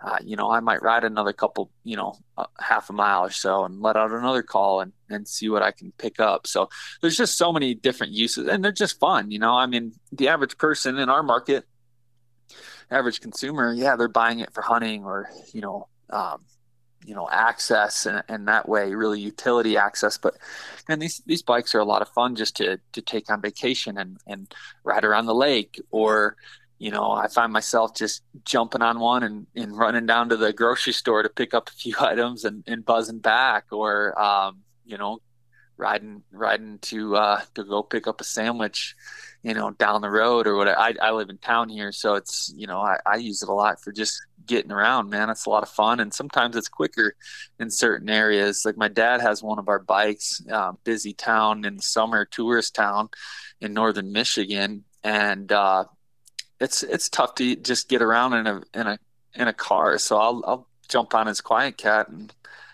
uh, 0.00 0.18
you 0.22 0.36
know 0.36 0.50
I 0.50 0.60
might 0.60 0.82
ride 0.82 1.04
another 1.04 1.32
couple 1.32 1.70
you 1.82 1.96
know 1.96 2.14
uh, 2.38 2.46
half 2.60 2.88
a 2.88 2.92
mile 2.92 3.24
or 3.24 3.30
so 3.30 3.64
and 3.64 3.80
let 3.82 3.96
out 3.96 4.12
another 4.12 4.42
call 4.42 4.80
and 4.80 4.92
and 5.10 5.26
see 5.26 5.48
what 5.48 5.62
I 5.62 5.72
can 5.72 5.92
pick 5.98 6.20
up. 6.20 6.46
So 6.46 6.68
there's 7.00 7.16
just 7.16 7.36
so 7.36 7.52
many 7.52 7.74
different 7.74 8.12
uses, 8.12 8.46
and 8.46 8.64
they're 8.64 8.72
just 8.72 9.00
fun. 9.00 9.32
You 9.32 9.40
know, 9.40 9.54
I 9.54 9.66
mean 9.66 9.94
the 10.12 10.28
average 10.28 10.58
person 10.58 10.96
in 10.98 11.08
our 11.08 11.24
market 11.24 11.64
average 12.90 13.20
consumer, 13.20 13.72
yeah, 13.72 13.96
they're 13.96 14.08
buying 14.08 14.40
it 14.40 14.52
for 14.52 14.62
hunting 14.62 15.04
or 15.04 15.28
you 15.52 15.60
know, 15.60 15.88
um, 16.10 16.42
you 17.04 17.14
know, 17.14 17.28
access 17.30 18.06
and, 18.06 18.22
and 18.28 18.48
that 18.48 18.68
way, 18.68 18.94
really 18.94 19.20
utility 19.20 19.76
access. 19.76 20.18
But 20.18 20.36
and 20.88 21.00
these 21.00 21.22
these 21.26 21.42
bikes 21.42 21.74
are 21.74 21.80
a 21.80 21.84
lot 21.84 22.02
of 22.02 22.08
fun 22.10 22.34
just 22.36 22.56
to 22.56 22.78
to 22.92 23.02
take 23.02 23.30
on 23.30 23.40
vacation 23.40 23.98
and 23.98 24.18
and 24.26 24.52
ride 24.84 25.04
around 25.04 25.26
the 25.26 25.34
lake 25.34 25.80
or 25.90 26.36
you 26.78 26.90
know, 26.90 27.12
I 27.12 27.28
find 27.28 27.52
myself 27.52 27.94
just 27.94 28.22
jumping 28.44 28.82
on 28.82 29.00
one 29.00 29.22
and, 29.22 29.46
and 29.54 29.76
running 29.76 30.06
down 30.06 30.28
to 30.28 30.36
the 30.36 30.52
grocery 30.52 30.92
store 30.92 31.22
to 31.22 31.28
pick 31.28 31.54
up 31.54 31.68
a 31.68 31.72
few 31.72 31.94
items 32.00 32.44
and, 32.44 32.64
and 32.66 32.84
buzzing 32.84 33.20
back 33.20 33.66
or, 33.70 34.18
um, 34.20 34.58
you 34.84 34.98
know, 34.98 35.20
riding 35.76 36.22
riding 36.30 36.78
to 36.78 37.16
uh, 37.16 37.40
to 37.54 37.64
go 37.64 37.82
pick 37.82 38.06
up 38.06 38.20
a 38.20 38.24
sandwich, 38.24 38.96
you 39.42 39.54
know, 39.54 39.70
down 39.72 40.02
the 40.02 40.10
road 40.10 40.46
or 40.46 40.56
whatever. 40.56 40.78
I, 40.78 40.94
I 41.00 41.10
live 41.12 41.30
in 41.30 41.38
town 41.38 41.68
here, 41.68 41.92
so 41.92 42.14
it's 42.14 42.52
you 42.56 42.66
know 42.66 42.80
I, 42.80 42.98
I 43.06 43.16
use 43.16 43.42
it 43.42 43.48
a 43.48 43.52
lot 43.52 43.80
for 43.80 43.92
just 43.92 44.20
getting 44.46 44.72
around. 44.72 45.10
Man, 45.10 45.30
it's 45.30 45.46
a 45.46 45.50
lot 45.50 45.62
of 45.62 45.68
fun, 45.68 46.00
and 46.00 46.12
sometimes 46.12 46.56
it's 46.56 46.68
quicker 46.68 47.14
in 47.58 47.70
certain 47.70 48.08
areas. 48.08 48.64
Like 48.64 48.76
my 48.76 48.88
dad 48.88 49.20
has 49.20 49.42
one 49.42 49.58
of 49.58 49.68
our 49.68 49.78
bikes, 49.78 50.42
uh, 50.50 50.72
busy 50.84 51.12
town 51.12 51.64
in 51.64 51.76
the 51.76 51.82
summer, 51.82 52.24
tourist 52.24 52.74
town 52.74 53.08
in 53.60 53.74
northern 53.74 54.12
Michigan, 54.12 54.84
and 55.04 55.50
uh, 55.52 55.84
it's 56.60 56.82
it's 56.82 57.08
tough 57.08 57.34
to 57.36 57.56
just 57.56 57.88
get 57.88 58.02
around 58.02 58.34
in 58.34 58.46
a 58.46 58.62
in 58.74 58.86
a 58.86 58.98
in 59.34 59.48
a 59.48 59.52
car. 59.52 59.98
So 59.98 60.18
I'll 60.18 60.42
I'll 60.46 60.68
jump 60.88 61.14
on 61.14 61.26
his 61.26 61.40
QuietKat 61.40 62.08
and 62.08 62.32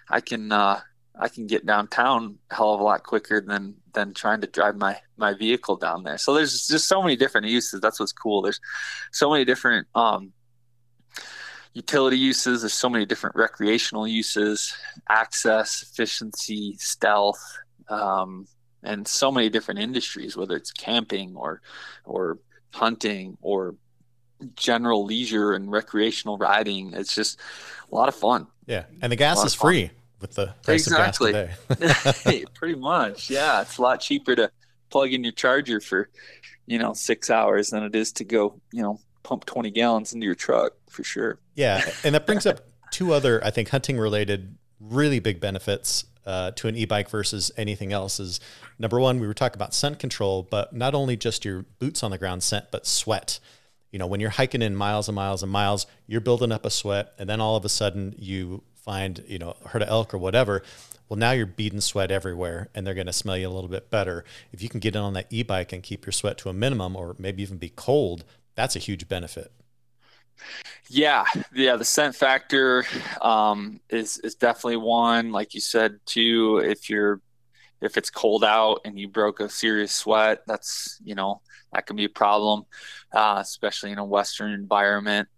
I 0.08 0.20
can 0.20 0.52
uh, 0.52 0.80
I 1.18 1.28
can 1.28 1.46
get 1.46 1.66
downtown 1.66 2.38
a 2.50 2.54
hell 2.54 2.74
of 2.74 2.80
a 2.80 2.84
lot 2.84 3.02
quicker 3.02 3.40
than 3.40 3.74
than 3.92 4.14
trying 4.14 4.40
to 4.40 4.46
drive 4.46 4.76
my 4.76 4.98
my 5.16 5.34
vehicle 5.34 5.76
down 5.76 6.04
there. 6.04 6.18
So 6.18 6.34
there's 6.34 6.66
just 6.66 6.88
so 6.88 7.02
many 7.02 7.16
different 7.16 7.48
uses. 7.48 7.80
That's 7.80 8.00
what's 8.00 8.12
cool. 8.12 8.42
There's 8.42 8.60
so 9.10 9.30
many 9.30 9.44
different 9.44 9.86
um, 9.94 10.32
utility 11.74 12.18
uses. 12.18 12.62
There's 12.62 12.72
so 12.72 12.88
many 12.88 13.04
different 13.04 13.36
recreational 13.36 14.08
uses, 14.08 14.74
access, 15.08 15.82
efficiency, 15.82 16.76
stealth, 16.78 17.58
um, 17.88 18.46
and 18.82 19.06
so 19.06 19.30
many 19.30 19.50
different 19.50 19.80
industries. 19.80 20.36
Whether 20.36 20.56
it's 20.56 20.72
camping 20.72 21.36
or 21.36 21.60
or 22.04 22.38
hunting 22.72 23.36
or 23.42 23.74
general 24.56 25.04
leisure 25.04 25.52
and 25.52 25.70
recreational 25.70 26.36
riding. 26.36 26.94
It's 26.94 27.14
just 27.14 27.38
a 27.90 27.94
lot 27.94 28.08
of 28.08 28.14
fun. 28.14 28.46
Yeah, 28.66 28.84
and 29.02 29.12
the 29.12 29.16
gas 29.16 29.44
is 29.44 29.54
free 29.54 29.90
with 30.22 30.34
the 30.34 30.54
price 30.62 30.86
exactly. 30.86 31.34
of 31.34 31.50
gas 31.68 32.14
today. 32.14 32.44
Pretty 32.54 32.76
much, 32.76 33.28
yeah. 33.28 33.60
It's 33.60 33.76
a 33.76 33.82
lot 33.82 34.00
cheaper 34.00 34.34
to 34.34 34.50
plug 34.88 35.12
in 35.12 35.22
your 35.22 35.32
charger 35.32 35.80
for, 35.80 36.08
you 36.66 36.78
know, 36.78 36.94
six 36.94 37.28
hours 37.28 37.70
than 37.70 37.82
it 37.82 37.94
is 37.94 38.12
to 38.12 38.24
go, 38.24 38.60
you 38.72 38.82
know, 38.82 38.98
pump 39.22 39.44
20 39.44 39.70
gallons 39.70 40.14
into 40.14 40.24
your 40.24 40.34
truck 40.34 40.72
for 40.88 41.04
sure. 41.04 41.38
Yeah, 41.54 41.84
and 42.04 42.14
that 42.14 42.26
brings 42.26 42.46
up 42.46 42.60
two 42.90 43.12
other, 43.12 43.44
I 43.44 43.50
think, 43.50 43.68
hunting 43.68 43.98
related 43.98 44.56
really 44.80 45.20
big 45.20 45.40
benefits 45.40 46.06
uh, 46.24 46.52
to 46.52 46.68
an 46.68 46.76
e-bike 46.76 47.10
versus 47.10 47.52
anything 47.56 47.92
else 47.92 48.18
is 48.18 48.40
number 48.78 48.98
one 48.98 49.20
we 49.20 49.26
were 49.26 49.34
talking 49.34 49.56
about 49.56 49.74
scent 49.74 49.98
control 49.98 50.46
but 50.48 50.72
not 50.72 50.94
only 50.94 51.16
just 51.16 51.44
your 51.44 51.64
boots 51.80 52.02
on 52.04 52.12
the 52.12 52.18
ground 52.18 52.44
scent 52.44 52.64
but 52.70 52.86
sweat 52.86 53.40
you 53.92 53.98
know, 53.98 54.06
when 54.06 54.20
you're 54.20 54.30
hiking 54.30 54.62
in 54.62 54.74
miles 54.74 55.08
and 55.08 55.14
miles 55.14 55.42
and 55.42 55.52
miles, 55.52 55.86
you're 56.06 56.22
building 56.22 56.50
up 56.50 56.64
a 56.64 56.70
sweat, 56.70 57.12
and 57.18 57.28
then 57.28 57.40
all 57.40 57.56
of 57.56 57.64
a 57.64 57.68
sudden 57.68 58.14
you 58.18 58.62
find, 58.84 59.24
you 59.26 59.38
know, 59.38 59.56
herd 59.66 59.82
of 59.82 59.88
elk 59.88 60.12
or 60.12 60.18
whatever. 60.18 60.62
Well, 61.08 61.18
now 61.18 61.32
you're 61.32 61.46
beading 61.46 61.80
sweat 61.80 62.10
everywhere, 62.10 62.68
and 62.74 62.86
they're 62.86 62.94
going 62.94 63.06
to 63.06 63.12
smell 63.12 63.36
you 63.36 63.48
a 63.48 63.50
little 63.50 63.68
bit 63.68 63.90
better. 63.90 64.24
If 64.50 64.62
you 64.62 64.68
can 64.68 64.80
get 64.80 64.96
in 64.96 65.02
on 65.02 65.12
that 65.12 65.26
e-bike 65.30 65.72
and 65.72 65.82
keep 65.82 66.06
your 66.06 66.12
sweat 66.12 66.38
to 66.38 66.48
a 66.48 66.54
minimum, 66.54 66.96
or 66.96 67.14
maybe 67.18 67.42
even 67.42 67.58
be 67.58 67.68
cold, 67.68 68.24
that's 68.54 68.76
a 68.76 68.78
huge 68.78 69.08
benefit. 69.08 69.52
Yeah, 70.88 71.24
yeah, 71.54 71.76
the 71.76 71.84
scent 71.84 72.16
factor 72.16 72.84
um, 73.20 73.80
is 73.90 74.18
is 74.18 74.34
definitely 74.34 74.78
one. 74.78 75.30
Like 75.30 75.54
you 75.54 75.60
said, 75.60 75.98
too, 76.06 76.58
if 76.58 76.90
you're 76.90 77.20
if 77.80 77.96
it's 77.96 78.10
cold 78.10 78.44
out 78.44 78.80
and 78.84 78.98
you 78.98 79.08
broke 79.08 79.40
a 79.40 79.48
serious 79.48 79.92
sweat, 79.92 80.42
that's 80.46 80.98
you 81.04 81.14
know 81.14 81.42
that 81.72 81.86
can 81.86 81.96
be 81.96 82.04
a 82.04 82.08
problem, 82.08 82.64
uh, 83.12 83.38
especially 83.40 83.92
in 83.92 83.98
a 83.98 84.04
Western 84.04 84.52
environment. 84.52 85.28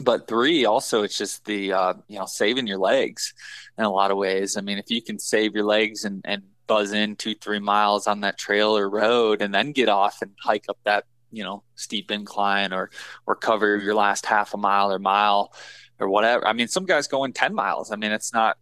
But 0.00 0.28
three, 0.28 0.64
also, 0.64 1.02
it's 1.02 1.16
just 1.16 1.44
the 1.44 1.72
uh, 1.72 1.94
you 2.08 2.18
know 2.18 2.26
saving 2.26 2.66
your 2.66 2.78
legs 2.78 3.34
in 3.78 3.84
a 3.84 3.90
lot 3.90 4.10
of 4.10 4.16
ways. 4.16 4.56
I 4.56 4.60
mean, 4.60 4.78
if 4.78 4.90
you 4.90 5.02
can 5.02 5.18
save 5.18 5.54
your 5.54 5.64
legs 5.64 6.04
and, 6.04 6.22
and 6.24 6.42
buzz 6.66 6.92
in 6.92 7.16
two 7.16 7.34
three 7.34 7.60
miles 7.60 8.06
on 8.06 8.20
that 8.20 8.38
trail 8.38 8.76
or 8.76 8.90
road, 8.90 9.42
and 9.42 9.54
then 9.54 9.72
get 9.72 9.88
off 9.88 10.22
and 10.22 10.32
hike 10.40 10.66
up 10.68 10.78
that 10.84 11.04
you 11.30 11.42
know 11.42 11.62
steep 11.74 12.10
incline 12.10 12.72
or 12.72 12.90
or 13.26 13.36
cover 13.36 13.78
your 13.78 13.94
last 13.94 14.26
half 14.26 14.54
a 14.54 14.56
mile 14.56 14.92
or 14.92 14.98
mile 14.98 15.52
or 15.98 16.08
whatever. 16.08 16.46
I 16.46 16.52
mean, 16.52 16.68
some 16.68 16.84
guys 16.84 17.06
going 17.06 17.32
10 17.32 17.54
miles. 17.54 17.90
I 17.90 17.96
mean, 17.96 18.12
it's 18.12 18.32
not, 18.32 18.58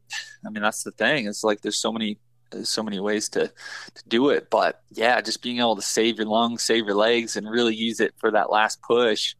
I 0.46 0.50
mean, 0.50 0.62
that's 0.62 0.84
the 0.84 0.92
thing. 0.92 1.26
It's 1.26 1.42
like 1.42 1.62
there's 1.62 1.78
so 1.78 1.92
many 1.92 2.18
there's 2.50 2.68
so 2.68 2.82
many 2.82 3.00
ways 3.00 3.28
to 3.28 3.48
to 3.48 4.02
do 4.06 4.28
it 4.30 4.48
but 4.48 4.80
yeah 4.92 5.20
just 5.20 5.42
being 5.42 5.58
able 5.58 5.74
to 5.74 5.82
save 5.82 6.18
your 6.18 6.26
lungs 6.26 6.62
save 6.62 6.86
your 6.86 6.94
legs 6.94 7.36
and 7.36 7.50
really 7.50 7.74
use 7.74 7.98
it 7.98 8.14
for 8.18 8.30
that 8.30 8.50
last 8.50 8.80
push 8.82 9.34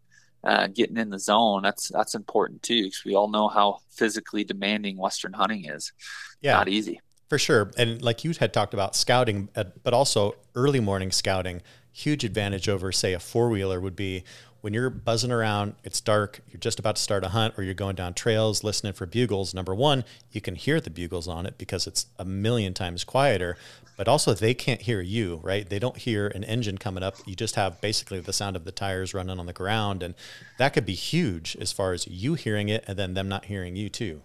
uh, 0.45 0.67
getting 0.69 0.97
in 0.97 1.11
the 1.11 1.19
zone 1.19 1.63
that's 1.63 1.89
that's 1.89 2.15
important 2.15 2.63
too 2.63 2.85
because 2.85 3.05
we 3.05 3.15
all 3.15 3.29
know 3.29 3.49
how 3.49 3.79
physically 3.91 4.45
demanding 4.45 4.97
western 4.97 5.33
hunting 5.33 5.65
is. 5.65 5.93
Yeah. 6.41 6.55
Not 6.55 6.69
easy. 6.69 7.01
For 7.29 7.39
sure. 7.39 7.71
And 7.79 8.03
like 8.03 8.25
you 8.25 8.33
had 8.39 8.53
talked 8.53 8.75
about 8.75 8.95
scouting 8.95 9.49
uh, 9.57 9.65
but 9.83 9.95
also 9.95 10.37
early 10.55 10.81
morning 10.81 11.11
scouting 11.11 11.63
huge 11.93 12.25
advantage 12.25 12.69
over 12.69 12.91
say 12.93 13.13
a 13.13 13.21
four-wheeler 13.21 13.81
would 13.81 13.97
be 13.97 14.25
when 14.65 14.73
you're 14.73 14.89
buzzing 14.89 15.31
around, 15.31 15.75
it's 15.85 16.01
dark, 16.01 16.41
you're 16.51 16.59
just 16.59 16.79
about 16.79 16.97
to 16.97 17.03
start 17.03 17.23
a 17.23 17.29
hunt, 17.29 17.53
or 17.59 17.63
you're 17.63 17.75
going 17.75 17.95
down 17.95 18.15
trails 18.15 18.65
listening 18.65 18.95
for 18.95 19.05
bugles. 19.05 19.53
Number 19.53 19.75
one, 19.75 20.05
you 20.33 20.41
can 20.41 20.55
hear 20.55 20.81
the 20.81 20.89
bugles 20.89 21.29
on 21.29 21.45
it 21.45 21.59
because 21.59 21.87
it's 21.87 22.07
a 22.19 22.25
million 22.25 22.73
times 22.73 23.05
quieter, 23.05 23.59
but 23.99 24.09
also 24.09 24.33
they 24.33 24.55
can't 24.55 24.81
hear 24.81 25.03
you, 25.03 25.39
right? 25.43 25.69
They 25.69 25.79
don't 25.79 25.99
hear 25.99 26.29
an 26.29 26.45
engine 26.45 26.79
coming 26.79 27.03
up. 27.03 27.17
You 27.27 27.35
just 27.35 27.57
have 27.57 27.79
basically 27.83 28.21
the 28.21 28.33
sound 28.33 28.57
of 28.57 28.65
the 28.65 28.73
tires 28.73 29.13
running 29.13 29.39
on 29.39 29.45
the 29.45 29.53
ground. 29.53 30.03
And 30.03 30.15
that 30.57 30.73
could 30.73 30.87
be 30.87 30.95
huge 30.95 31.59
as 31.61 31.71
far 31.71 31.93
as 31.93 32.07
you 32.07 32.33
hearing 32.33 32.71
it 32.71 32.85
and 32.87 32.99
then 32.99 33.13
them 33.13 33.29
not 33.29 33.45
hearing 33.45 33.77
you 33.77 33.91
too. 33.91 34.23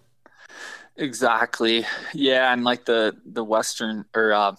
Exactly. 0.96 1.84
Yeah. 2.14 2.50
And 2.50 2.64
like 2.64 2.86
the, 2.86 3.14
the 3.26 3.44
Western 3.44 4.06
or, 4.14 4.32
uh, 4.32 4.56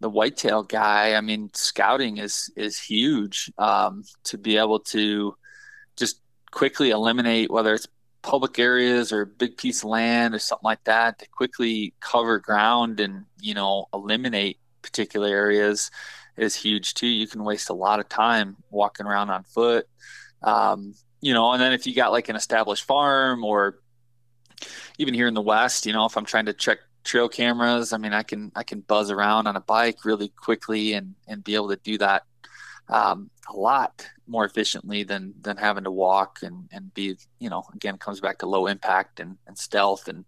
the 0.00 0.10
whitetail 0.10 0.62
guy, 0.62 1.14
I 1.14 1.20
mean, 1.20 1.50
scouting 1.54 2.18
is 2.18 2.50
is 2.56 2.78
huge 2.78 3.52
um, 3.58 4.04
to 4.24 4.38
be 4.38 4.56
able 4.56 4.80
to 4.80 5.36
just 5.96 6.20
quickly 6.50 6.90
eliminate 6.90 7.50
whether 7.50 7.74
it's 7.74 7.88
public 8.22 8.58
areas 8.58 9.12
or 9.12 9.22
a 9.22 9.26
big 9.26 9.56
piece 9.56 9.82
of 9.82 9.90
land 9.90 10.34
or 10.34 10.38
something 10.38 10.64
like 10.64 10.82
that 10.84 11.18
to 11.18 11.28
quickly 11.28 11.94
cover 12.00 12.38
ground 12.38 12.98
and 12.98 13.24
you 13.40 13.54
know 13.54 13.86
eliminate 13.94 14.58
particular 14.82 15.28
areas 15.28 15.90
is 16.36 16.54
huge 16.54 16.94
too. 16.94 17.06
You 17.06 17.26
can 17.26 17.44
waste 17.44 17.70
a 17.70 17.74
lot 17.74 18.00
of 18.00 18.08
time 18.08 18.56
walking 18.70 19.06
around 19.06 19.30
on 19.30 19.44
foot, 19.44 19.86
um, 20.42 20.94
you 21.20 21.32
know. 21.32 21.52
And 21.52 21.60
then 21.60 21.72
if 21.72 21.86
you 21.86 21.94
got 21.94 22.12
like 22.12 22.28
an 22.28 22.36
established 22.36 22.84
farm 22.84 23.44
or 23.44 23.78
even 24.98 25.14
here 25.14 25.26
in 25.26 25.34
the 25.34 25.42
West, 25.42 25.86
you 25.86 25.92
know, 25.92 26.04
if 26.06 26.16
I'm 26.16 26.24
trying 26.24 26.46
to 26.46 26.52
check 26.52 26.78
trail 27.06 27.28
cameras. 27.28 27.92
I 27.92 27.98
mean, 27.98 28.12
I 28.12 28.22
can 28.22 28.52
I 28.54 28.62
can 28.62 28.80
buzz 28.80 29.10
around 29.10 29.46
on 29.46 29.56
a 29.56 29.60
bike 29.60 30.04
really 30.04 30.28
quickly 30.28 30.92
and 30.92 31.14
and 31.26 31.42
be 31.42 31.54
able 31.54 31.68
to 31.68 31.76
do 31.76 31.96
that 31.98 32.24
um, 32.88 33.30
a 33.48 33.56
lot 33.56 34.06
more 34.26 34.44
efficiently 34.44 35.04
than 35.04 35.34
than 35.40 35.56
having 35.56 35.84
to 35.84 35.90
walk 35.90 36.40
and 36.42 36.68
and 36.72 36.92
be 36.92 37.16
you 37.38 37.48
know 37.48 37.64
again 37.74 37.96
comes 37.96 38.20
back 38.20 38.38
to 38.38 38.46
low 38.46 38.66
impact 38.66 39.20
and, 39.20 39.38
and 39.46 39.56
stealth 39.56 40.08
and 40.08 40.24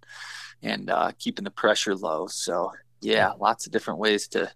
and 0.62 0.90
uh, 0.90 1.12
keeping 1.18 1.44
the 1.44 1.50
pressure 1.50 1.94
low. 1.94 2.26
So 2.26 2.72
yeah, 3.00 3.32
lots 3.38 3.66
of 3.66 3.72
different 3.72 4.00
ways 4.00 4.28
to 4.28 4.50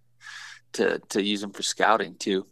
to 0.75 1.01
to 1.11 1.23
use 1.23 1.41
them 1.41 1.53
for 1.53 1.62
scouting 1.62 2.16
too. 2.16 2.47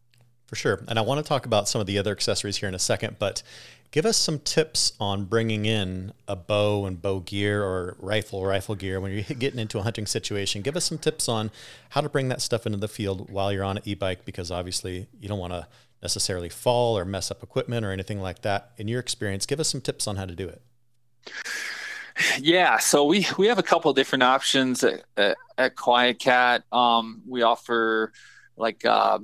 For 0.47 0.57
sure. 0.57 0.83
And 0.89 0.99
I 0.99 1.03
want 1.03 1.25
to 1.25 1.29
talk 1.29 1.47
about 1.47 1.69
some 1.69 1.81
of 1.81 1.87
the 1.87 1.97
other 1.97 2.11
accessories 2.11 2.57
here 2.57 2.69
in 2.69 2.75
a 2.75 2.79
second, 2.81 3.17
but 3.21 3.45
Give 3.93 4.07
us 4.07 4.17
some 4.17 4.39
tips 4.39 4.93
on 5.01 5.25
bringing 5.25 5.65
in 5.65 6.13
a 6.29 6.37
bow 6.37 6.87
and 6.87 7.03
bow 7.03 7.21
gear 7.21 7.65
or 7.65 7.97
rifle, 7.99 8.45
rifle 8.45 8.77
gear 8.77 9.01
when 9.01 9.13
you're 9.13 9.23
getting 9.39 9.59
into 9.59 9.79
a 9.81 9.83
hunting 9.83 10.07
situation. 10.07 10.63
Give 10.63 10.77
us 10.77 10.85
some 10.85 10.99
tips 10.99 11.29
on 11.29 11.51
how 11.91 12.01
to 12.01 12.09
bring 12.09 12.29
that 12.29 12.41
stuff 12.41 12.67
into 12.67 12.79
the 12.79 12.87
field 12.87 13.31
while 13.31 13.53
you're 13.53 13.65
on 13.65 13.79
an 13.79 13.83
e 13.85 13.95
bike 13.95 14.25
because 14.25 14.53
obviously 14.53 15.09
you 15.19 15.29
don't 15.29 15.41
want 15.41 15.53
to 15.53 15.67
necessarily 16.03 16.49
fall 16.49 16.97
or 16.97 17.05
mess 17.05 17.31
up 17.31 17.43
equipment 17.43 17.85
or 17.85 17.91
anything 17.91 18.21
like 18.21 18.43
that. 18.43 18.71
In 18.77 18.87
your 18.87 19.01
experience, 19.01 19.45
give 19.45 19.59
us 19.59 19.69
some 19.69 19.81
tips 19.81 20.07
on 20.07 20.17
how 20.17 20.25
to 20.25 20.37
do 20.37 20.49
it. 20.49 20.63
Yeah, 22.39 22.79
so 22.79 23.05
we 23.05 23.27
we 23.39 23.47
have 23.47 23.59
a 23.59 23.63
couple 23.63 23.93
different 23.93 24.23
options 24.23 24.85
at, 24.85 25.05
at, 25.17 25.37
at 25.59 25.75
QuietKat. 25.77 26.63
Um, 26.73 27.23
we 27.27 27.43
offer 27.43 28.13
like 28.57 28.85
uh, 28.85 29.19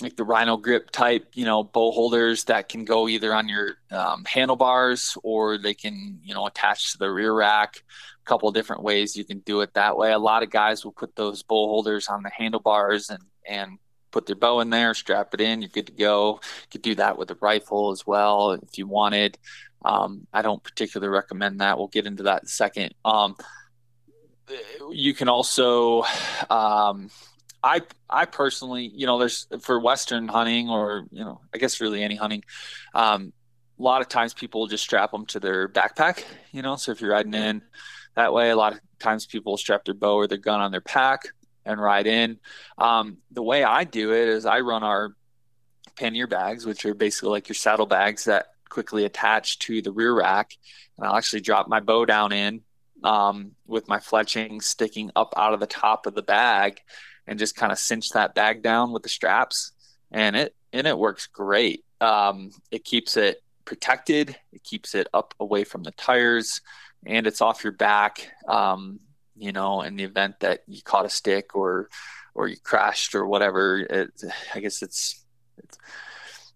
like 0.00 0.16
the 0.16 0.24
rhino 0.24 0.56
grip 0.56 0.90
type, 0.90 1.28
you 1.34 1.44
know, 1.44 1.62
bow 1.62 1.92
holders 1.92 2.44
that 2.44 2.68
can 2.68 2.84
go 2.84 3.08
either 3.08 3.34
on 3.34 3.48
your 3.48 3.76
um, 3.90 4.24
handlebars 4.24 5.16
or 5.22 5.58
they 5.58 5.74
can, 5.74 6.20
you 6.22 6.34
know, 6.34 6.46
attach 6.46 6.92
to 6.92 6.98
the 6.98 7.10
rear 7.10 7.32
rack. 7.32 7.82
A 8.24 8.28
couple 8.28 8.50
different 8.52 8.82
ways 8.82 9.16
you 9.16 9.24
can 9.24 9.40
do 9.40 9.60
it 9.60 9.74
that 9.74 9.96
way. 9.96 10.12
A 10.12 10.18
lot 10.18 10.42
of 10.42 10.50
guys 10.50 10.84
will 10.84 10.92
put 10.92 11.16
those 11.16 11.42
bow 11.42 11.66
holders 11.66 12.08
on 12.08 12.22
the 12.22 12.30
handlebars 12.30 13.10
and 13.10 13.22
and 13.48 13.78
put 14.10 14.26
their 14.26 14.36
bow 14.36 14.60
in 14.60 14.70
there, 14.70 14.92
strap 14.94 15.32
it 15.34 15.40
in, 15.40 15.62
you're 15.62 15.68
good 15.68 15.86
to 15.86 15.92
go. 15.92 16.40
You 16.42 16.68
could 16.70 16.82
do 16.82 16.94
that 16.96 17.16
with 17.16 17.30
a 17.30 17.36
rifle 17.40 17.90
as 17.90 18.06
well 18.06 18.52
if 18.52 18.76
you 18.76 18.86
wanted. 18.86 19.38
Um, 19.84 20.26
I 20.32 20.42
don't 20.42 20.62
particularly 20.62 21.12
recommend 21.12 21.60
that. 21.60 21.78
We'll 21.78 21.88
get 21.88 22.06
into 22.06 22.24
that 22.24 22.42
in 22.42 22.46
a 22.46 22.48
second. 22.48 22.94
Um, 23.04 23.36
you 24.90 25.14
can 25.14 25.28
also 25.28 26.04
um, 26.50 27.10
I 27.62 27.82
I 28.08 28.24
personally, 28.24 28.90
you 28.94 29.06
know, 29.06 29.18
there's 29.18 29.46
for 29.60 29.78
Western 29.80 30.28
hunting 30.28 30.68
or 30.68 31.06
you 31.10 31.24
know, 31.24 31.40
I 31.54 31.58
guess 31.58 31.80
really 31.80 32.02
any 32.02 32.16
hunting. 32.16 32.44
Um, 32.94 33.32
a 33.78 33.82
lot 33.82 34.02
of 34.02 34.08
times 34.08 34.34
people 34.34 34.66
just 34.66 34.84
strap 34.84 35.10
them 35.10 35.26
to 35.26 35.40
their 35.40 35.68
backpack, 35.68 36.24
you 36.52 36.62
know. 36.62 36.76
So 36.76 36.92
if 36.92 37.00
you're 37.00 37.12
riding 37.12 37.34
in 37.34 37.62
that 38.14 38.32
way, 38.32 38.50
a 38.50 38.56
lot 38.56 38.74
of 38.74 38.80
times 38.98 39.26
people 39.26 39.56
strap 39.56 39.84
their 39.84 39.94
bow 39.94 40.16
or 40.16 40.26
their 40.26 40.38
gun 40.38 40.60
on 40.60 40.70
their 40.70 40.80
pack, 40.80 41.22
and 41.64 41.80
ride 41.80 42.06
in. 42.06 42.38
Um, 42.78 43.18
the 43.30 43.42
way 43.42 43.64
I 43.64 43.84
do 43.84 44.12
it 44.12 44.28
is 44.28 44.46
I 44.46 44.60
run 44.60 44.82
our 44.82 45.14
pannier 45.96 46.26
bags, 46.26 46.66
which 46.66 46.84
are 46.84 46.94
basically 46.94 47.30
like 47.30 47.48
your 47.48 47.56
saddle 47.56 47.86
bags 47.86 48.24
that 48.24 48.46
quickly 48.68 49.04
attach 49.04 49.58
to 49.60 49.82
the 49.82 49.92
rear 49.92 50.14
rack. 50.14 50.52
And 50.96 51.06
I'll 51.06 51.16
actually 51.16 51.40
drop 51.40 51.68
my 51.68 51.80
bow 51.80 52.04
down 52.04 52.32
in 52.32 52.62
um, 53.02 53.52
with 53.66 53.88
my 53.88 53.98
fletching 53.98 54.62
sticking 54.62 55.10
up 55.16 55.34
out 55.36 55.54
of 55.54 55.60
the 55.60 55.66
top 55.66 56.06
of 56.06 56.14
the 56.14 56.22
bag 56.22 56.80
and 57.30 57.38
just 57.38 57.54
kind 57.54 57.70
of 57.70 57.78
cinch 57.78 58.10
that 58.10 58.34
bag 58.34 58.60
down 58.60 58.90
with 58.90 59.04
the 59.04 59.08
straps. 59.08 59.70
And 60.10 60.34
it, 60.34 60.54
and 60.72 60.84
it 60.86 60.98
works 60.98 61.28
great. 61.28 61.84
Um, 62.00 62.50
it 62.72 62.84
keeps 62.84 63.16
it 63.16 63.40
protected. 63.64 64.36
It 64.52 64.64
keeps 64.64 64.96
it 64.96 65.06
up 65.14 65.32
away 65.38 65.62
from 65.62 65.84
the 65.84 65.92
tires 65.92 66.60
and 67.06 67.28
it's 67.28 67.40
off 67.40 67.62
your 67.62 67.72
back. 67.72 68.28
Um, 68.48 68.98
you 69.36 69.52
know, 69.52 69.82
in 69.82 69.94
the 69.94 70.02
event 70.02 70.40
that 70.40 70.64
you 70.66 70.82
caught 70.82 71.06
a 71.06 71.08
stick 71.08 71.54
or, 71.54 71.88
or 72.34 72.48
you 72.48 72.56
crashed 72.62 73.14
or 73.14 73.24
whatever, 73.26 73.78
it, 73.78 74.10
I 74.52 74.58
guess 74.58 74.82
it's, 74.82 75.24
it's 75.56 75.78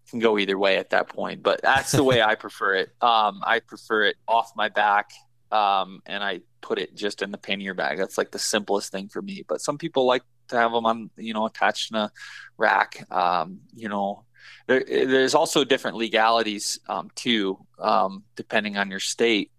can 0.09 0.19
go 0.19 0.37
either 0.37 0.57
way 0.57 0.77
at 0.77 0.89
that 0.89 1.07
point, 1.07 1.41
but 1.41 1.61
that's 1.61 1.93
the 1.93 2.03
way 2.03 2.21
I 2.21 2.35
prefer 2.35 2.75
it. 2.75 2.89
Um, 3.01 3.41
I 3.45 3.61
prefer 3.61 4.03
it 4.03 4.17
off 4.27 4.51
my 4.57 4.67
back, 4.69 5.11
um, 5.51 6.01
and 6.05 6.21
I 6.21 6.41
put 6.61 6.79
it 6.79 6.95
just 6.95 7.21
in 7.21 7.31
the 7.31 7.37
pannier 7.37 7.73
bag. 7.73 7.97
That's 7.97 8.17
like 8.17 8.31
the 8.31 8.39
simplest 8.39 8.91
thing 8.91 9.07
for 9.07 9.21
me. 9.21 9.43
But 9.47 9.61
some 9.61 9.77
people 9.77 10.05
like 10.05 10.23
to 10.49 10.57
have 10.57 10.71
them 10.71 10.85
on, 10.85 11.09
you 11.17 11.33
know, 11.33 11.45
attached 11.45 11.91
in 11.91 11.97
a 11.97 12.11
rack. 12.57 13.05
Um, 13.11 13.61
you 13.73 13.89
know, 13.89 14.25
there, 14.67 14.83
there's 14.87 15.35
also 15.35 15.63
different 15.63 15.97
legalities 15.97 16.79
um, 16.87 17.09
too, 17.15 17.59
um, 17.79 18.23
depending 18.35 18.77
on 18.77 18.89
your 18.89 18.99
state 18.99 19.51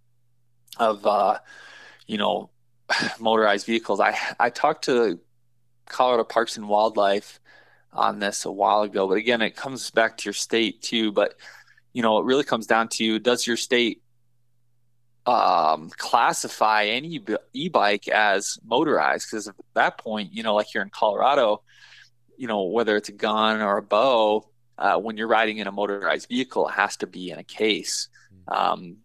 of, 0.79 1.07
uh, 1.07 1.39
you 2.07 2.19
know, 2.19 2.51
motorized 3.21 3.67
vehicles. 3.67 4.01
I 4.01 4.17
I 4.39 4.51
talked 4.51 4.85
to 4.85 5.19
Colorado 5.89 6.25
Parks 6.25 6.57
and 6.57 6.69
Wildlife 6.69 7.41
on 7.93 8.19
this 8.19 8.45
a 8.45 8.53
while 8.53 8.83
ago, 8.83 9.09
but 9.09 9.15
again, 9.19 9.43
it 9.43 9.57
comes 9.57 9.91
back 9.91 10.19
to 10.19 10.25
your 10.27 10.35
state 10.35 10.83
too. 10.83 11.13
But 11.13 11.35
you 11.93 12.03
know, 12.03 12.19
it 12.19 12.25
really 12.27 12.45
comes 12.45 12.67
down 12.67 12.89
to 12.89 13.05
you, 13.05 13.19
does 13.19 13.47
your 13.47 13.57
state 13.57 14.03
um, 15.27 15.91
classify 15.97 16.85
any 16.85 17.21
e-bike 17.53 18.09
as 18.09 18.59
motorized? 18.65 19.29
Because 19.31 19.49
at 19.49 19.55
that 19.75 19.99
point, 19.99 20.33
you 20.33 20.43
know, 20.43 20.55
like 20.55 20.73
you're 20.73 20.83
in 20.83 20.91
Colorado, 20.91 21.63
you 22.37 22.47
know, 22.47 22.65
whether 22.65 22.97
it's 22.97 23.09
a 23.09 23.13
gun 23.13 23.61
or 23.61 23.79
a 23.79 23.83
bow, 23.83 24.49
uh, 24.79 24.99
when 24.99 25.17
you're 25.17 25.27
riding 25.29 25.59
in 25.59 25.67
a 25.67 25.73
motorized 25.73 26.29
vehicle, 26.29 26.69
it 26.69 26.73
has 26.73 26.97
to 26.99 27.07
be 27.07 27.31
in 27.31 27.39
a 27.39 27.45
case. 27.45 28.09
Hmm. 28.49 28.57
Um, 28.57 28.97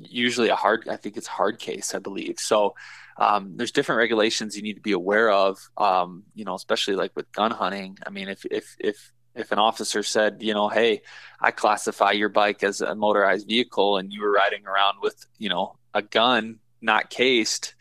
usually 0.00 0.48
a 0.48 0.56
hard, 0.56 0.88
I 0.88 0.96
think 0.96 1.16
it's 1.16 1.26
hard 1.26 1.58
case, 1.58 1.94
I 1.94 1.98
believe. 1.98 2.38
So 2.38 2.74
um, 3.16 3.56
there's 3.56 3.72
different 3.72 3.98
regulations 3.98 4.56
you 4.56 4.62
need 4.62 4.74
to 4.74 4.80
be 4.80 4.92
aware 4.92 5.30
of. 5.30 5.58
Um, 5.76 6.24
you 6.34 6.44
know, 6.44 6.54
especially 6.54 6.96
like 6.96 7.12
with 7.14 7.30
gun 7.32 7.50
hunting. 7.50 7.98
I 8.06 8.10
mean, 8.10 8.28
if 8.28 8.44
if 8.50 8.76
if 8.78 9.12
if 9.34 9.52
an 9.52 9.58
officer 9.58 10.02
said, 10.02 10.42
you 10.42 10.54
know, 10.54 10.68
hey, 10.68 11.02
I 11.40 11.50
classify 11.50 12.12
your 12.12 12.28
bike 12.28 12.62
as 12.62 12.80
a 12.80 12.94
motorized 12.94 13.48
vehicle, 13.48 13.96
and 13.98 14.12
you 14.12 14.22
were 14.22 14.32
riding 14.32 14.66
around 14.66 14.98
with, 15.02 15.26
you 15.38 15.48
know, 15.48 15.76
a 15.94 16.02
gun 16.02 16.58
not 16.80 17.10
cased 17.10 17.74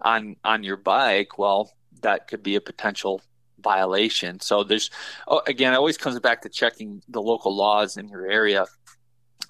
on 0.00 0.36
on 0.44 0.62
your 0.62 0.76
bike, 0.76 1.38
well, 1.38 1.72
that 2.02 2.28
could 2.28 2.42
be 2.42 2.56
a 2.56 2.60
potential 2.60 3.20
violation. 3.60 4.40
So 4.40 4.62
there's, 4.64 4.90
oh, 5.26 5.42
again, 5.46 5.72
it 5.72 5.76
always 5.76 5.98
comes 5.98 6.18
back 6.20 6.42
to 6.42 6.48
checking 6.48 7.02
the 7.08 7.20
local 7.20 7.54
laws 7.54 7.96
in 7.96 8.08
your 8.08 8.30
area. 8.30 8.66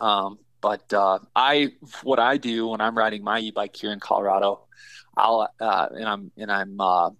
Um, 0.01 0.39
but 0.61 0.93
uh, 0.93 1.19
I, 1.37 1.73
what 2.03 2.19
I 2.19 2.37
do 2.37 2.69
when 2.69 2.81
I'm 2.81 2.97
riding 2.97 3.23
my 3.23 3.39
e-bike 3.39 3.77
here 3.77 3.93
in 3.93 4.01
Colorado, 4.01 4.67
I'll 5.17 5.49
uh, 5.61 5.89
and 5.91 6.09
I'm 6.09 6.31
and 6.37 6.51
I'm 6.51 6.81
uh, 6.81 7.11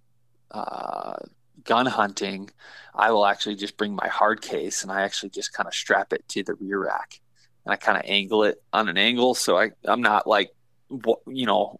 uh, 0.51 1.17
gun 1.63 1.85
hunting, 1.85 2.49
I 2.93 3.11
will 3.11 3.25
actually 3.25 3.55
just 3.55 3.77
bring 3.77 3.95
my 3.95 4.07
hard 4.07 4.41
case 4.41 4.83
and 4.83 4.91
I 4.91 5.01
actually 5.01 5.29
just 5.29 5.53
kind 5.53 5.67
of 5.67 5.73
strap 5.73 6.13
it 6.13 6.27
to 6.29 6.43
the 6.43 6.55
rear 6.55 6.83
rack 6.83 7.19
and 7.65 7.73
I 7.73 7.75
kind 7.75 7.97
of 7.97 8.03
angle 8.05 8.43
it 8.43 8.61
on 8.73 8.89
an 8.89 8.97
angle 8.97 9.35
so 9.35 9.57
I 9.57 9.71
I'm 9.85 10.01
not 10.01 10.27
like 10.27 10.51
you 10.89 11.45
know 11.45 11.79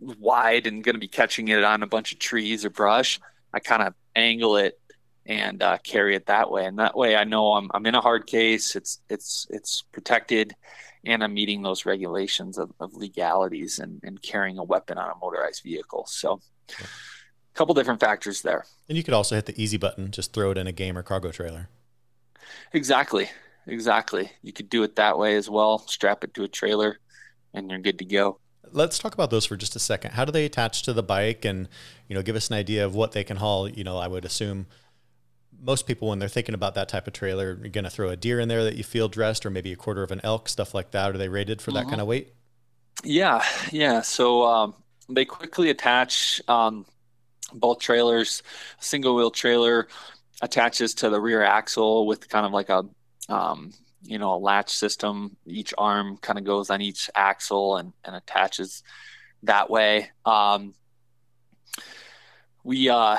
wide 0.00 0.66
and 0.66 0.84
going 0.84 0.94
to 0.94 1.00
be 1.00 1.08
catching 1.08 1.48
it 1.48 1.64
on 1.64 1.82
a 1.82 1.86
bunch 1.86 2.12
of 2.12 2.18
trees 2.18 2.64
or 2.64 2.70
brush. 2.70 3.20
I 3.52 3.60
kind 3.60 3.82
of 3.82 3.94
angle 4.14 4.56
it 4.56 4.78
and 5.26 5.62
uh, 5.62 5.78
carry 5.78 6.16
it 6.16 6.26
that 6.26 6.50
way, 6.50 6.64
and 6.64 6.78
that 6.78 6.96
way 6.96 7.16
I 7.16 7.24
know 7.24 7.52
I'm 7.52 7.70
I'm 7.72 7.86
in 7.86 7.94
a 7.94 8.00
hard 8.00 8.26
case. 8.26 8.76
It's 8.76 9.00
it's 9.08 9.46
it's 9.50 9.82
protected 9.92 10.54
and 11.04 11.24
I'm 11.24 11.34
meeting 11.34 11.62
those 11.62 11.86
regulations 11.86 12.58
of, 12.58 12.72
of 12.78 12.94
legalities 12.94 13.78
and, 13.78 14.00
and 14.02 14.20
carrying 14.20 14.58
a 14.58 14.64
weapon 14.64 14.98
on 14.98 15.10
a 15.10 15.14
motorized 15.20 15.62
vehicle. 15.62 16.04
So, 16.06 16.40
couple 17.60 17.74
different 17.74 18.00
factors 18.00 18.40
there. 18.40 18.64
And 18.88 18.96
you 18.96 19.04
could 19.04 19.12
also 19.12 19.34
hit 19.34 19.44
the 19.44 19.62
easy 19.62 19.76
button, 19.76 20.10
just 20.10 20.32
throw 20.32 20.50
it 20.50 20.56
in 20.56 20.66
a 20.66 20.72
game 20.72 20.96
or 20.96 21.02
cargo 21.02 21.30
trailer. 21.30 21.68
Exactly. 22.72 23.28
Exactly. 23.66 24.30
You 24.40 24.54
could 24.54 24.70
do 24.70 24.82
it 24.82 24.96
that 24.96 25.18
way 25.18 25.36
as 25.36 25.50
well. 25.50 25.80
Strap 25.80 26.24
it 26.24 26.32
to 26.34 26.44
a 26.44 26.48
trailer 26.48 27.00
and 27.52 27.70
you're 27.70 27.78
good 27.78 27.98
to 27.98 28.06
go. 28.06 28.38
Let's 28.72 28.98
talk 28.98 29.12
about 29.12 29.28
those 29.28 29.44
for 29.44 29.58
just 29.58 29.76
a 29.76 29.78
second. 29.78 30.12
How 30.12 30.24
do 30.24 30.32
they 30.32 30.46
attach 30.46 30.84
to 30.84 30.94
the 30.94 31.02
bike 31.02 31.44
and, 31.44 31.68
you 32.08 32.14
know, 32.14 32.22
give 32.22 32.34
us 32.34 32.48
an 32.48 32.56
idea 32.56 32.82
of 32.86 32.94
what 32.94 33.12
they 33.12 33.24
can 33.24 33.36
haul? 33.36 33.68
You 33.68 33.84
know, 33.84 33.98
I 33.98 34.08
would 34.08 34.24
assume 34.24 34.64
most 35.60 35.86
people 35.86 36.08
when 36.08 36.18
they're 36.18 36.30
thinking 36.30 36.54
about 36.54 36.74
that 36.76 36.88
type 36.88 37.06
of 37.06 37.12
trailer 37.12 37.58
you're 37.60 37.68
going 37.68 37.84
to 37.84 37.90
throw 37.90 38.08
a 38.08 38.16
deer 38.16 38.40
in 38.40 38.48
there 38.48 38.64
that 38.64 38.76
you 38.76 38.84
feel 38.84 39.10
dressed 39.10 39.44
or 39.44 39.50
maybe 39.50 39.70
a 39.70 39.76
quarter 39.76 40.02
of 40.02 40.10
an 40.10 40.20
elk 40.24 40.48
stuff 40.48 40.72
like 40.72 40.92
that 40.92 41.14
are 41.14 41.18
they 41.18 41.28
rated 41.28 41.60
for 41.60 41.70
that 41.72 41.80
mm-hmm. 41.80 41.90
kind 41.90 42.00
of 42.00 42.06
weight 42.06 42.32
yeah 43.04 43.44
yeah 43.70 44.00
so 44.00 44.46
um, 44.46 44.74
they 45.10 45.26
quickly 45.26 45.68
attach 45.68 46.40
um, 46.48 46.86
both 47.52 47.78
trailers 47.78 48.42
single 48.78 49.14
wheel 49.14 49.30
trailer 49.30 49.88
attaches 50.42 50.94
to 50.94 51.10
the 51.10 51.20
rear 51.20 51.42
axle 51.42 52.06
with 52.06 52.28
kind 52.28 52.46
of 52.46 52.52
like 52.52 52.68
a 52.68 52.84
um, 53.28 53.72
you 54.02 54.18
know 54.18 54.34
a 54.34 54.38
latch 54.38 54.70
system. 54.70 55.36
Each 55.46 55.74
arm 55.76 56.16
kind 56.18 56.38
of 56.38 56.44
goes 56.44 56.70
on 56.70 56.80
each 56.80 57.10
axle 57.14 57.76
and, 57.76 57.92
and 58.04 58.16
attaches 58.16 58.82
that 59.42 59.70
way. 59.70 60.10
Um, 60.24 60.74
we 62.64 62.88
uh 62.88 63.18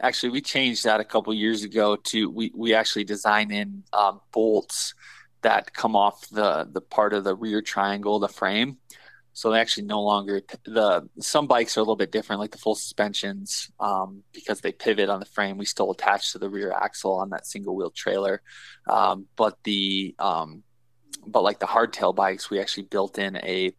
actually 0.00 0.30
we 0.30 0.40
changed 0.40 0.84
that 0.84 1.00
a 1.00 1.04
couple 1.04 1.32
years 1.34 1.62
ago 1.62 1.96
to 1.96 2.30
we 2.30 2.52
we 2.54 2.74
actually 2.74 3.04
design 3.04 3.50
in 3.50 3.84
um, 3.92 4.20
bolts 4.32 4.94
that 5.42 5.72
come 5.72 5.96
off 5.96 6.28
the 6.30 6.68
the 6.70 6.80
part 6.80 7.12
of 7.12 7.24
the 7.24 7.34
rear 7.34 7.60
triangle 7.60 8.18
the 8.18 8.28
frame 8.28 8.78
so 9.32 9.50
they 9.50 9.60
actually 9.60 9.84
no 9.84 10.02
longer 10.02 10.42
the 10.64 11.08
some 11.20 11.46
bikes 11.46 11.76
are 11.76 11.80
a 11.80 11.82
little 11.82 11.96
bit 11.96 12.12
different 12.12 12.40
like 12.40 12.50
the 12.50 12.58
full 12.58 12.74
suspensions 12.74 13.70
um, 13.80 14.22
because 14.32 14.60
they 14.60 14.72
pivot 14.72 15.08
on 15.08 15.20
the 15.20 15.26
frame 15.26 15.56
we 15.56 15.64
still 15.64 15.90
attach 15.90 16.32
to 16.32 16.38
the 16.38 16.48
rear 16.48 16.72
axle 16.72 17.14
on 17.14 17.30
that 17.30 17.46
single 17.46 17.74
wheel 17.74 17.90
trailer 17.90 18.42
um, 18.88 19.26
but 19.36 19.56
the 19.64 20.14
um, 20.18 20.62
but 21.26 21.42
like 21.42 21.58
the 21.58 21.66
hardtail 21.66 22.14
bikes 22.14 22.50
we 22.50 22.60
actually 22.60 22.84
built 22.84 23.18
in 23.18 23.36
a 23.38 23.72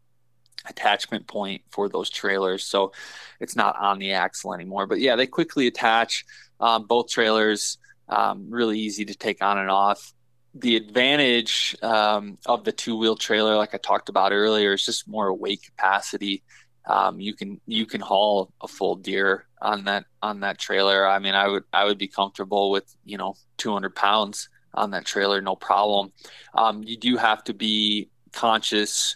attachment 0.70 1.28
point 1.28 1.62
for 1.70 1.90
those 1.90 2.10
trailers. 2.10 2.64
So 2.64 2.94
it's 3.40 3.56
not 3.56 3.76
on 3.78 4.00
the 4.00 4.14
axle 4.14 4.54
anymore. 4.54 4.88
But 4.88 5.00
yeah, 5.00 5.16
they 5.16 5.28
quickly 5.28 5.68
attach 5.68 6.26
um, 6.60 6.86
both 6.88 7.10
trailers, 7.10 7.78
um, 8.10 8.48
really 8.50 8.80
easy 8.80 9.06
to 9.06 9.16
take 9.16 9.44
on 9.44 9.58
and 9.58 9.70
off. 9.70 10.14
The 10.56 10.76
advantage 10.76 11.76
um, 11.82 12.38
of 12.46 12.64
the 12.64 12.72
two 12.72 12.98
wheel 12.98 13.16
trailer, 13.16 13.56
like 13.56 13.74
I 13.74 13.78
talked 13.78 14.10
about 14.10 14.32
earlier, 14.32 14.74
is 14.74 14.86
just 14.86 15.08
more 15.08 15.34
weight 15.34 15.64
capacity. 15.64 16.44
Um, 16.86 17.20
you 17.20 17.34
can 17.34 17.60
you 17.66 17.86
can 17.86 18.02
haul 18.02 18.52
a 18.62 18.68
full 18.68 18.96
deer 18.96 19.46
on 19.62 19.86
that 19.86 20.06
on 20.22 20.42
that 20.42 20.60
trailer. 20.60 21.08
I 21.08 21.20
mean, 21.20 21.34
I 21.34 21.48
would 21.48 21.64
I 21.74 21.86
would 21.86 21.98
be 21.98 22.08
comfortable 22.08 22.72
with 22.72 22.96
you 23.06 23.18
know 23.18 23.36
200 23.58 23.96
pounds 23.96 24.50
on 24.74 24.92
that 24.92 25.06
trailer, 25.06 25.42
no 25.42 25.56
problem. 25.56 26.12
Um, 26.56 26.84
you 26.84 26.98
do 26.98 27.18
have 27.18 27.44
to 27.46 27.54
be 27.54 28.10
conscious 28.32 29.16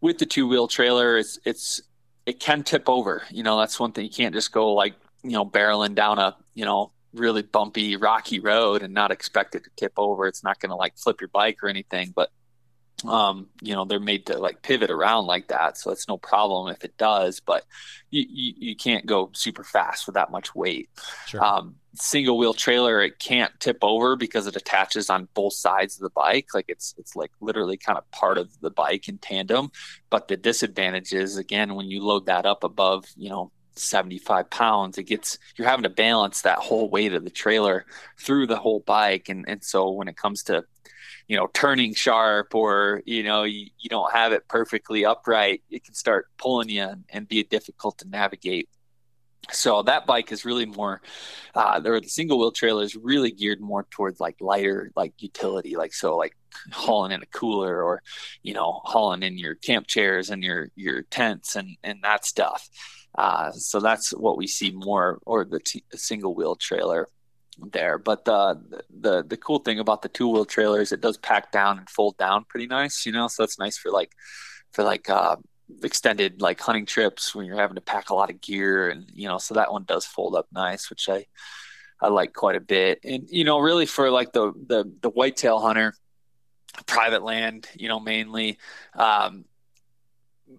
with 0.00 0.18
the 0.18 0.26
two 0.26 0.46
wheel 0.46 0.68
trailer, 0.68 1.16
it's 1.16 1.38
it's 1.44 1.80
it 2.26 2.40
can 2.40 2.62
tip 2.62 2.88
over. 2.88 3.22
You 3.30 3.42
know, 3.42 3.58
that's 3.58 3.80
one 3.80 3.92
thing. 3.92 4.04
You 4.04 4.10
can't 4.10 4.34
just 4.34 4.52
go 4.52 4.72
like 4.72 4.94
you 5.22 5.32
know 5.32 5.44
barreling 5.44 5.94
down 5.94 6.18
a 6.18 6.36
you 6.54 6.64
know 6.64 6.92
really 7.16 7.42
bumpy 7.42 7.96
rocky 7.96 8.40
road 8.40 8.82
and 8.82 8.94
not 8.94 9.10
expect 9.10 9.54
it 9.54 9.64
to 9.64 9.70
tip 9.76 9.92
over. 9.96 10.26
It's 10.26 10.44
not 10.44 10.60
going 10.60 10.70
to 10.70 10.76
like 10.76 10.96
flip 10.96 11.20
your 11.20 11.28
bike 11.28 11.62
or 11.62 11.68
anything, 11.68 12.12
but 12.14 12.30
um, 13.04 13.48
you 13.60 13.74
know, 13.74 13.84
they're 13.84 14.00
made 14.00 14.26
to 14.26 14.38
like 14.38 14.62
pivot 14.62 14.90
around 14.90 15.26
like 15.26 15.48
that. 15.48 15.76
So 15.76 15.90
it's 15.90 16.08
no 16.08 16.16
problem 16.16 16.68
if 16.68 16.82
it 16.82 16.96
does, 16.96 17.40
but 17.40 17.64
you, 18.10 18.24
you, 18.28 18.54
you 18.56 18.76
can't 18.76 19.04
go 19.04 19.30
super 19.34 19.64
fast 19.64 20.06
with 20.06 20.14
that 20.14 20.30
much 20.30 20.54
weight. 20.54 20.88
Sure. 21.26 21.44
Um, 21.44 21.76
single 21.94 22.38
wheel 22.38 22.54
trailer, 22.54 23.02
it 23.02 23.18
can't 23.18 23.52
tip 23.60 23.78
over 23.82 24.16
because 24.16 24.46
it 24.46 24.56
attaches 24.56 25.10
on 25.10 25.28
both 25.34 25.52
sides 25.52 25.96
of 25.96 26.02
the 26.02 26.10
bike. 26.10 26.48
Like 26.54 26.66
it's, 26.68 26.94
it's 26.96 27.14
like 27.14 27.32
literally 27.40 27.76
kind 27.76 27.98
of 27.98 28.10
part 28.12 28.38
of 28.38 28.58
the 28.60 28.70
bike 28.70 29.08
in 29.08 29.18
tandem. 29.18 29.70
But 30.08 30.28
the 30.28 30.36
disadvantage 30.36 31.12
is 31.12 31.36
again, 31.36 31.74
when 31.74 31.90
you 31.90 32.02
load 32.02 32.26
that 32.26 32.46
up 32.46 32.64
above, 32.64 33.04
you 33.14 33.28
know, 33.28 33.52
75 33.76 34.50
pounds 34.50 34.98
it 34.98 35.04
gets 35.04 35.38
you're 35.56 35.68
having 35.68 35.82
to 35.82 35.90
balance 35.90 36.42
that 36.42 36.58
whole 36.58 36.88
weight 36.90 37.12
of 37.12 37.24
the 37.24 37.30
trailer 37.30 37.84
through 38.18 38.46
the 38.46 38.56
whole 38.56 38.80
bike 38.80 39.28
and 39.28 39.44
and 39.48 39.62
so 39.62 39.90
when 39.90 40.08
it 40.08 40.16
comes 40.16 40.42
to 40.44 40.64
you 41.28 41.36
know 41.36 41.48
turning 41.52 41.94
sharp 41.94 42.54
or 42.54 43.02
you 43.04 43.22
know 43.22 43.44
you, 43.44 43.66
you 43.78 43.88
don't 43.88 44.12
have 44.12 44.32
it 44.32 44.48
perfectly 44.48 45.04
upright 45.04 45.62
it 45.70 45.84
can 45.84 45.94
start 45.94 46.28
pulling 46.38 46.68
you 46.68 46.82
and, 46.82 47.04
and 47.10 47.28
be 47.28 47.42
difficult 47.42 47.98
to 47.98 48.08
navigate 48.08 48.68
So 49.52 49.82
that 49.82 50.06
bike 50.06 50.32
is 50.32 50.44
really 50.44 50.66
more, 50.66 51.00
uh, 51.54 51.78
the 51.78 52.02
single 52.06 52.38
wheel 52.38 52.50
trailer 52.50 52.82
is 52.82 52.96
really 52.96 53.30
geared 53.30 53.60
more 53.60 53.86
towards 53.90 54.18
like 54.20 54.36
lighter, 54.40 54.90
like 54.96 55.12
utility, 55.18 55.76
like 55.76 55.94
so, 55.94 56.16
like 56.16 56.36
hauling 56.72 57.12
in 57.12 57.22
a 57.22 57.26
cooler 57.26 57.82
or, 57.82 58.02
you 58.42 58.54
know, 58.54 58.80
hauling 58.84 59.22
in 59.22 59.38
your 59.38 59.54
camp 59.54 59.86
chairs 59.86 60.30
and 60.30 60.42
your 60.42 60.68
your 60.74 61.02
tents 61.02 61.54
and 61.56 61.76
and 61.84 62.02
that 62.02 62.24
stuff. 62.24 62.68
Uh, 63.16 63.50
so 63.52 63.80
that's 63.80 64.10
what 64.10 64.36
we 64.36 64.46
see 64.46 64.70
more, 64.72 65.18
or 65.24 65.44
the 65.44 65.60
t- 65.60 65.84
single 65.94 66.34
wheel 66.34 66.54
trailer 66.54 67.08
there. 67.58 67.98
But 67.98 68.24
the 68.24 68.60
the 68.90 69.24
the 69.24 69.36
cool 69.36 69.58
thing 69.60 69.78
about 69.78 70.02
the 70.02 70.08
two 70.08 70.28
wheel 70.28 70.44
trailer 70.44 70.80
is 70.80 70.92
it 70.92 71.00
does 71.00 71.16
pack 71.16 71.50
down 71.52 71.78
and 71.78 71.88
fold 71.88 72.16
down 72.18 72.44
pretty 72.44 72.66
nice, 72.66 73.06
you 73.06 73.12
know. 73.12 73.28
So 73.28 73.42
that's 73.42 73.58
nice 73.58 73.78
for 73.78 73.90
like 73.90 74.12
for 74.72 74.84
like 74.84 75.08
uh, 75.08 75.36
extended 75.82 76.40
like 76.40 76.60
hunting 76.60 76.86
trips 76.86 77.34
when 77.34 77.46
you're 77.46 77.56
having 77.56 77.74
to 77.74 77.80
pack 77.80 78.10
a 78.10 78.14
lot 78.14 78.30
of 78.30 78.40
gear 78.40 78.88
and 78.88 79.10
you 79.12 79.26
know 79.26 79.38
so 79.38 79.54
that 79.54 79.72
one 79.72 79.84
does 79.84 80.06
fold 80.06 80.36
up 80.36 80.46
nice 80.52 80.88
which 80.90 81.08
i 81.08 81.26
i 82.00 82.06
like 82.06 82.32
quite 82.32 82.54
a 82.54 82.60
bit 82.60 83.00
and 83.02 83.28
you 83.30 83.42
know 83.42 83.58
really 83.58 83.84
for 83.84 84.08
like 84.10 84.32
the 84.32 84.52
the 84.68 84.90
the 85.00 85.10
whitetail 85.10 85.58
hunter 85.58 85.92
private 86.86 87.22
land 87.22 87.68
you 87.74 87.88
know 87.88 87.98
mainly 87.98 88.58
um, 88.94 89.44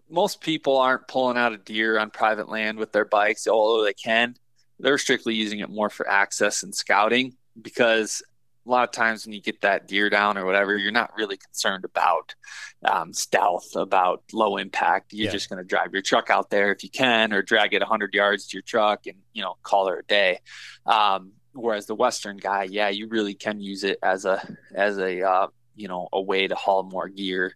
most 0.10 0.42
people 0.42 0.78
aren't 0.78 1.08
pulling 1.08 1.38
out 1.38 1.54
a 1.54 1.58
deer 1.58 1.98
on 1.98 2.10
private 2.10 2.50
land 2.50 2.78
with 2.78 2.92
their 2.92 3.06
bikes 3.06 3.48
although 3.48 3.84
they 3.84 3.94
can 3.94 4.36
they're 4.80 4.98
strictly 4.98 5.34
using 5.34 5.60
it 5.60 5.70
more 5.70 5.90
for 5.90 6.08
access 6.08 6.64
and 6.64 6.74
scouting 6.74 7.36
because 7.62 8.22
a 8.68 8.70
lot 8.70 8.84
of 8.84 8.92
times 8.92 9.26
when 9.26 9.34
you 9.34 9.42
get 9.42 9.62
that 9.62 9.88
deer 9.88 10.10
down 10.10 10.38
or 10.38 10.46
whatever, 10.46 10.78
you're 10.78 10.92
not 10.92 11.16
really 11.16 11.38
concerned 11.38 11.86
about 11.86 12.36
um, 12.84 13.14
stealth, 13.14 13.76
about 13.76 14.24
low 14.34 14.58
impact. 14.58 15.14
You're 15.14 15.28
yeah. 15.28 15.32
just 15.32 15.50
going 15.50 15.62
to 15.62 15.68
drive 15.68 15.94
your 15.94 16.02
truck 16.02 16.30
out 16.30 16.50
there 16.50 16.72
if 16.72 16.84
you 16.84 16.90
can, 16.90 17.32
or 17.32 17.42
drag 17.42 17.74
it 17.74 17.80
100 17.80 18.14
yards 18.14 18.48
to 18.48 18.58
your 18.58 18.64
truck 18.64 19.08
and 19.08 19.18
you 19.34 19.42
know 19.42 19.56
call 19.64 19.88
it 19.88 20.00
a 20.00 20.04
day. 20.04 20.40
Um, 20.86 21.32
whereas 21.54 21.86
the 21.86 21.96
Western 21.96 22.38
guy, 22.38 22.64
yeah, 22.64 22.90
you 22.90 23.08
really 23.08 23.34
can 23.34 23.62
use 23.62 23.84
it 23.84 24.00
as 24.04 24.26
a 24.26 24.46
as 24.76 24.98
a 24.98 25.22
uh, 25.22 25.48
you 25.76 25.88
know 25.88 26.10
a 26.12 26.22
way 26.22 26.48
to 26.48 26.56
haul 26.56 26.84
more 26.84 27.08
gear, 27.08 27.54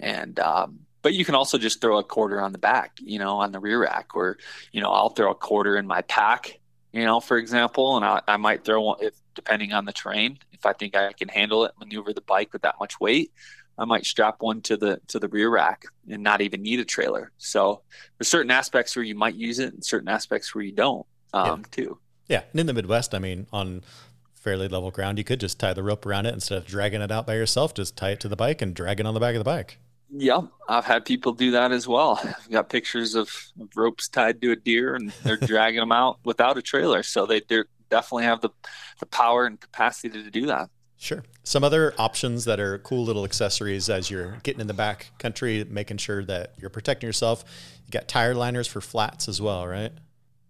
and 0.00 0.38
um, 0.40 0.80
but 1.08 1.14
you 1.14 1.24
can 1.24 1.34
also 1.34 1.56
just 1.56 1.80
throw 1.80 1.98
a 1.98 2.04
quarter 2.04 2.40
on 2.40 2.52
the 2.52 2.58
back, 2.58 2.98
you 3.00 3.18
know, 3.18 3.38
on 3.38 3.52
the 3.52 3.58
rear 3.58 3.82
rack, 3.82 4.14
or 4.14 4.38
you 4.72 4.80
know 4.80 4.90
I'll 4.90 5.10
throw 5.10 5.30
a 5.30 5.34
quarter 5.34 5.76
in 5.76 5.86
my 5.86 6.02
pack 6.02 6.60
you 6.90 7.04
know, 7.04 7.20
for 7.20 7.36
example, 7.36 7.96
and 7.96 8.04
I, 8.04 8.22
I 8.26 8.38
might 8.38 8.64
throw 8.64 8.80
one 8.80 8.96
if 9.02 9.14
depending 9.34 9.74
on 9.74 9.84
the 9.84 9.92
terrain 9.92 10.38
if 10.58 10.66
I 10.66 10.72
think 10.72 10.96
I 10.96 11.12
can 11.12 11.28
handle 11.28 11.64
it, 11.64 11.72
maneuver 11.78 12.12
the 12.12 12.20
bike 12.20 12.52
with 12.52 12.62
that 12.62 12.76
much 12.80 12.98
weight, 13.00 13.32
I 13.78 13.84
might 13.84 14.04
strap 14.04 14.36
one 14.40 14.60
to 14.62 14.76
the 14.76 15.00
to 15.08 15.18
the 15.18 15.28
rear 15.28 15.50
rack 15.50 15.84
and 16.10 16.22
not 16.22 16.40
even 16.40 16.62
need 16.62 16.80
a 16.80 16.84
trailer. 16.84 17.30
So 17.38 17.82
there's 18.18 18.28
certain 18.28 18.50
aspects 18.50 18.96
where 18.96 19.04
you 19.04 19.14
might 19.14 19.34
use 19.34 19.58
it, 19.60 19.72
and 19.72 19.84
certain 19.84 20.08
aspects 20.08 20.54
where 20.54 20.64
you 20.64 20.72
don't, 20.72 21.06
um, 21.32 21.60
yeah. 21.60 21.66
too. 21.70 21.98
Yeah, 22.28 22.42
and 22.50 22.60
in 22.60 22.66
the 22.66 22.74
Midwest, 22.74 23.14
I 23.14 23.20
mean, 23.20 23.46
on 23.52 23.82
fairly 24.34 24.68
level 24.68 24.90
ground, 24.90 25.18
you 25.18 25.24
could 25.24 25.40
just 25.40 25.60
tie 25.60 25.72
the 25.72 25.82
rope 25.82 26.04
around 26.04 26.26
it 26.26 26.34
instead 26.34 26.58
of 26.58 26.66
dragging 26.66 27.00
it 27.00 27.12
out 27.12 27.26
by 27.26 27.34
yourself. 27.34 27.72
Just 27.72 27.96
tie 27.96 28.10
it 28.10 28.20
to 28.20 28.28
the 28.28 28.36
bike 28.36 28.60
and 28.60 28.74
drag 28.74 29.00
it 29.00 29.06
on 29.06 29.14
the 29.14 29.20
back 29.20 29.34
of 29.34 29.40
the 29.40 29.44
bike. 29.44 29.78
Yep, 30.10 30.44
I've 30.68 30.84
had 30.84 31.04
people 31.04 31.32
do 31.32 31.50
that 31.52 31.72
as 31.72 31.86
well. 31.86 32.20
I've 32.24 32.50
got 32.50 32.68
pictures 32.68 33.14
of, 33.14 33.30
ropes 33.74 34.08
tied 34.08 34.40
to 34.42 34.52
a 34.52 34.56
deer, 34.56 34.94
and 34.94 35.10
they're 35.22 35.36
dragging 35.40 35.80
them 35.80 35.92
out 35.92 36.18
without 36.24 36.56
a 36.56 36.62
trailer. 36.62 37.02
So 37.02 37.26
they 37.26 37.40
definitely 37.90 38.24
have 38.24 38.40
the, 38.40 38.50
the 39.00 39.06
power 39.06 39.46
and 39.46 39.60
capacity 39.60 40.22
to 40.22 40.30
do 40.30 40.46
that. 40.46 40.70
Sure. 40.96 41.22
Some 41.44 41.62
other 41.62 41.94
options 41.96 42.44
that 42.46 42.58
are 42.58 42.78
cool 42.78 43.04
little 43.04 43.24
accessories 43.24 43.88
as 43.88 44.10
you're 44.10 44.38
getting 44.42 44.60
in 44.60 44.66
the 44.66 44.74
back 44.74 45.12
country, 45.18 45.64
making 45.68 45.98
sure 45.98 46.24
that 46.24 46.54
you're 46.58 46.70
protecting 46.70 47.06
yourself. 47.06 47.44
You 47.86 47.92
got 47.92 48.08
tire 48.08 48.34
liners 48.34 48.66
for 48.66 48.80
flats 48.80 49.28
as 49.28 49.40
well, 49.40 49.66
right? 49.66 49.92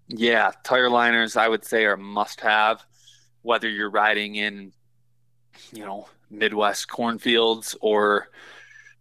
Yeah, 0.09 0.53
tire 0.65 0.89
liners 0.89 1.37
I 1.37 1.49
would 1.49 1.67
say 1.67 1.85
are 1.85 1.99
must 1.99 2.41
have, 2.41 2.83
whether 3.43 3.69
you're 3.69 3.91
riding 3.91 4.37
in, 4.37 4.73
you 5.71 5.85
know, 5.85 6.09
Midwest 6.31 6.89
cornfields 6.89 7.77
or 7.83 8.29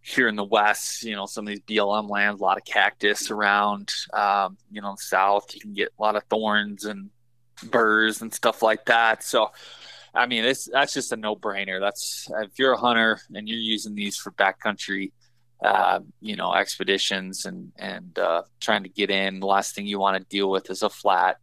here 0.08 0.26
in 0.26 0.36
the 0.36 0.44
West, 0.44 1.02
you 1.02 1.14
know, 1.14 1.26
some 1.26 1.46
of 1.46 1.48
these 1.48 1.60
BLM 1.60 2.08
lands, 2.08 2.40
a 2.40 2.44
lot 2.44 2.56
of 2.56 2.64
cactus 2.64 3.30
around, 3.30 3.92
um, 4.14 4.56
you 4.70 4.80
know, 4.80 4.96
south, 4.98 5.54
you 5.54 5.60
can 5.60 5.74
get 5.74 5.90
a 5.98 6.02
lot 6.02 6.16
of 6.16 6.24
thorns 6.24 6.84
and 6.86 7.10
burrs 7.64 8.22
and 8.22 8.32
stuff 8.32 8.62
like 8.62 8.86
that. 8.86 9.22
So, 9.22 9.50
I 10.14 10.26
mean, 10.26 10.44
it's 10.44 10.66
that's 10.72 10.94
just 10.94 11.12
a 11.12 11.16
no 11.16 11.36
brainer. 11.36 11.78
That's 11.78 12.26
if 12.42 12.58
you're 12.58 12.72
a 12.72 12.78
hunter 12.78 13.20
and 13.34 13.46
you're 13.46 13.58
using 13.58 13.94
these 13.94 14.16
for 14.16 14.32
backcountry, 14.32 15.12
uh, 15.62 16.00
you 16.22 16.36
know, 16.36 16.54
expeditions 16.54 17.44
and 17.44 17.70
and 17.76 18.18
uh, 18.18 18.42
trying 18.60 18.84
to 18.84 18.88
get 18.88 19.10
in, 19.10 19.40
the 19.40 19.46
last 19.46 19.74
thing 19.74 19.86
you 19.86 19.98
want 19.98 20.16
to 20.16 20.24
deal 20.34 20.48
with 20.48 20.70
is 20.70 20.82
a 20.82 20.88
flat. 20.88 21.36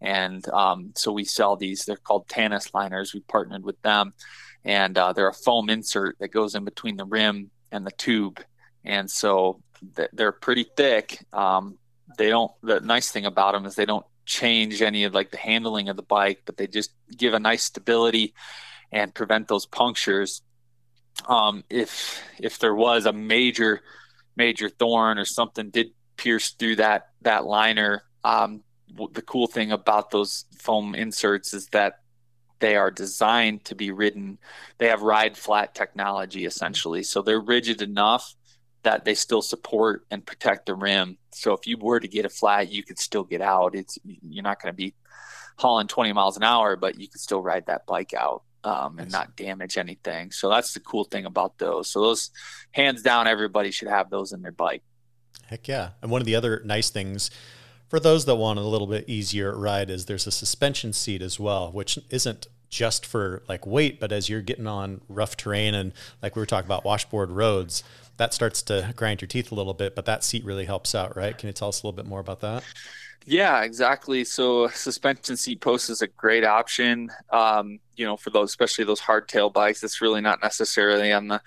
And 0.00 0.46
um, 0.50 0.92
so 0.94 1.10
we 1.10 1.24
sell 1.24 1.56
these. 1.56 1.84
They're 1.84 1.96
called 1.96 2.28
Tannus 2.28 2.72
liners. 2.74 3.12
We 3.12 3.20
partnered 3.20 3.64
with 3.64 3.80
them, 3.82 4.14
and 4.64 4.96
uh, 4.96 5.12
they're 5.12 5.28
a 5.28 5.34
foam 5.34 5.68
insert 5.68 6.16
that 6.20 6.28
goes 6.28 6.54
in 6.54 6.64
between 6.64 6.96
the 6.96 7.06
rim 7.06 7.50
and 7.74 7.86
the 7.86 7.90
tube, 7.90 8.42
and 8.84 9.10
so 9.10 9.60
they're 10.12 10.32
pretty 10.32 10.66
thick. 10.76 11.24
Um, 11.32 11.78
they 12.16 12.28
don't. 12.28 12.52
The 12.62 12.80
nice 12.80 13.10
thing 13.10 13.26
about 13.26 13.52
them 13.52 13.66
is 13.66 13.74
they 13.74 13.84
don't 13.84 14.06
change 14.24 14.80
any 14.80 15.04
of 15.04 15.14
like 15.14 15.30
the 15.30 15.36
handling 15.36 15.88
of 15.88 15.96
the 15.96 16.02
bike, 16.02 16.42
but 16.46 16.56
they 16.56 16.66
just 16.66 16.92
give 17.16 17.34
a 17.34 17.40
nice 17.40 17.64
stability 17.64 18.34
and 18.92 19.14
prevent 19.14 19.48
those 19.48 19.66
punctures. 19.66 20.42
Um, 21.26 21.64
if 21.68 22.22
if 22.38 22.58
there 22.58 22.74
was 22.74 23.06
a 23.06 23.12
major 23.12 23.82
major 24.36 24.68
thorn 24.68 25.18
or 25.18 25.24
something 25.24 25.70
did 25.70 25.90
pierce 26.16 26.50
through 26.50 26.76
that 26.76 27.08
that 27.22 27.44
liner, 27.44 28.04
um, 28.22 28.62
the 29.12 29.22
cool 29.22 29.46
thing 29.46 29.72
about 29.72 30.10
those 30.10 30.44
foam 30.58 30.94
inserts 30.94 31.52
is 31.52 31.66
that 31.68 32.00
they 32.64 32.76
are 32.76 32.90
designed 32.90 33.62
to 33.66 33.74
be 33.74 33.90
ridden. 33.90 34.38
They 34.78 34.88
have 34.88 35.02
ride 35.02 35.36
flat 35.36 35.74
technology 35.74 36.46
essentially, 36.46 37.02
so 37.02 37.20
they're 37.20 37.38
rigid 37.38 37.82
enough 37.82 38.34
that 38.84 39.04
they 39.04 39.14
still 39.14 39.42
support 39.42 40.06
and 40.10 40.24
protect 40.24 40.64
the 40.64 40.74
rim. 40.74 41.18
So 41.30 41.52
if 41.52 41.66
you 41.66 41.76
were 41.76 42.00
to 42.00 42.08
get 42.08 42.24
a 42.24 42.30
flat, 42.30 42.72
you 42.72 42.82
could 42.82 42.98
still 42.98 43.24
get 43.24 43.42
out. 43.42 43.74
It's 43.74 43.98
you're 44.04 44.42
not 44.42 44.62
going 44.62 44.72
to 44.72 44.76
be 44.76 44.94
hauling 45.58 45.88
20 45.88 46.14
miles 46.14 46.38
an 46.38 46.42
hour, 46.42 46.74
but 46.74 46.98
you 46.98 47.06
could 47.06 47.20
still 47.20 47.42
ride 47.42 47.66
that 47.66 47.84
bike 47.84 48.14
out 48.14 48.44
um, 48.64 48.98
and 48.98 49.12
not 49.12 49.36
damage 49.36 49.76
anything. 49.76 50.30
So 50.30 50.48
that's 50.48 50.72
the 50.72 50.80
cool 50.80 51.04
thing 51.04 51.26
about 51.26 51.58
those. 51.58 51.90
So 51.90 52.00
those, 52.00 52.30
hands 52.72 53.02
down, 53.02 53.26
everybody 53.26 53.72
should 53.72 53.88
have 53.88 54.08
those 54.08 54.32
in 54.32 54.40
their 54.40 54.52
bike. 54.52 54.82
Heck 55.48 55.68
yeah! 55.68 55.90
And 56.00 56.10
one 56.10 56.22
of 56.22 56.26
the 56.26 56.34
other 56.34 56.62
nice 56.64 56.88
things 56.88 57.30
for 57.94 58.00
those 58.00 58.24
that 58.24 58.34
want 58.34 58.58
a 58.58 58.62
little 58.62 58.88
bit 58.88 59.08
easier 59.08 59.56
ride 59.56 59.88
is 59.88 60.06
there's 60.06 60.26
a 60.26 60.32
suspension 60.32 60.92
seat 60.92 61.22
as 61.22 61.38
well, 61.38 61.70
which 61.70 61.96
isn't 62.10 62.48
just 62.74 63.06
for 63.06 63.42
like 63.48 63.66
weight, 63.66 64.00
but 64.00 64.10
as 64.10 64.28
you're 64.28 64.42
getting 64.42 64.66
on 64.66 65.00
rough 65.08 65.36
terrain 65.36 65.74
and 65.74 65.92
like 66.22 66.34
we 66.34 66.40
were 66.40 66.46
talking 66.46 66.66
about 66.66 66.84
washboard 66.84 67.30
roads, 67.30 67.84
that 68.16 68.34
starts 68.34 68.62
to 68.62 68.92
grind 68.96 69.20
your 69.20 69.28
teeth 69.28 69.52
a 69.52 69.54
little 69.54 69.74
bit, 69.74 69.94
but 69.94 70.06
that 70.06 70.24
seat 70.24 70.44
really 70.44 70.64
helps 70.64 70.92
out, 70.92 71.16
right? 71.16 71.38
Can 71.38 71.46
you 71.46 71.52
tell 71.52 71.68
us 71.68 71.82
a 71.82 71.86
little 71.86 71.96
bit 71.96 72.06
more 72.06 72.18
about 72.18 72.40
that? 72.40 72.64
Yeah, 73.26 73.62
exactly. 73.62 74.24
So 74.24 74.66
suspension 74.68 75.36
seat 75.36 75.60
post 75.60 75.88
is 75.88 76.02
a 76.02 76.08
great 76.08 76.44
option. 76.44 77.10
Um, 77.30 77.78
you 77.96 78.04
know, 78.04 78.16
for 78.16 78.30
those, 78.30 78.50
especially 78.50 78.84
those 78.84 79.00
hardtail 79.00 79.52
bikes, 79.52 79.82
it's 79.84 80.00
really 80.00 80.20
not 80.20 80.42
necessarily 80.42 81.12
on 81.12 81.28
the 81.28 81.40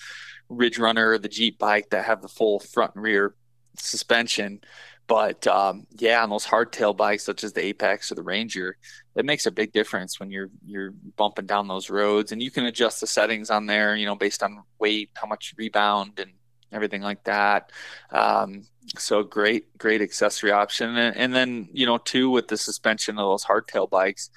Ridge 0.47 0.79
Runner 0.79 1.11
or 1.11 1.17
the 1.17 1.27
Jeep 1.27 1.59
bike 1.59 1.89
that 1.89 2.05
have 2.05 2.21
the 2.21 2.29
full 2.29 2.61
front 2.61 2.95
and 2.95 3.03
rear 3.03 3.35
suspension. 3.77 4.61
But 5.07 5.47
um, 5.47 5.87
yeah, 5.97 6.21
on 6.21 6.29
those 6.29 6.45
hardtail 6.45 6.95
bikes 6.95 7.23
such 7.23 7.43
as 7.43 7.53
the 7.53 7.63
Apex 7.63 8.11
or 8.11 8.15
the 8.15 8.23
Ranger, 8.23 8.77
it 9.15 9.25
makes 9.25 9.45
a 9.45 9.51
big 9.51 9.71
difference 9.71 10.19
when 10.19 10.29
you're 10.29 10.49
you're 10.65 10.91
bumping 11.15 11.45
down 11.45 11.67
those 11.67 11.89
roads, 11.89 12.31
and 12.31 12.43
you 12.43 12.51
can 12.51 12.65
adjust 12.65 12.99
the 12.99 13.07
settings 13.07 13.49
on 13.49 13.65
there, 13.65 13.95
you 13.95 14.05
know, 14.05 14.15
based 14.15 14.43
on 14.43 14.63
weight, 14.79 15.09
how 15.13 15.27
much 15.27 15.53
rebound, 15.57 16.19
and 16.19 16.31
everything 16.71 17.01
like 17.01 17.23
that. 17.23 17.71
Um, 18.11 18.63
so 18.97 19.23
great, 19.23 19.77
great 19.77 20.01
accessory 20.01 20.51
option. 20.51 20.95
And, 20.97 21.15
and, 21.15 21.33
then, 21.33 21.69
you 21.71 21.85
know, 21.85 21.97
two 21.97 22.29
with 22.29 22.47
the 22.47 22.57
suspension 22.57 23.17
of 23.17 23.25
those 23.25 23.45
hardtail 23.45 23.89
bikes, 23.89 24.29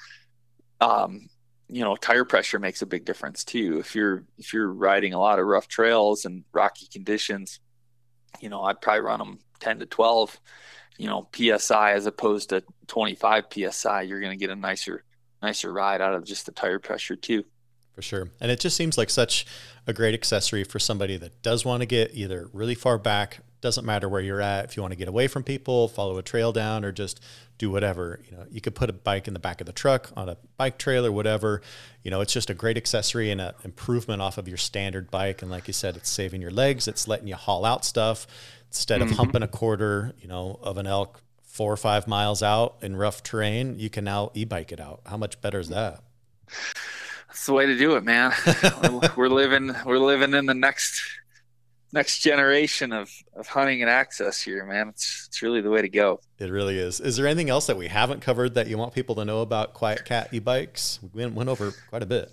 um, 0.80 1.28
you 1.68 1.82
know, 1.82 1.96
tire 1.96 2.24
pressure 2.24 2.58
makes 2.58 2.82
a 2.82 2.86
big 2.86 3.04
difference 3.04 3.44
too. 3.44 3.78
If 3.78 3.94
you're, 3.94 4.24
if 4.38 4.52
you're 4.52 4.72
riding 4.72 5.14
a 5.14 5.20
lot 5.20 5.38
of 5.38 5.46
rough 5.46 5.68
trails 5.68 6.24
and 6.24 6.44
rocky 6.52 6.88
conditions, 6.92 7.60
you 8.40 8.48
know, 8.48 8.62
I'd 8.62 8.80
probably 8.80 9.02
run 9.02 9.18
them 9.18 9.38
10 9.60 9.80
to 9.80 9.86
12, 9.86 10.40
you 10.98 11.06
know, 11.06 11.28
PSI 11.34 11.92
as 11.92 12.06
opposed 12.06 12.50
to 12.50 12.62
25 12.86 13.44
PSI, 13.52 14.02
you're 14.02 14.20
going 14.20 14.32
to 14.32 14.36
get 14.36 14.50
a 14.50 14.56
nicer, 14.56 15.04
nicer 15.42 15.72
ride 15.72 16.00
out 16.00 16.14
of 16.14 16.24
just 16.24 16.46
the 16.46 16.52
tire 16.52 16.78
pressure 16.78 17.16
too 17.16 17.44
for 18.00 18.02
sure. 18.02 18.30
And 18.40 18.50
it 18.50 18.60
just 18.60 18.76
seems 18.76 18.96
like 18.96 19.10
such 19.10 19.44
a 19.86 19.92
great 19.92 20.14
accessory 20.14 20.64
for 20.64 20.78
somebody 20.78 21.18
that 21.18 21.42
does 21.42 21.66
want 21.66 21.82
to 21.82 21.86
get 21.86 22.14
either 22.14 22.48
really 22.52 22.74
far 22.74 22.96
back, 22.96 23.40
doesn't 23.60 23.84
matter 23.84 24.08
where 24.08 24.20
you're 24.20 24.40
at, 24.40 24.64
if 24.64 24.76
you 24.76 24.82
want 24.82 24.92
to 24.92 24.96
get 24.96 25.08
away 25.08 25.26
from 25.26 25.42
people, 25.42 25.88
follow 25.88 26.16
a 26.18 26.22
trail 26.22 26.52
down, 26.52 26.84
or 26.84 26.92
just 26.92 27.20
do 27.58 27.70
whatever. 27.70 28.20
You 28.30 28.36
know, 28.36 28.46
you 28.50 28.60
could 28.60 28.74
put 28.74 28.88
a 28.88 28.92
bike 28.92 29.28
in 29.28 29.34
the 29.34 29.40
back 29.40 29.60
of 29.60 29.66
the 29.66 29.72
truck 29.72 30.10
on 30.16 30.28
a 30.28 30.36
bike 30.56 30.78
trail 30.78 31.04
or 31.04 31.12
whatever. 31.12 31.60
You 32.02 32.10
know, 32.10 32.20
it's 32.20 32.32
just 32.32 32.50
a 32.50 32.54
great 32.54 32.76
accessory 32.76 33.30
and 33.30 33.40
an 33.40 33.52
improvement 33.64 34.22
off 34.22 34.38
of 34.38 34.48
your 34.48 34.56
standard 34.56 35.10
bike. 35.10 35.42
And 35.42 35.50
like 35.50 35.66
you 35.66 35.74
said, 35.74 35.96
it's 35.96 36.08
saving 36.08 36.40
your 36.40 36.50
legs, 36.50 36.88
it's 36.88 37.06
letting 37.06 37.28
you 37.28 37.36
haul 37.36 37.64
out 37.64 37.84
stuff 37.84 38.26
instead 38.68 39.02
of 39.02 39.08
mm-hmm. 39.08 39.16
humping 39.16 39.42
a 39.42 39.48
quarter, 39.48 40.14
you 40.20 40.28
know, 40.28 40.58
of 40.62 40.78
an 40.78 40.86
elk 40.86 41.20
four 41.42 41.72
or 41.72 41.76
five 41.76 42.06
miles 42.06 42.42
out 42.42 42.76
in 42.80 42.94
rough 42.94 43.22
terrain, 43.22 43.78
you 43.78 43.90
can 43.90 44.04
now 44.04 44.30
e-bike 44.34 44.70
it 44.70 44.80
out. 44.80 45.00
How 45.04 45.16
much 45.16 45.40
better 45.40 45.58
is 45.58 45.68
that? 45.68 46.00
That's 47.28 47.46
the 47.46 47.52
way 47.52 47.66
to 47.66 47.76
do 47.76 47.96
it, 47.96 48.04
man. 48.04 48.32
we're 49.16 49.28
living 49.28 49.74
we're 49.84 49.98
living 49.98 50.34
in 50.34 50.46
the 50.46 50.54
next 50.54 51.02
next 51.92 52.20
generation 52.20 52.92
of, 52.92 53.10
of 53.36 53.46
hunting 53.46 53.82
and 53.82 53.90
access 53.90 54.40
here, 54.40 54.64
man. 54.64 54.88
It's 54.88 55.26
it's 55.28 55.42
really 55.42 55.60
the 55.60 55.70
way 55.70 55.82
to 55.82 55.88
go. 55.88 56.20
It 56.38 56.50
really 56.50 56.78
is. 56.78 57.00
Is 57.00 57.16
there 57.16 57.26
anything 57.26 57.50
else 57.50 57.66
that 57.66 57.76
we 57.76 57.88
haven't 57.88 58.20
covered 58.20 58.54
that 58.54 58.68
you 58.68 58.78
want 58.78 58.94
people 58.94 59.14
to 59.16 59.24
know 59.24 59.40
about 59.40 59.74
QuietKat 59.74 60.32
e-bikes? 60.32 61.00
We 61.02 61.22
went, 61.22 61.34
went 61.34 61.48
over 61.48 61.72
quite 61.88 62.02
a 62.02 62.06
bit. 62.06 62.30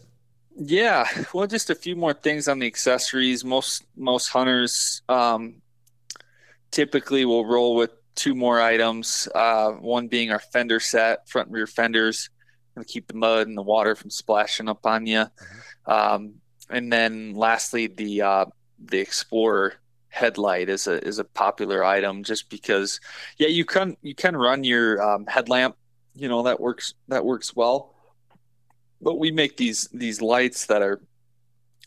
Yeah, 0.59 1.07
well, 1.33 1.45
just 1.45 1.69
a 1.69 1.75
few 1.75 1.95
more 1.95 2.13
things 2.13 2.47
on 2.47 2.59
the 2.59 2.65
accessories. 2.65 3.45
Most 3.45 3.83
most 3.95 4.29
hunters 4.29 5.01
um, 5.07 5.61
typically 6.71 7.25
will 7.25 7.45
roll 7.45 7.75
with 7.75 7.91
two 8.15 8.33
more 8.33 8.59
items. 8.59 9.27
Uh, 9.35 9.71
one 9.73 10.07
being 10.07 10.31
our 10.31 10.39
fender 10.39 10.79
set, 10.79 11.29
front 11.29 11.47
and 11.47 11.55
rear 11.55 11.67
fenders, 11.67 12.29
going 12.73 12.85
to 12.85 12.91
keep 12.91 13.07
the 13.07 13.13
mud 13.13 13.47
and 13.47 13.57
the 13.57 13.61
water 13.61 13.95
from 13.95 14.09
splashing 14.09 14.67
up 14.67 14.85
on 14.85 15.05
you. 15.05 15.19
Mm-hmm. 15.19 15.91
Um, 15.91 16.33
and 16.69 16.91
then 16.91 17.33
lastly, 17.33 17.87
the 17.87 18.21
uh, 18.21 18.45
the 18.79 18.99
Explorer 18.99 19.75
headlight 20.09 20.69
is 20.69 20.87
a 20.87 21.05
is 21.05 21.19
a 21.19 21.23
popular 21.23 21.83
item 21.83 22.23
just 22.23 22.49
because 22.49 22.99
yeah 23.37 23.49
you 23.49 23.65
can 23.65 23.95
you 24.01 24.15
can 24.15 24.35
run 24.35 24.63
your 24.63 24.99
um, 25.01 25.25
headlamp 25.27 25.75
you 26.17 26.27
know 26.27 26.43
that 26.43 26.59
works 26.59 26.93
that 27.07 27.23
works 27.23 27.55
well. 27.55 27.93
But 29.01 29.19
we 29.19 29.31
make 29.31 29.57
these 29.57 29.87
these 29.93 30.21
lights 30.21 30.65
that 30.65 30.81
are 30.81 31.01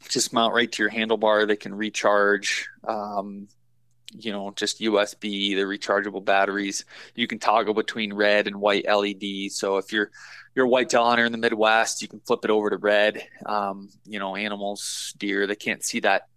just 0.08 0.32
mount 0.32 0.54
right 0.54 0.70
to 0.70 0.82
your 0.82 0.90
handlebar. 0.90 1.46
They 1.46 1.56
can 1.56 1.74
recharge 1.74 2.68
um, 2.86 3.48
you 4.12 4.32
know 4.32 4.52
just 4.56 4.80
usb 4.80 5.20
the 5.20 5.56
rechargeable 5.56 6.24
batteries. 6.24 6.84
You 7.14 7.26
can 7.26 7.38
toggle 7.38 7.74
between 7.74 8.12
red 8.12 8.46
and 8.46 8.60
white 8.60 8.86
led 8.88 9.50
so 9.50 9.78
if 9.78 9.92
you're 9.92 10.10
you're 10.54 10.66
a 10.66 10.68
whitetail 10.68 11.04
hunter 11.04 11.24
in 11.24 11.32
the 11.32 11.38
midwest 11.38 12.02
you 12.02 12.08
can 12.08 12.20
flip 12.20 12.44
it 12.44 12.50
over 12.50 12.70
to 12.70 12.76
red. 12.76 13.26
Um, 13.46 13.88
you 14.06 14.20
know 14.20 14.36
animals 14.36 15.12
deer 15.18 15.46
they 15.46 15.56
can't 15.56 15.84
see 15.84 16.00
that 16.00 16.28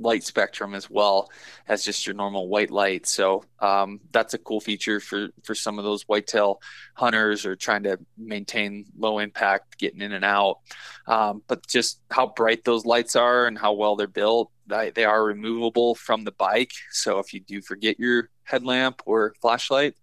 light 0.00 0.24
spectrum 0.24 0.74
as 0.74 0.88
well 0.90 1.30
as 1.68 1.84
just 1.84 2.06
your 2.06 2.14
normal 2.14 2.48
white 2.48 2.70
light. 2.70 3.06
So 3.06 3.44
um, 3.60 4.00
that's 4.10 4.34
a 4.34 4.38
cool 4.38 4.60
feature 4.60 4.98
for 4.98 5.28
for 5.44 5.54
some 5.54 5.78
of 5.78 5.84
those 5.84 6.02
whitetail 6.02 6.60
hunters 6.94 7.44
or 7.46 7.54
trying 7.54 7.84
to 7.84 7.98
maintain 8.16 8.86
low 8.98 9.18
impact 9.18 9.78
getting 9.78 10.00
in 10.00 10.12
and 10.12 10.24
out. 10.24 10.58
Um, 11.06 11.42
but 11.46 11.66
just 11.66 12.00
how 12.10 12.28
bright 12.28 12.64
those 12.64 12.86
lights 12.86 13.14
are 13.14 13.46
and 13.46 13.58
how 13.58 13.74
well 13.74 13.96
they're 13.96 14.06
built, 14.06 14.50
they, 14.66 14.90
they 14.90 15.04
are 15.04 15.22
removable 15.22 15.94
from 15.94 16.24
the 16.24 16.32
bike. 16.32 16.72
So 16.90 17.18
if 17.18 17.32
you 17.34 17.40
do 17.40 17.60
forget 17.60 18.00
your 18.00 18.30
headlamp 18.44 19.02
or 19.06 19.34
flashlight, 19.40 19.94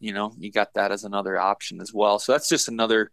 you 0.00 0.12
know 0.12 0.32
you 0.38 0.50
got 0.50 0.74
that 0.74 0.92
as 0.92 1.04
another 1.04 1.38
option 1.38 1.80
as 1.80 1.92
well. 1.92 2.18
So 2.18 2.32
that's 2.32 2.48
just 2.48 2.68
another 2.68 3.10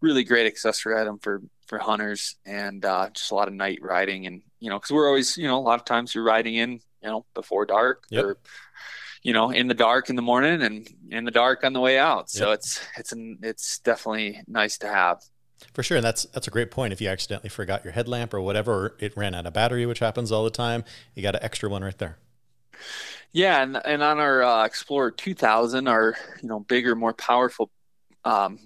really 0.00 0.24
great 0.24 0.46
accessory 0.46 1.00
item 1.00 1.18
for 1.18 1.42
for 1.66 1.78
hunters 1.78 2.36
and 2.46 2.84
uh, 2.84 3.08
just 3.10 3.30
a 3.30 3.34
lot 3.34 3.48
of 3.48 3.54
night 3.54 3.78
riding 3.82 4.26
and 4.26 4.42
you 4.60 4.70
know 4.70 4.78
because 4.78 4.90
we're 4.90 5.08
always 5.08 5.36
you 5.36 5.46
know 5.46 5.58
a 5.58 5.60
lot 5.60 5.78
of 5.78 5.84
times 5.84 6.14
you're 6.14 6.24
riding 6.24 6.54
in 6.54 6.72
you 7.02 7.08
know 7.08 7.24
before 7.34 7.66
dark 7.66 8.04
yep. 8.10 8.24
or 8.24 8.38
you 9.22 9.32
know 9.32 9.50
in 9.50 9.66
the 9.66 9.74
dark 9.74 10.08
in 10.08 10.16
the 10.16 10.22
morning 10.22 10.62
and 10.62 10.88
in 11.10 11.24
the 11.24 11.30
dark 11.30 11.64
on 11.64 11.72
the 11.72 11.80
way 11.80 11.98
out. 11.98 12.30
So 12.30 12.50
yep. 12.50 12.58
it's 12.58 12.80
it's 12.96 13.12
an 13.12 13.38
it's 13.42 13.78
definitely 13.80 14.40
nice 14.46 14.78
to 14.78 14.88
have. 14.88 15.22
For 15.72 15.82
sure. 15.82 15.96
And 15.96 16.04
that's 16.04 16.24
that's 16.26 16.46
a 16.46 16.50
great 16.50 16.70
point. 16.70 16.92
If 16.92 17.00
you 17.00 17.08
accidentally 17.08 17.48
forgot 17.48 17.82
your 17.84 17.92
headlamp 17.92 18.34
or 18.34 18.40
whatever 18.40 18.72
or 18.72 18.96
it 18.98 19.16
ran 19.16 19.34
out 19.34 19.46
of 19.46 19.52
battery 19.52 19.86
which 19.86 19.98
happens 19.98 20.30
all 20.30 20.44
the 20.44 20.50
time 20.50 20.84
you 21.14 21.22
got 21.22 21.34
an 21.34 21.42
extra 21.42 21.68
one 21.68 21.82
right 21.82 21.96
there. 21.98 22.18
Yeah. 23.32 23.62
And, 23.62 23.80
and 23.84 24.02
on 24.02 24.18
our 24.18 24.42
uh, 24.42 24.64
explorer 24.64 25.10
2000 25.10 25.88
our 25.88 26.14
you 26.42 26.48
know 26.48 26.60
bigger 26.60 26.94
more 26.94 27.14
powerful 27.14 27.70
um, 28.24 28.58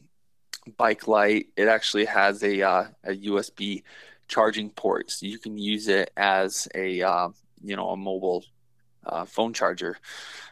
bike 0.77 1.09
light, 1.09 1.47
it 1.57 1.69
actually 1.69 2.05
has 2.07 2.43
a 2.43 2.63
uh, 2.63 2.85
a 3.05 3.17
USB 3.17 3.83
charging 4.29 4.71
port, 4.71 5.11
so 5.11 5.27
you 5.27 5.39
can 5.39 5.59
use 5.59 5.89
it 5.89 6.11
as 6.17 6.69
a 6.75 7.03
uh, 7.03 7.29
you 7.63 7.77
know 7.77 7.91
a 7.91 7.97
mobile 7.97 8.45
uh, 9.07 9.25
phone 9.25 9.53
charger 9.53 9.97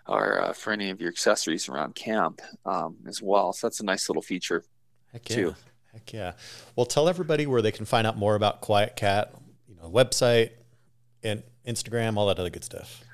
or 0.07 0.43
uh, 0.43 0.53
for 0.53 0.73
any 0.73 0.91
of 0.91 1.01
your 1.01 1.11
accessories 1.11 1.69
around 1.69 1.95
camp 1.95 2.41
um, 2.65 2.97
as 3.07 3.21
well. 3.21 3.53
So 3.53 3.67
that's 3.67 3.81
a 3.81 3.85
nice 3.85 4.09
little 4.09 4.23
feature 4.23 4.65
Heck 5.13 5.29
yeah. 5.29 5.37
too. 5.37 5.55
Heck 5.93 6.13
yeah! 6.13 6.33
Well, 6.77 6.87
tell 6.87 7.09
everybody 7.09 7.47
where 7.47 7.63
they 7.63 7.73
can 7.73 7.87
find 7.87 8.07
out 8.07 8.17
more 8.17 8.35
about 8.35 8.61
QuietKat. 8.63 9.31
You 9.69 9.77
know, 9.77 9.91
website 9.91 10.51
and 11.23 11.43
Instagram, 11.67 12.17
all 12.17 12.27
that 12.27 12.39
other 12.39 12.51
good 12.51 12.65
stuff. 12.65 13.05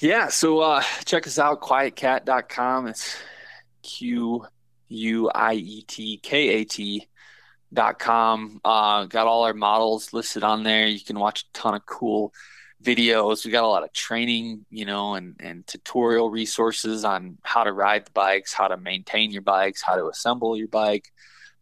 Yeah, 0.00 0.28
so 0.28 0.60
uh, 0.60 0.82
check 1.04 1.26
us 1.26 1.38
out, 1.38 1.60
quietkat.com. 1.60 2.86
It's 2.86 3.16
Q 3.82 4.46
U 4.88 5.30
I 5.34 5.54
E 5.54 5.82
T 5.82 6.18
K 6.18 6.48
A 6.48 6.64
T 6.64 7.08
dot 7.72 7.98
com. 7.98 8.60
Uh, 8.64 9.04
got 9.06 9.26
all 9.26 9.44
our 9.44 9.54
models 9.54 10.12
listed 10.12 10.44
on 10.44 10.62
there. 10.62 10.86
You 10.86 11.00
can 11.00 11.18
watch 11.18 11.42
a 11.42 11.52
ton 11.52 11.74
of 11.74 11.84
cool 11.86 12.32
videos. 12.82 13.44
We 13.44 13.50
got 13.50 13.64
a 13.64 13.68
lot 13.68 13.82
of 13.82 13.92
training, 13.92 14.66
you 14.70 14.84
know, 14.84 15.14
and, 15.14 15.34
and 15.40 15.66
tutorial 15.66 16.30
resources 16.30 17.04
on 17.04 17.38
how 17.42 17.64
to 17.64 17.72
ride 17.72 18.06
the 18.06 18.12
bikes, 18.12 18.52
how 18.52 18.68
to 18.68 18.76
maintain 18.76 19.30
your 19.30 19.42
bikes, 19.42 19.82
how 19.82 19.96
to 19.96 20.08
assemble 20.08 20.56
your 20.56 20.68
bike. 20.68 21.10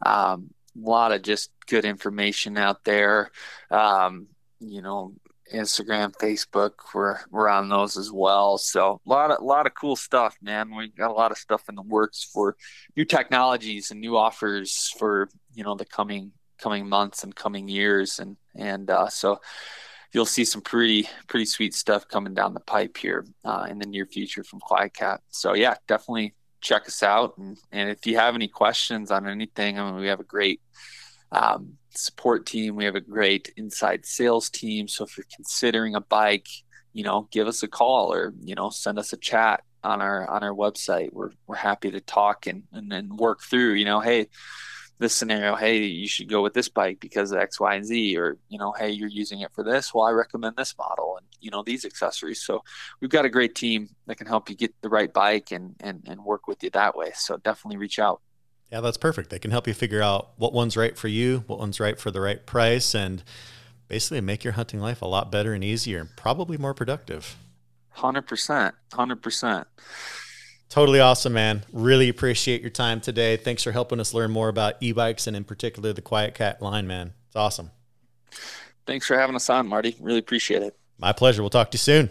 Um, 0.04 0.50
a 0.76 0.88
lot 0.88 1.12
of 1.12 1.22
just 1.22 1.50
good 1.66 1.84
information 1.84 2.58
out 2.58 2.84
there. 2.84 3.30
Um, 3.70 4.26
you 4.60 4.82
know, 4.82 5.14
Instagram, 5.52 6.12
Facebook. 6.16 6.72
We're 6.94 7.18
we're 7.30 7.48
on 7.48 7.68
those 7.68 7.96
as 7.96 8.10
well. 8.10 8.58
So 8.58 9.00
a 9.04 9.08
lot 9.08 9.30
of 9.30 9.40
a 9.40 9.44
lot 9.44 9.66
of 9.66 9.74
cool 9.74 9.96
stuff, 9.96 10.36
man. 10.42 10.74
We 10.74 10.88
got 10.88 11.10
a 11.10 11.14
lot 11.14 11.30
of 11.30 11.38
stuff 11.38 11.68
in 11.68 11.74
the 11.74 11.82
works 11.82 12.24
for 12.24 12.56
new 12.96 13.04
technologies 13.04 13.90
and 13.90 14.00
new 14.00 14.16
offers 14.16 14.92
for 14.98 15.28
you 15.54 15.64
know 15.64 15.74
the 15.74 15.84
coming 15.84 16.32
coming 16.58 16.88
months 16.88 17.24
and 17.24 17.34
coming 17.34 17.68
years, 17.68 18.18
and 18.18 18.36
and 18.54 18.90
uh, 18.90 19.08
so 19.08 19.40
you'll 20.12 20.26
see 20.26 20.44
some 20.44 20.62
pretty 20.62 21.08
pretty 21.28 21.44
sweet 21.44 21.74
stuff 21.74 22.08
coming 22.08 22.34
down 22.34 22.54
the 22.54 22.60
pipe 22.60 22.96
here 22.96 23.26
uh, 23.44 23.66
in 23.68 23.78
the 23.78 23.86
near 23.86 24.06
future 24.06 24.44
from 24.44 24.60
QuietKat. 24.60 25.18
So 25.28 25.54
yeah, 25.54 25.74
definitely 25.86 26.34
check 26.60 26.86
us 26.86 27.02
out, 27.02 27.36
and 27.36 27.58
and 27.70 27.90
if 27.90 28.06
you 28.06 28.16
have 28.16 28.34
any 28.34 28.48
questions 28.48 29.10
on 29.10 29.28
anything, 29.28 29.78
I 29.78 29.84
mean 29.84 30.00
we 30.00 30.06
have 30.06 30.20
a 30.20 30.24
great 30.24 30.60
um, 31.32 31.76
support 31.96 32.46
team. 32.46 32.76
We 32.76 32.84
have 32.84 32.94
a 32.94 33.00
great 33.00 33.52
inside 33.56 34.06
sales 34.06 34.50
team. 34.50 34.88
So 34.88 35.04
if 35.04 35.16
you're 35.16 35.26
considering 35.34 35.94
a 35.94 36.00
bike, 36.00 36.48
you 36.92 37.04
know, 37.04 37.28
give 37.30 37.48
us 37.48 37.62
a 37.62 37.68
call 37.68 38.12
or 38.12 38.32
you 38.42 38.54
know, 38.54 38.70
send 38.70 38.98
us 38.98 39.12
a 39.12 39.16
chat 39.16 39.62
on 39.82 40.00
our 40.00 40.28
on 40.28 40.42
our 40.42 40.54
website. 40.54 41.12
We're 41.12 41.30
we're 41.46 41.56
happy 41.56 41.90
to 41.90 42.00
talk 42.00 42.46
and 42.46 42.64
and 42.72 42.90
then 42.90 43.16
work 43.16 43.42
through. 43.42 43.74
You 43.74 43.84
know, 43.84 44.00
hey, 44.00 44.28
this 44.98 45.14
scenario, 45.14 45.56
hey, 45.56 45.78
you 45.78 46.06
should 46.06 46.28
go 46.28 46.42
with 46.42 46.54
this 46.54 46.68
bike 46.68 46.98
because 47.00 47.32
of 47.32 47.38
X, 47.38 47.58
Y, 47.58 47.74
and 47.74 47.84
Z, 47.84 48.16
or 48.16 48.38
you 48.48 48.58
know, 48.58 48.72
hey, 48.72 48.90
you're 48.90 49.08
using 49.08 49.40
it 49.40 49.52
for 49.52 49.64
this. 49.64 49.92
Well, 49.92 50.04
I 50.04 50.12
recommend 50.12 50.56
this 50.56 50.74
model 50.78 51.16
and 51.18 51.26
you 51.40 51.50
know 51.50 51.62
these 51.62 51.84
accessories. 51.84 52.42
So 52.42 52.62
we've 53.00 53.10
got 53.10 53.24
a 53.24 53.30
great 53.30 53.54
team 53.54 53.90
that 54.06 54.16
can 54.16 54.26
help 54.26 54.48
you 54.48 54.56
get 54.56 54.74
the 54.82 54.88
right 54.88 55.12
bike 55.12 55.50
and 55.50 55.74
and 55.80 56.02
and 56.06 56.24
work 56.24 56.46
with 56.46 56.62
you 56.62 56.70
that 56.70 56.96
way. 56.96 57.12
So 57.14 57.36
definitely 57.36 57.78
reach 57.78 57.98
out. 57.98 58.20
Yeah, 58.74 58.80
that's 58.80 58.96
perfect. 58.96 59.30
They 59.30 59.38
can 59.38 59.52
help 59.52 59.68
you 59.68 59.72
figure 59.72 60.02
out 60.02 60.30
what 60.36 60.52
one's 60.52 60.76
right 60.76 60.98
for 60.98 61.06
you, 61.06 61.44
what 61.46 61.60
one's 61.60 61.78
right 61.78 61.96
for 61.96 62.10
the 62.10 62.20
right 62.20 62.44
price, 62.44 62.92
and 62.92 63.22
basically 63.86 64.20
make 64.20 64.42
your 64.42 64.54
hunting 64.54 64.80
life 64.80 65.00
a 65.00 65.06
lot 65.06 65.30
better 65.30 65.52
and 65.52 65.62
easier 65.62 66.00
and 66.00 66.08
probably 66.16 66.58
more 66.58 66.74
productive. 66.74 67.36
100%. 67.98 68.72
100%. 68.90 69.64
Totally 70.68 70.98
awesome, 70.98 71.34
man. 71.34 71.62
Really 71.72 72.08
appreciate 72.08 72.62
your 72.62 72.70
time 72.70 73.00
today. 73.00 73.36
Thanks 73.36 73.62
for 73.62 73.70
helping 73.70 74.00
us 74.00 74.12
learn 74.12 74.32
more 74.32 74.48
about 74.48 74.74
e 74.80 74.90
bikes 74.90 75.28
and, 75.28 75.36
in 75.36 75.44
particular, 75.44 75.92
the 75.92 76.02
QuietKat 76.02 76.60
line, 76.60 76.88
man. 76.88 77.12
It's 77.28 77.36
awesome. 77.36 77.70
Thanks 78.88 79.06
for 79.06 79.16
having 79.16 79.36
us 79.36 79.48
on, 79.48 79.68
Marty. 79.68 79.94
Really 80.00 80.18
appreciate 80.18 80.64
it. 80.64 80.76
My 80.98 81.12
pleasure. 81.12 81.44
We'll 81.44 81.50
talk 81.50 81.70
to 81.70 81.76
you 81.76 81.78
soon. 81.78 82.10